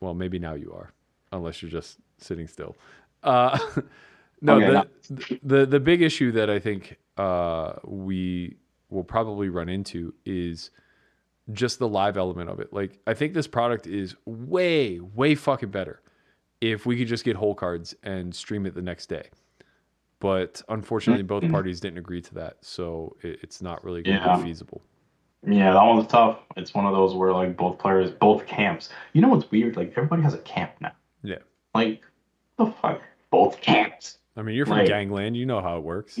Well, 0.00 0.14
maybe 0.14 0.38
now 0.38 0.54
you 0.54 0.72
are, 0.72 0.92
unless 1.32 1.62
you're 1.62 1.70
just 1.70 1.98
sitting 2.18 2.46
still. 2.48 2.76
Uh, 3.22 3.58
no, 4.40 4.56
Okay, 4.56 4.86
the, 5.08 5.14
the 5.14 5.40
the 5.42 5.66
the 5.66 5.80
big 5.80 6.02
issue 6.02 6.32
that 6.32 6.50
I 6.50 6.58
think 6.58 6.96
uh, 7.16 7.74
we 7.84 8.56
will 8.90 9.04
probably 9.04 9.48
run 9.48 9.68
into 9.68 10.14
is 10.24 10.70
just 11.52 11.78
the 11.78 11.88
live 11.88 12.16
element 12.16 12.50
of 12.50 12.60
it. 12.60 12.72
Like, 12.72 12.98
I 13.06 13.14
think 13.14 13.34
this 13.34 13.46
product 13.46 13.86
is 13.86 14.16
way, 14.24 14.98
way 15.00 15.34
fucking 15.34 15.70
better 15.70 16.02
if 16.60 16.86
we 16.86 16.98
could 16.98 17.08
just 17.08 17.24
get 17.24 17.36
whole 17.36 17.54
cards 17.54 17.94
and 18.02 18.34
stream 18.34 18.66
it 18.66 18.74
the 18.74 18.82
next 18.82 19.06
day. 19.08 19.28
But 20.20 20.62
unfortunately, 20.68 21.22
both 21.22 21.42
Mm-hmm. 21.42 21.52
parties 21.52 21.80
didn't 21.80 21.98
agree 21.98 22.22
to 22.22 22.34
that, 22.34 22.56
so 22.62 23.16
it, 23.22 23.40
it's 23.42 23.60
not 23.60 23.84
really 23.84 24.02
going 24.02 24.20
to 24.20 24.36
be 24.38 24.42
feasible. 24.44 24.82
Yeah, 25.46 25.72
that 25.74 25.82
one's 25.82 26.06
tough. 26.08 26.38
It's 26.56 26.72
one 26.74 26.86
of 26.86 26.92
those 26.94 27.14
where 27.14 27.32
like 27.32 27.56
both 27.56 27.78
players, 27.78 28.10
both 28.10 28.46
camps. 28.46 28.88
You 29.12 29.20
know 29.20 29.28
what's 29.28 29.50
weird? 29.50 29.76
Like 29.76 29.90
everybody 29.96 30.22
has 30.22 30.32
a 30.34 30.38
camp 30.38 30.72
now. 30.80 30.92
Yeah, 31.22 31.38
Like 31.74 32.00
the 32.58 32.66
fuck, 32.82 33.00
both 33.30 33.60
camps. 33.60 34.18
I 34.36 34.42
mean, 34.42 34.54
you're 34.56 34.66
from 34.66 34.78
Like- 34.78 34.88
Gangland, 34.88 35.36
you 35.36 35.44
know 35.46 35.60
how 35.60 35.76
it 35.76 35.82
works. 35.84 36.18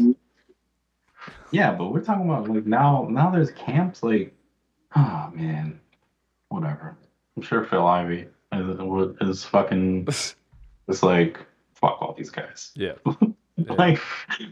Yeah, 1.50 1.72
but 1.72 1.92
we're 1.92 2.02
talking 2.02 2.28
about 2.28 2.48
like 2.48 2.66
now. 2.66 3.06
Now 3.10 3.30
there's 3.30 3.50
camps. 3.52 4.02
Like, 4.02 4.34
oh 4.94 5.30
man, 5.34 5.80
whatever. 6.50 6.96
I'm 7.36 7.42
sure 7.42 7.64
Phil 7.64 7.86
Ivey 7.86 8.26
is, 8.52 9.18
is 9.20 9.44
fucking. 9.44 10.06
It's 10.88 11.02
like 11.02 11.40
fuck 11.74 12.00
all 12.00 12.14
these 12.16 12.30
guys. 12.30 12.70
Yeah, 12.76 12.92
like, 13.78 14.00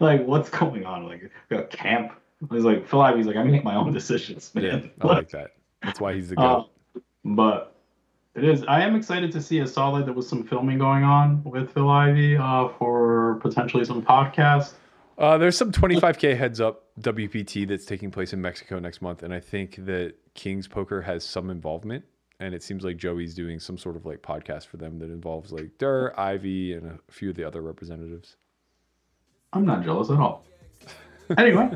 like 0.01 0.25
what's 0.25 0.51
going 0.51 0.85
on? 0.85 1.05
Like, 1.05 1.31
got 1.51 1.71
camp. 1.71 2.13
He's 2.51 2.65
like 2.65 2.87
Phil 2.87 3.01
Ivey's 3.01 3.27
like 3.27 3.37
I 3.37 3.43
make 3.43 3.65
my 3.65 3.75
own 3.75 3.93
decisions, 3.93 4.55
man. 4.55 4.65
yeah. 4.65 5.05
I 5.05 5.07
like 5.07 5.31
that. 5.31 5.53
That's 5.83 6.01
why 6.01 6.15
he's 6.15 6.31
the 6.31 6.41
Uh, 6.41 6.65
but 7.25 7.75
it 8.35 8.45
is. 8.45 8.65
I 8.65 8.83
am 8.83 8.97
excited 8.97 9.31
to 9.33 9.41
see. 9.41 9.61
a 9.61 9.67
solid. 9.67 10.07
there 10.07 10.13
was 10.13 10.29
some 10.29 10.43
filming 10.43 10.79
going 10.79 11.05
on 11.05 11.43
with 11.45 11.73
Phil 11.73 11.89
Ivey 11.89 12.37
uh, 12.37 12.69
for 12.79 13.37
potentially 13.41 13.85
some 13.85 14.03
podcasts. 14.03 14.73
Uh, 15.17 15.39
there's 15.39 15.57
some 15.57 15.71
25k 15.71 16.37
heads 16.37 16.61
up 16.61 16.87
WPT 17.01 17.69
that's 17.69 17.85
taking 17.85 18.11
place 18.11 18.33
in 18.33 18.43
Mexico 18.43 18.81
next 18.81 19.01
month, 19.01 19.23
and 19.23 19.33
I 19.33 19.39
think 19.39 19.77
that 19.87 20.15
Kings 20.35 20.67
Poker 20.67 21.03
has 21.03 21.25
some 21.25 21.51
involvement. 21.51 22.05
And 22.41 22.53
it 22.53 22.65
seems 22.65 22.85
like 22.85 22.97
Joey's 22.97 23.33
doing 23.33 23.61
some 23.61 23.79
sort 23.79 23.95
of 23.95 24.05
like 24.05 24.21
podcast 24.21 24.67
for 24.67 24.77
them 24.77 24.99
that 24.99 25.09
involves 25.09 25.53
like 25.53 25.71
Durr, 25.79 26.13
Ivey, 26.19 26.73
and 26.73 26.91
a 26.91 27.13
few 27.13 27.31
of 27.31 27.37
the 27.37 27.45
other 27.45 27.63
representatives. 27.63 28.37
I'm 29.55 29.65
not 29.65 29.85
jealous 29.85 30.11
at 30.11 30.19
all. 30.19 30.45
Anyway, 31.39 31.71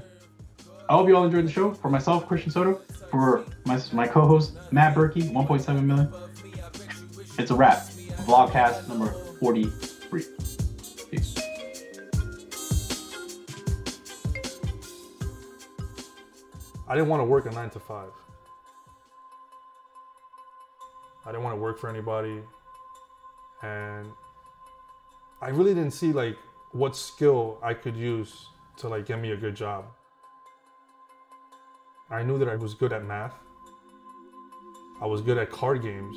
I 0.88 0.92
hope 0.92 1.06
you 1.06 1.16
all 1.16 1.24
enjoyed 1.24 1.46
the 1.46 1.50
show. 1.50 1.72
For 1.72 1.88
myself, 1.88 2.26
Christian 2.26 2.50
Soto, 2.50 2.82
for 3.08 3.44
my, 3.64 3.80
my 3.92 4.06
co-host 4.06 4.54
Matt 4.72 4.96
Berkey, 4.96 5.32
1.7 5.32 5.84
million. 5.84 6.12
It's 7.38 7.52
a 7.52 7.54
wrap. 7.54 7.86
Vlogcast 8.26 8.88
number 8.88 9.12
43. 9.38 10.24
Peace. 11.08 11.34
I 16.88 16.94
didn't 16.94 17.08
want 17.08 17.20
to 17.20 17.24
work 17.24 17.46
a 17.46 17.50
nine 17.52 17.70
to 17.70 17.78
five. 17.78 18.10
I 21.24 21.30
didn't 21.30 21.44
want 21.44 21.54
to 21.54 21.60
work 21.60 21.78
for 21.78 21.88
anybody. 21.88 22.40
And 23.62 24.10
I 25.40 25.50
really 25.50 25.74
didn't 25.74 25.92
see 25.92 26.12
like 26.12 26.36
what 26.72 26.96
skill 26.96 27.58
I 27.62 27.74
could 27.74 27.96
use 27.96 28.46
to 28.78 28.88
like 28.88 29.06
get 29.06 29.20
me 29.20 29.32
a 29.32 29.36
good 29.36 29.54
job. 29.54 29.86
I 32.10 32.22
knew 32.22 32.38
that 32.38 32.48
I 32.48 32.56
was 32.56 32.74
good 32.74 32.92
at 32.92 33.04
math. 33.04 33.34
I 35.00 35.06
was 35.06 35.20
good 35.20 35.38
at 35.38 35.50
card 35.50 35.82
games. 35.82 36.16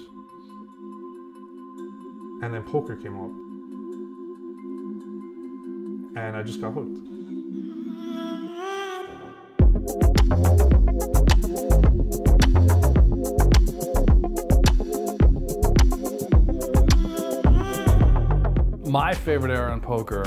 And 2.43 2.53
then 2.53 2.63
poker 2.63 2.95
came 2.95 3.19
up. 3.19 3.31
And 6.17 6.35
I 6.35 6.43
just 6.43 6.59
got 6.59 6.73
hooked. 6.73 6.97
My 18.91 19.13
favorite 19.13 19.57
era 19.57 19.71
in 19.71 19.79
poker 19.79 20.25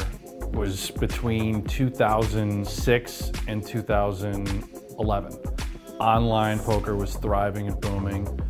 was 0.54 0.90
between 0.92 1.64
2006 1.64 3.32
and 3.46 3.66
2011. 3.66 5.32
Online 6.00 6.58
poker 6.58 6.96
was 6.96 7.14
thriving 7.16 7.66
and 7.66 7.78
booming. 7.78 8.40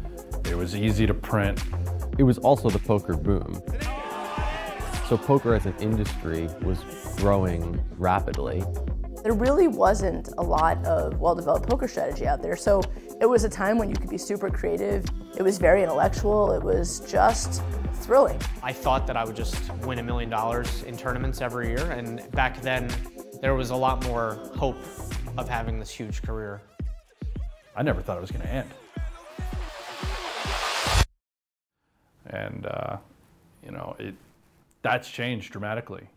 It 0.48 0.56
was 0.56 0.76
easy 0.76 1.04
to 1.04 1.14
print. 1.14 1.60
It 2.16 2.22
was 2.22 2.38
also 2.38 2.70
the 2.70 2.78
poker 2.78 3.16
boom. 3.16 3.60
So 5.08 5.16
poker 5.16 5.52
as 5.52 5.66
an 5.66 5.74
industry 5.80 6.48
was 6.62 6.78
growing 7.16 7.84
rapidly. 7.98 8.62
There 9.24 9.32
really 9.32 9.66
wasn't 9.66 10.28
a 10.38 10.42
lot 10.42 10.78
of 10.86 11.18
well-developed 11.18 11.68
poker 11.68 11.88
strategy 11.88 12.28
out 12.28 12.40
there. 12.40 12.54
So 12.54 12.82
it 13.24 13.30
was 13.30 13.44
a 13.44 13.48
time 13.48 13.78
when 13.78 13.88
you 13.88 13.96
could 13.96 14.10
be 14.10 14.18
super 14.18 14.50
creative. 14.50 15.02
It 15.34 15.42
was 15.42 15.56
very 15.56 15.82
intellectual. 15.82 16.52
It 16.52 16.62
was 16.62 17.00
just 17.10 17.62
thrilling. 18.02 18.38
I 18.62 18.70
thought 18.70 19.06
that 19.06 19.16
I 19.16 19.24
would 19.24 19.34
just 19.34 19.72
win 19.76 19.98
a 19.98 20.02
million 20.02 20.28
dollars 20.28 20.82
in 20.82 20.94
tournaments 20.94 21.40
every 21.40 21.68
year, 21.68 21.90
and 21.92 22.30
back 22.32 22.60
then 22.60 22.90
there 23.40 23.54
was 23.54 23.70
a 23.70 23.76
lot 23.76 24.04
more 24.04 24.34
hope 24.58 24.76
of 25.38 25.48
having 25.48 25.78
this 25.78 25.88
huge 25.88 26.20
career. 26.20 26.60
I 27.74 27.82
never 27.82 28.02
thought 28.02 28.18
it 28.18 28.20
was 28.20 28.30
going 28.30 28.42
to 28.42 28.52
end. 28.52 28.70
And, 32.26 32.66
uh, 32.66 32.98
you 33.64 33.70
know, 33.70 33.96
it, 33.98 34.14
that's 34.82 35.10
changed 35.10 35.50
dramatically. 35.50 36.10